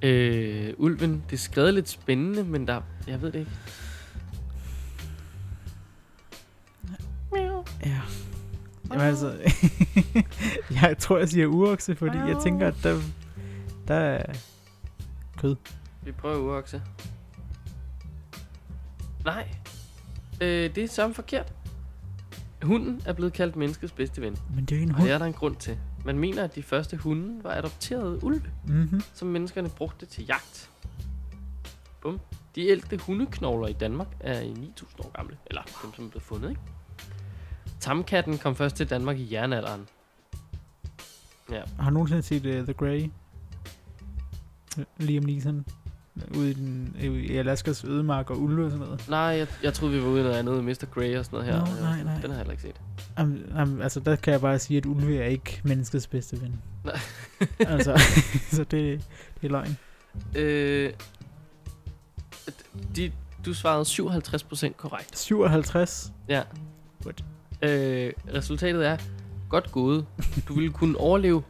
øh, 0.02 0.74
ulven, 0.78 1.24
det 1.30 1.34
er 1.34 1.38
skrevet 1.40 1.74
lidt 1.74 1.90
spændende, 1.90 2.44
men 2.44 2.68
der, 2.68 2.82
jeg 3.08 3.22
ved 3.22 3.32
det 3.32 3.40
ikke. 3.40 3.52
Ja. 7.86 8.02
Jamen 8.92 9.06
altså, 9.06 9.38
jeg 10.82 10.96
tror, 11.00 11.18
jeg 11.18 11.30
siger 11.30 11.48
urokse, 11.48 11.96
fordi 11.96 12.18
jeg 12.18 12.38
tænker, 12.44 12.68
at 12.68 12.76
der, 12.84 13.02
der 13.88 13.96
er 13.96 14.34
kød. 15.38 15.56
Vi 16.04 16.12
prøver 16.12 16.38
urokse. 16.38 16.82
Nej, 19.26 19.48
øh, 20.42 20.76
det 20.76 20.84
er 20.84 20.88
samme 20.88 21.14
forkert. 21.14 21.54
Hunden 22.62 23.02
er 23.06 23.14
blevet 23.14 23.34
kaldt 23.34 23.56
menneskets 23.56 23.92
bedste 23.94 24.22
ven. 24.22 24.38
Men 24.56 24.66
det 24.66 24.76
er 24.76 24.80
jo 24.80 24.84
en 24.84 24.90
Og 24.92 24.96
hund. 24.98 25.08
det 25.08 25.14
er 25.14 25.18
der 25.18 25.26
en 25.26 25.34
grund 25.34 25.56
til. 25.56 25.78
Man 26.10 26.20
mener, 26.20 26.44
at 26.44 26.56
de 26.56 26.64
første 26.64 26.98
hunde 26.98 27.44
var 27.44 27.52
adopterede 27.52 28.24
ulve, 28.24 28.52
Mm-hmm. 28.68 29.02
som 29.14 29.28
menneskerne 29.28 29.70
brugte 29.70 30.06
til 30.06 30.26
jagt. 30.26 30.70
Bum. 32.02 32.20
De 32.56 32.68
ældste 32.68 32.98
hundeknogler 32.98 33.68
i 33.68 33.74
Danmark 33.74 34.08
er 34.20 34.40
i 34.40 34.52
9.000 34.52 35.06
år 35.06 35.12
gamle. 35.12 35.38
Eller 35.46 35.62
dem, 35.84 35.94
som 35.94 36.06
er 36.06 36.10
blevet 36.10 36.24
fundet, 36.24 36.50
ikke? 36.50 36.62
Tamkatten 37.80 38.38
kom 38.38 38.56
først 38.56 38.76
til 38.76 38.90
Danmark 38.90 39.18
i 39.18 39.34
jernalderen. 39.34 39.88
Ja. 41.52 41.62
Har 41.80 41.90
du 41.90 41.94
nogensinde 41.94 42.22
set 42.24 42.46
uh, 42.46 42.64
The 42.66 42.74
Grey? 42.74 43.10
Liam 44.98 45.24
Neeson? 45.24 45.66
Ude 46.38 46.50
i, 46.50 46.54
den, 46.54 46.96
i 47.02 47.38
Alaskas 47.38 47.84
ødemark 47.84 48.30
og 48.30 48.42
ulve 48.42 48.66
og 48.66 48.72
sådan 48.72 48.86
noget. 48.86 49.10
Nej, 49.10 49.20
jeg, 49.20 49.48
jeg 49.64 49.74
troede, 49.74 49.94
vi 49.94 50.02
var 50.02 50.08
ude 50.08 50.20
i 50.20 50.24
noget 50.24 50.38
andet. 50.38 50.64
Mr. 50.64 50.86
Grey 50.94 51.18
og 51.18 51.26
sådan 51.26 51.40
noget 51.40 51.54
her. 51.54 51.76
Nå, 51.76 51.82
nej, 51.82 52.04
nej. 52.04 52.14
Den 52.14 52.22
har 52.22 52.30
jeg 52.30 52.38
heller 52.38 52.52
ikke 52.52 52.64
set. 52.64 52.82
Um, 53.22 53.44
um, 53.62 53.82
altså, 53.82 54.00
der 54.00 54.16
kan 54.16 54.34
jeg 54.34 54.42
bare 54.42 54.60
sige, 54.60 54.78
at 54.78 54.86
ulve 54.86 55.18
er 55.18 55.26
ikke 55.26 55.62
menneskets 55.64 56.08
bedste 56.08 56.42
ven. 56.42 56.62
Nej. 56.84 57.00
altså, 57.74 58.02
så 58.56 58.64
det, 58.64 59.06
det 59.42 59.48
er 59.48 59.50
løgn. 59.50 59.78
Øh, 60.36 60.94
de, 62.96 63.12
du 63.46 63.54
svarede 63.54 63.82
57% 63.82 64.74
korrekt. 64.78 65.20
57. 65.20 66.12
Ja. 66.30 66.42
What? 67.06 67.24
Øh, 67.62 68.14
resultatet 68.34 68.88
er 68.88 68.98
godt 69.50 69.72
gået. 69.72 70.06
Du 70.48 70.54
ville 70.54 70.72
kunne 70.72 70.98
overleve 70.98 71.44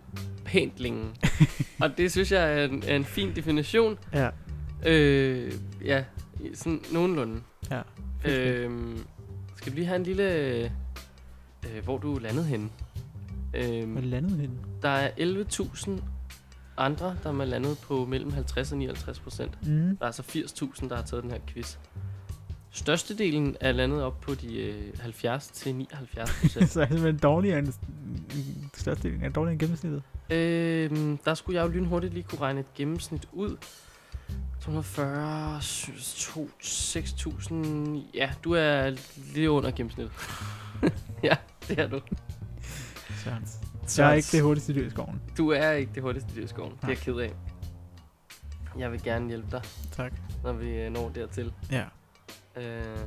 pænt 0.46 0.80
længe. 0.80 1.06
Og 1.82 1.98
det 1.98 2.12
synes 2.12 2.32
jeg 2.32 2.60
er 2.60 2.66
en, 2.66 2.84
er 2.88 2.96
en 2.96 3.06
fin 3.06 3.36
definition. 3.36 3.98
Ja. 4.14 4.30
Øh, 4.86 5.54
ja, 5.86 6.04
sådan 6.54 6.82
nogenlunde. 6.94 7.42
Ja. 7.72 7.82
Øh, 8.26 8.98
skal 9.56 9.72
vi 9.72 9.78
lige 9.78 9.88
have 9.88 9.96
en 9.96 10.04
lille... 10.04 10.64
Øh, 11.74 11.84
hvor 11.84 11.98
du 11.98 12.18
landet 12.18 12.46
henne? 12.46 12.70
Øh, 13.54 13.92
Hvor 13.92 14.02
landet 14.02 14.32
henne? 14.40 14.56
der 14.82 14.90
er 14.90 15.12
11.000 15.20 15.92
andre, 16.78 17.18
der 17.24 17.30
er 17.42 17.46
landet 17.46 17.78
på 17.78 18.06
mellem 18.06 18.32
50 18.34 18.72
og 18.72 18.78
59 18.78 19.20
procent. 19.20 19.58
Mm. 19.68 19.68
Der 19.70 19.96
er 20.02 20.06
altså 20.06 20.22
80.000, 20.22 20.90
der 20.90 20.96
har 20.96 21.04
taget 21.04 21.24
den 21.24 21.32
her 21.32 21.40
quiz. 21.48 21.78
Størstedelen 22.72 23.56
er 23.60 23.72
landet 23.72 24.04
op 24.04 24.22
på 24.22 24.34
de 24.36 24.58
øh, 24.62 25.00
70 25.00 25.48
til 25.48 25.76
79 25.76 26.30
procent. 26.42 26.70
så 26.70 26.82
er 26.82 26.86
det 26.86 26.94
simpelthen 26.94 27.18
dårligere 27.24 27.60
end 27.60 27.68
en 27.68 28.70
største 28.78 29.10
del 29.12 29.20
er 29.24 29.30
dårligere 29.30 29.52
end 29.52 29.60
gennemsnittet. 29.60 30.04
øhm, 30.30 31.18
der 31.18 31.34
skulle 31.34 31.60
jeg 31.62 31.68
jo 31.68 31.72
lynhurtigt 31.72 32.14
lige 32.14 32.24
kunne 32.24 32.42
regne 32.42 32.60
et 32.60 32.74
gennemsnit 32.76 33.28
ud. 33.32 33.58
240, 34.62 35.62
2, 36.16 36.50
6.000... 36.62 37.56
Ja, 38.14 38.32
du 38.44 38.54
er 38.54 38.96
lige 39.34 39.52
under 39.52 39.72
gennemsnittet. 39.72 40.14
ja, 41.24 41.36
det 41.68 41.80
er 41.80 41.88
du. 41.88 42.02
Sørens. 43.24 43.60
Så 43.88 44.04
Jeg 44.04 44.12
er 44.12 44.16
ikke 44.16 44.28
det 44.32 44.42
hurtigste 44.44 44.74
dyr 44.74 44.88
i 44.88 44.90
skoven. 44.90 45.22
Du 45.38 45.50
er 45.52 45.72
ikke 45.72 45.92
det 45.96 46.04
hurtigste 46.04 46.36
dyr 46.36 46.44
i 46.44 46.48
skoven. 46.48 46.72
Det 46.72 46.84
er 46.84 46.88
jeg 46.88 46.98
ked 46.98 47.16
af. 47.16 47.32
Jeg 48.78 48.92
vil 48.92 49.04
gerne 49.04 49.28
hjælpe 49.28 49.48
dig, 49.52 49.62
Tak. 49.92 50.14
når 50.44 50.54
vi 50.54 50.70
øh, 50.70 50.92
når 50.92 51.10
dertil. 51.10 51.54
Ja. 51.72 51.84
Øh, 52.56 52.98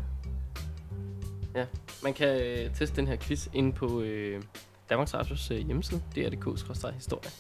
ja, 1.55 1.67
man 2.03 2.15
kan 2.15 2.29
øh, 2.43 2.75
teste 2.75 2.97
den 2.97 3.07
her 3.07 3.17
quiz 3.17 3.49
inde 3.53 3.73
på 3.73 4.01
øh, 4.01 4.43
Danmarks 4.91 5.15
Radios 5.15 5.51
øh, 5.51 5.59
hjemmeside, 5.59 6.03
dr.dk-historie. 6.17 7.31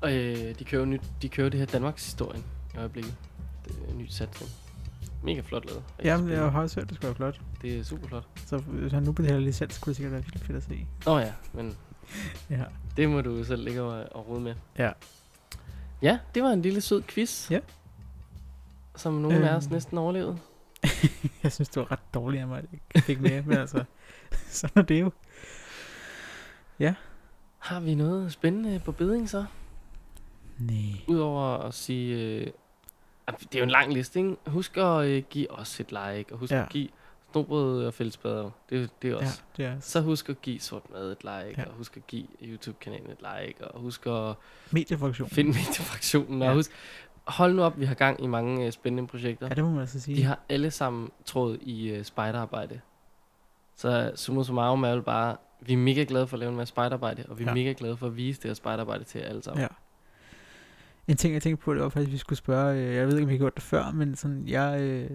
Og 0.00 0.12
øh, 0.12 0.58
de 0.58 0.64
kører, 0.64 0.84
nyt, 0.84 1.02
de 1.22 1.28
kører 1.28 1.48
det 1.48 1.60
her 1.60 1.66
Danmarks 1.66 2.04
historien 2.04 2.44
i 2.74 2.78
øjeblikket. 2.78 3.14
Det 3.64 3.76
er 3.88 3.92
en 3.92 3.98
ny 3.98 4.06
satsning. 4.08 4.52
Mega 5.24 5.40
flot 5.40 5.64
lavet. 5.66 5.82
Jamen, 6.04 6.30
jeg 6.30 6.50
har 6.50 6.60
også 6.62 6.80
hørt, 6.80 6.88
det 6.88 6.96
skulle 6.96 7.06
være 7.08 7.14
flot. 7.16 7.40
Det 7.62 7.78
er 7.78 7.84
super 7.84 8.08
flot. 8.08 8.24
Så 8.46 8.58
hvis 8.58 8.92
han 8.92 9.02
nu 9.02 9.12
betaler 9.12 9.38
licens, 9.38 9.78
kunne 9.78 9.90
det 9.90 9.96
sikkert 9.96 10.12
være 10.12 10.22
fedt 10.22 10.56
at 10.56 10.62
se. 10.62 10.86
Nå 11.06 11.18
ja, 11.18 11.32
men 11.52 11.76
Ja. 12.50 12.64
det 12.96 13.08
må 13.10 13.20
du 13.20 13.44
selv 13.44 13.64
ligge 13.64 13.82
og, 13.82 14.06
og 14.16 14.28
rode 14.28 14.40
med. 14.40 14.54
Ja. 14.78 14.92
Ja, 16.02 16.18
det 16.34 16.42
var 16.42 16.50
en 16.50 16.62
lille 16.62 16.80
sød 16.80 17.02
quiz. 17.02 17.50
Ja. 17.50 17.60
Som 18.96 19.14
nogen 19.14 19.42
af 19.42 19.56
os 19.56 19.64
Øhm. 19.64 19.72
næsten 19.72 19.98
overlevede. 19.98 20.38
Jeg 21.42 21.52
synes, 21.52 21.68
det 21.68 21.80
var 21.80 21.92
ret 21.92 22.14
dårligt 22.14 22.40
af 22.40 22.46
mig, 22.48 22.58
at 22.58 22.64
jeg 22.72 22.80
ikke 22.94 23.06
fik 23.06 23.20
med, 23.20 23.42
men 23.42 23.58
altså, 23.58 23.84
sådan 24.48 24.82
er 24.82 24.86
det 24.86 25.00
jo. 25.00 25.10
Har 27.58 27.80
vi 27.80 27.94
noget 27.94 28.32
spændende 28.32 28.78
på 28.84 28.92
beding 28.92 29.30
så? 29.30 29.44
Nej. 30.58 30.74
Udover 31.08 31.58
at 31.58 31.74
sige... 31.74 32.52
Øh, 33.32 33.38
det 33.40 33.54
er 33.54 33.58
jo 33.58 33.64
en 33.64 33.70
lang 33.70 33.92
liste, 33.92 34.18
ikke? 34.20 34.36
Husk 34.46 34.76
at 34.76 35.04
øh, 35.06 35.22
give 35.30 35.50
os 35.50 35.80
et 35.80 35.88
like, 35.92 36.32
og 36.32 36.38
husk 36.38 36.52
Ja. 36.52 36.56
ja. 36.56 36.62
at 36.62 36.68
give 36.68 36.88
snobrød 37.32 37.86
og 37.86 37.94
fællesbader. 37.94 38.50
Det, 38.70 38.90
det 39.02 39.08
er 39.10 39.12
Ja, 39.14 39.18
også. 39.20 39.40
det 39.56 39.64
er 39.64 39.80
Så 39.80 40.00
husk 40.00 40.28
at 40.28 40.42
give 40.42 40.60
sort 40.60 40.90
mad 40.92 41.12
et 41.12 41.18
like, 41.24 41.30
Ja. 41.30 41.52
ja. 41.62 41.64
og 41.68 41.72
husk 41.74 41.96
at 41.96 42.06
give 42.06 42.26
YouTube-kanalen 42.42 43.10
et 43.10 43.18
like, 43.40 43.64
og 43.68 43.80
husk 43.80 44.06
at 44.06 44.34
mediefraktion. 44.70 45.28
finde 45.28 45.50
mediefraktionen, 45.50 46.42
og 46.42 46.48
Ja. 46.48 46.54
husk, 46.54 46.70
hold 47.24 47.54
nu 47.54 47.62
op, 47.62 47.80
vi 47.80 47.84
har 47.84 47.94
gang 47.94 48.24
i 48.24 48.26
mange 48.26 48.66
øh, 48.66 48.72
spændende 48.72 49.08
projekter. 49.08 49.46
Ja, 49.46 49.54
det 49.54 49.64
må 49.64 49.70
man 49.70 49.80
altså 49.80 50.00
sige. 50.00 50.16
De 50.16 50.22
har 50.24 50.38
alle 50.48 50.70
sammen 50.70 51.10
tråd 51.24 51.58
i 51.60 51.88
øh, 51.90 52.04
spejderarbejde. 52.04 52.80
Så 53.76 54.12
summa 54.14 54.42
summarum 54.42 54.84
er 54.84 54.90
vel 54.90 55.02
bare, 55.02 55.36
vi 55.60 55.72
er 55.72 55.76
mega 55.76 56.04
glade 56.08 56.26
for 56.26 56.36
at 56.36 56.38
lave 56.40 56.50
en 56.50 56.56
masse 56.56 56.72
spejderarbejde, 56.72 57.24
og 57.28 57.38
vi 57.38 57.44
er 57.44 57.48
Ja. 57.48 57.54
mega 57.54 57.74
glade 57.78 57.96
for 57.96 58.06
at 58.06 58.16
vise 58.16 58.40
det 58.42 58.48
her 58.48 58.54
spejderarbejde 58.54 59.04
til 59.04 59.20
jer 59.20 59.28
alle 59.28 59.42
sammen. 59.42 59.60
Ja. 59.62 59.68
En 61.08 61.16
ting, 61.16 61.34
jeg 61.34 61.42
tænkte 61.42 61.64
på, 61.64 61.74
det 61.74 61.82
var 61.82 61.88
faktisk, 61.88 62.08
at 62.08 62.12
vi 62.12 62.18
skulle 62.18 62.36
spørge, 62.38 62.78
øh, 62.80 62.94
jeg 62.94 63.06
ved 63.06 63.14
ikke, 63.14 63.22
om 63.22 63.28
vi 63.28 63.34
har 63.34 63.38
gjort 63.38 63.54
det 63.54 63.62
før, 63.62 63.90
men 63.90 64.14
sådan, 64.16 64.48
jeg, 64.48 64.80
øh, 64.80 65.10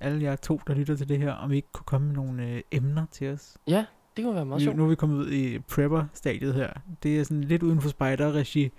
alle 0.00 0.22
jer 0.22 0.36
to, 0.36 0.60
der 0.66 0.74
lytter 0.74 0.96
til 0.96 1.08
det 1.08 1.18
her, 1.18 1.32
om 1.32 1.52
I 1.52 1.56
ikke 1.56 1.68
kunne 1.72 1.84
komme 1.84 2.06
med 2.06 2.14
nogle 2.16 2.46
øh, 2.48 2.62
emner 2.72 3.06
til 3.10 3.32
os. 3.32 3.56
ja 3.68 3.84
det 4.16 4.24
kunne 4.24 4.34
være 4.34 4.44
meget 4.46 4.62
sjovt. 4.62 4.76
nu 4.76 4.84
er 4.84 4.88
vi 4.88 4.94
kommet 4.94 5.16
ud 5.16 5.30
i 5.30 5.58
prepper-stadiet 5.58 6.54
her. 6.54 6.70
Det 7.02 7.20
er 7.20 7.24
sådan 7.24 7.44
lidt 7.44 7.62
uden 7.62 7.80
for 7.80 7.88
spider-regi, 7.88 8.70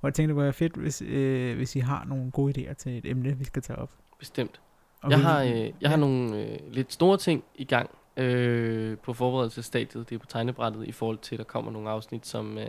hvor 0.00 0.08
jeg 0.08 0.14
tænkte, 0.14 0.28
det 0.28 0.34
kunne 0.36 0.44
være 0.44 0.52
fedt, 0.52 0.76
hvis, 0.76 1.02
øh, 1.02 1.56
hvis 1.56 1.76
I 1.76 1.78
har 1.78 2.04
nogle 2.04 2.30
gode 2.30 2.52
idéer 2.70 2.74
til 2.74 2.98
et 2.98 3.06
emne, 3.06 3.38
vi 3.38 3.44
skal 3.44 3.62
tage 3.62 3.78
op. 3.78 3.90
Bestemt. 4.18 4.60
Og 5.02 5.10
Jeg 5.10 5.18
vi- 5.18 5.22
har, 5.24 5.42
øh, 5.42 5.50
jeg 5.80 5.90
har 5.90 5.90
ja. 5.90 5.96
nogle 5.96 6.42
øh, 6.42 6.58
lidt 6.70 6.92
store 6.92 7.16
ting 7.18 7.44
i 7.54 7.64
gang 7.64 7.90
øh, 8.16 8.98
på 8.98 9.12
forberedelsesstadiet. 9.12 10.08
Det 10.08 10.14
er 10.14 10.18
på 10.18 10.26
tegnebrættet 10.26 10.86
i 10.88 10.92
forhold 10.92 11.18
til, 11.18 11.34
at 11.34 11.38
der 11.38 11.44
kommer 11.44 11.70
nogle 11.72 11.90
afsnit, 11.90 12.26
som 12.26 12.58
øh, 12.58 12.66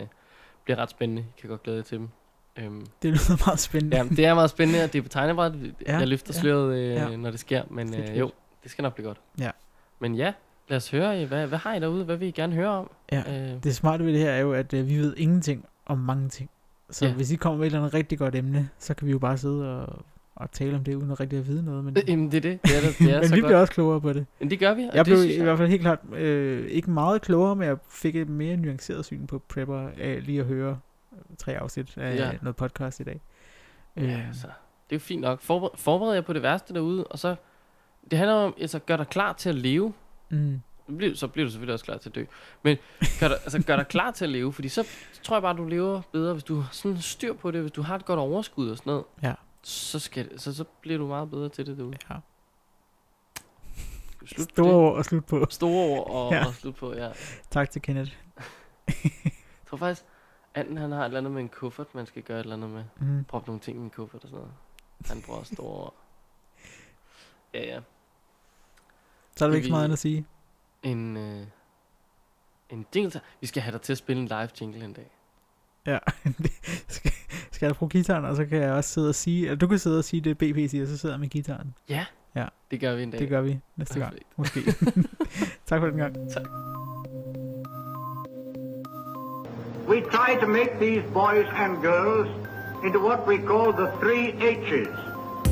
bliver 0.64 0.78
ret 0.78 0.90
spændende. 0.90 1.22
I 1.22 1.40
kan 1.42 1.50
godt 1.50 1.64
glæde 1.64 1.78
jer 1.78 1.84
til 1.84 1.98
dem. 1.98 2.10
Øhm, 2.58 2.86
Det 3.02 3.10
lyder 3.12 3.46
meget 3.48 3.60
spændende. 3.60 3.98
ja, 3.98 4.04
det 4.04 4.26
er 4.26 4.34
meget 4.34 4.50
spændende, 4.50 4.82
at 4.82 4.94
det 4.94 5.00
er 5.00 5.04
på 5.04 5.10
tegnebrættet. 5.10 5.74
Ja, 5.88 5.98
Jeg 5.98 6.08
løfter 6.08 6.34
ja, 6.36 6.40
sløret, 6.42 6.78
øh, 6.80 6.86
ja. 6.90 7.16
når 7.18 7.32
det 7.32 7.40
sker. 7.40 7.64
Men 7.70 7.94
øh, 7.96 8.20
jo, 8.20 8.32
det 8.64 8.72
skal 8.72 8.84
nok 8.84 8.94
blive 8.96 9.08
godt. 9.08 9.18
Ja. 9.40 9.50
Men 10.00 10.16
ja, 10.16 10.34
lad 10.70 10.78
os 10.78 10.92
høre, 10.92 11.22
øh, 11.22 11.28
hvad, 11.28 11.48
hvad 11.48 11.58
har 11.58 11.76
I 11.76 11.80
derude? 11.80 12.04
Hvad 12.04 12.18
vil 12.18 12.28
I 12.28 12.32
gerne 12.32 12.54
høre 12.54 12.70
om? 12.70 12.90
Ja. 13.12 13.52
Øh, 13.54 13.64
Det 13.64 13.76
smarte 13.76 14.06
ved 14.06 14.12
det 14.14 14.22
her 14.22 14.32
er 14.32 14.40
jo, 14.42 14.54
at 14.54 14.74
øh, 14.74 14.88
vi 14.90 14.98
ved 14.98 15.14
ingenting 15.18 15.66
om 15.86 15.98
mange 15.98 16.30
ting. 16.30 16.50
Så 16.90 17.06
Ja. 17.06 17.14
hvis 17.14 17.32
I 17.32 17.36
kommer 17.36 17.58
med 17.58 17.66
et 17.66 17.70
eller 17.70 17.80
andet 17.80 17.94
rigtig 17.94 18.18
godt 18.20 18.36
emne, 18.36 18.70
så 18.80 18.94
kan 18.94 19.08
vi 19.08 19.12
jo 19.12 19.20
bare 19.20 19.38
sidde 19.38 19.82
og, 19.82 20.00
og 20.36 20.52
tale 20.52 20.76
om 20.76 20.84
det, 20.84 20.96
uden 20.96 21.12
at 21.12 21.20
rigtig 21.20 21.40
at 21.40 21.48
vide 21.48 21.64
noget. 21.66 21.84
Men, 21.84 21.98
øh, 21.98 22.04
jamen, 22.10 22.32
det 22.32 22.38
er 22.38 22.42
det. 22.42 22.60
Det 22.64 22.78
er, 22.78 22.82
det, 22.82 23.00
det 23.00 23.14
er 23.14 23.20
men 23.20 23.28
så 23.30 23.36
vi 23.36 23.42
godt. 23.42 23.48
bliver 23.50 23.60
også 23.60 23.74
klogere 23.74 24.02
på 24.02 24.14
det. 24.14 24.26
Men 24.40 24.50
det 24.50 24.60
gør 24.60 24.74
vi. 24.74 24.84
og 24.84 24.96
Jeg 24.96 25.06
blev 25.06 25.18
synes 25.18 25.36
i 25.36 25.42
hvert 25.42 25.58
fald 25.58 25.70
helt 25.70 25.82
klart 25.82 26.00
øh, 26.16 26.68
ikke 26.70 26.92
meget 26.92 27.22
klogere, 27.22 27.56
men 27.56 27.68
jeg 27.68 27.78
fik 27.90 28.16
et 28.16 28.30
mere 28.30 28.58
nuanceret 28.58 29.06
syn 29.06 29.28
på 29.28 29.40
prepper 29.50 29.90
af 30.00 30.20
lige 30.26 30.40
at 30.40 30.46
høre 30.46 30.70
øh, 30.72 30.76
tre 31.38 31.58
afsnit 31.58 31.98
af 31.98 32.16
Ja. 32.16 32.32
noget 32.42 32.56
podcast 32.56 33.00
i 33.00 33.04
dag. 33.04 33.22
Ja, 33.96 34.02
Øh, 34.02 34.28
altså, 34.28 34.48
det 34.90 34.96
er 34.96 34.96
jo 34.96 35.00
fint 35.00 35.22
nok. 35.22 35.42
Forbered, 35.42 35.72
forbered 35.78 36.14
jer 36.14 36.22
på 36.22 36.34
det 36.34 36.42
værste 36.44 36.74
derude, 36.74 37.04
og 37.08 37.20
så... 37.20 37.36
Det 38.12 38.18
handler 38.20 38.36
om, 38.36 38.54
altså, 38.60 38.80
gør 38.80 38.98
dig 38.98 39.08
klar 39.08 39.34
til 39.34 39.50
at 39.50 39.56
leve. 39.56 39.94
mm, 40.30 40.62
Så 40.88 40.94
bliver, 40.98 41.16
så 41.16 41.28
bliver 41.28 41.46
du 41.46 41.52
selvfølgelig 41.52 41.74
også 41.74 41.86
klar 41.86 41.98
til 41.98 42.10
at 42.10 42.16
dø. 42.16 42.26
Men 42.64 42.78
gør 43.20 43.28
dig, 43.28 43.38
altså, 43.44 43.64
gør 43.64 43.76
dig 43.76 43.88
klar 43.88 44.12
til 44.12 44.26
at 44.26 44.32
leve, 44.32 44.54
fordi 44.54 44.70
så, 44.70 44.84
så 45.14 45.22
tror 45.24 45.36
jeg 45.36 45.42
bare, 45.42 45.58
du 45.58 45.66
lever 45.66 46.02
bedre, 46.12 46.34
hvis 46.34 46.44
du 46.44 46.56
har 46.60 46.70
sådan 46.72 46.98
styr 47.02 47.34
på 47.34 47.52
det, 47.52 47.62
hvis 47.62 47.72
du 47.72 47.82
har 47.82 47.96
et 47.96 48.06
godt 48.06 48.20
overskud 48.20 48.70
og 48.70 48.78
sådan 48.78 48.92
noget. 48.92 49.06
Ja. 49.24 49.34
Så, 49.64 50.00
skal, 50.00 50.40
så, 50.40 50.54
så 50.56 50.64
bliver 50.82 50.98
du 50.98 51.08
meget 51.08 51.30
bedre 51.30 51.50
til 51.50 51.66
det 51.66 51.78
derude. 51.78 51.98
ja. 52.10 52.16
Slut 54.26 54.50
Store 54.50 54.68
det. 54.68 54.76
ord 54.76 55.00
at 55.00 55.06
slutte 55.06 55.28
på. 55.28 55.46
Store 55.50 55.86
ord 56.00 56.10
og, 56.12 56.32
ja. 56.32 56.46
Og 56.48 56.54
slut 56.54 56.76
på, 56.76 56.94
ja. 56.94 57.04
Jeg 57.06 57.14
Tak 57.52 57.70
til 57.72 57.82
Kenneth. 57.82 58.12
tror 59.70 59.78
faktisk, 59.78 60.06
Anden 60.56 60.78
han 60.78 60.92
har 60.92 61.02
et 61.02 61.06
eller 61.06 61.18
andet 61.20 61.32
med 61.34 61.42
en 61.42 61.50
kuffert, 61.50 61.96
man 61.96 62.06
skal 62.06 62.24
gøre 62.24 62.40
et 62.40 62.44
eller 62.44 62.56
andet 62.56 62.70
med. 62.70 62.84
Mm. 63.00 63.24
Proppe 63.24 63.48
nogle 63.48 63.60
ting 63.60 63.78
i 63.78 63.82
en 63.82 63.90
kuffert 63.90 64.24
og 64.24 64.30
sådan 64.30 64.40
noget. 64.40 64.54
Han 65.06 65.22
bruger 65.22 65.44
store 65.44 65.68
ord. 65.68 65.94
Ja, 67.54 67.66
ja. 67.66 67.80
Så 69.36 69.46
er 69.46 69.50
der 69.50 69.56
ikke 69.56 69.68
så 69.68 69.72
meget 69.72 69.84
andet 69.84 69.94
at 69.96 70.00
sige. 70.00 70.26
En, 70.84 71.18
øh, 71.18 71.48
en 72.70 72.86
jingle. 72.96 73.22
Vi 73.42 73.48
skal 73.48 73.62
have 73.64 73.72
dig 73.74 73.82
til 73.82 73.92
at 73.94 73.98
spille 73.98 74.22
en 74.22 74.28
live 74.28 74.50
jingle 74.62 74.86
en 74.86 74.94
dag. 74.94 75.12
Ja, 75.86 75.98
skal, 76.88 77.12
skal 77.52 77.66
jeg 77.66 77.76
bruge 77.76 77.90
gitaren, 77.90 78.26
og 78.26 78.36
så 78.36 78.46
kan 78.46 78.62
jeg 78.62 78.72
også 78.72 78.90
sidde 78.90 79.10
og 79.10 79.16
sige, 79.16 79.42
eller 79.46 79.56
du 79.56 79.68
kan 79.68 79.80
sidde 79.80 79.98
og 79.98 80.04
sige 80.04 80.22
det, 80.22 80.38
BP 80.38 80.70
siger, 80.72 80.86
så 80.86 80.98
sidder 80.98 81.16
jeg 81.16 81.20
med 81.20 81.28
gitaren. 81.30 81.76
Ja, 81.90 82.06
Ja. 82.36 82.48
det 82.72 82.80
gør 82.80 82.96
vi 82.96 83.04
en 83.04 83.12
dag. 83.12 83.20
Det 83.20 83.30
gør 83.30 83.42
vi 83.42 83.60
næste 83.76 84.00
gang, 84.00 84.12
Perfekt. 84.12 84.38
måske. 84.38 84.62
tak 85.66 85.80
for 85.80 85.88
den 85.88 85.98
gang. 85.98 86.16
We 89.88 90.02
try 90.02 90.36
to 90.36 90.48
make 90.48 90.80
these 90.80 91.04
boys 91.12 91.48
and 91.54 91.82
girls 91.82 92.28
into 92.84 93.00
what 93.00 93.28
we 93.28 93.38
call 93.40 93.74
the 93.74 93.92
three 94.00 94.32
H's. 94.40 94.88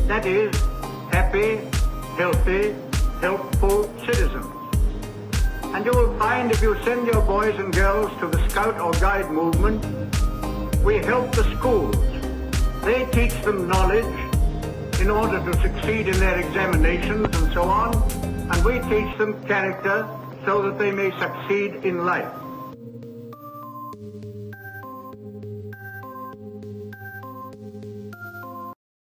That 0.07 0.25
is, 0.25 0.55
happy, 1.11 1.57
healthy, 2.15 2.75
helpful 3.21 3.83
citizens. 4.05 4.45
And 5.73 5.85
you 5.85 5.91
will 5.91 6.17
find 6.17 6.51
if 6.51 6.61
you 6.61 6.75
send 6.83 7.07
your 7.07 7.21
boys 7.21 7.59
and 7.59 7.73
girls 7.73 8.11
to 8.19 8.27
the 8.27 8.49
Scout 8.49 8.79
or 8.79 8.91
Guide 8.93 9.29
movement, 9.29 9.83
we 10.83 10.97
help 10.97 11.31
the 11.35 11.43
schools. 11.57 11.95
They 12.83 13.05
teach 13.11 13.33
them 13.43 13.67
knowledge 13.67 14.05
in 15.01 15.09
order 15.09 15.39
to 15.39 15.61
succeed 15.61 16.07
in 16.07 16.17
their 16.19 16.39
examinations 16.39 17.35
and 17.35 17.53
so 17.53 17.63
on, 17.63 17.95
and 18.23 18.65
we 18.65 18.79
teach 18.89 19.17
them 19.17 19.43
character 19.45 20.07
so 20.45 20.61
that 20.61 20.79
they 20.79 20.91
may 20.91 21.11
succeed 21.19 21.83
in 21.83 22.05
life. 22.05 22.38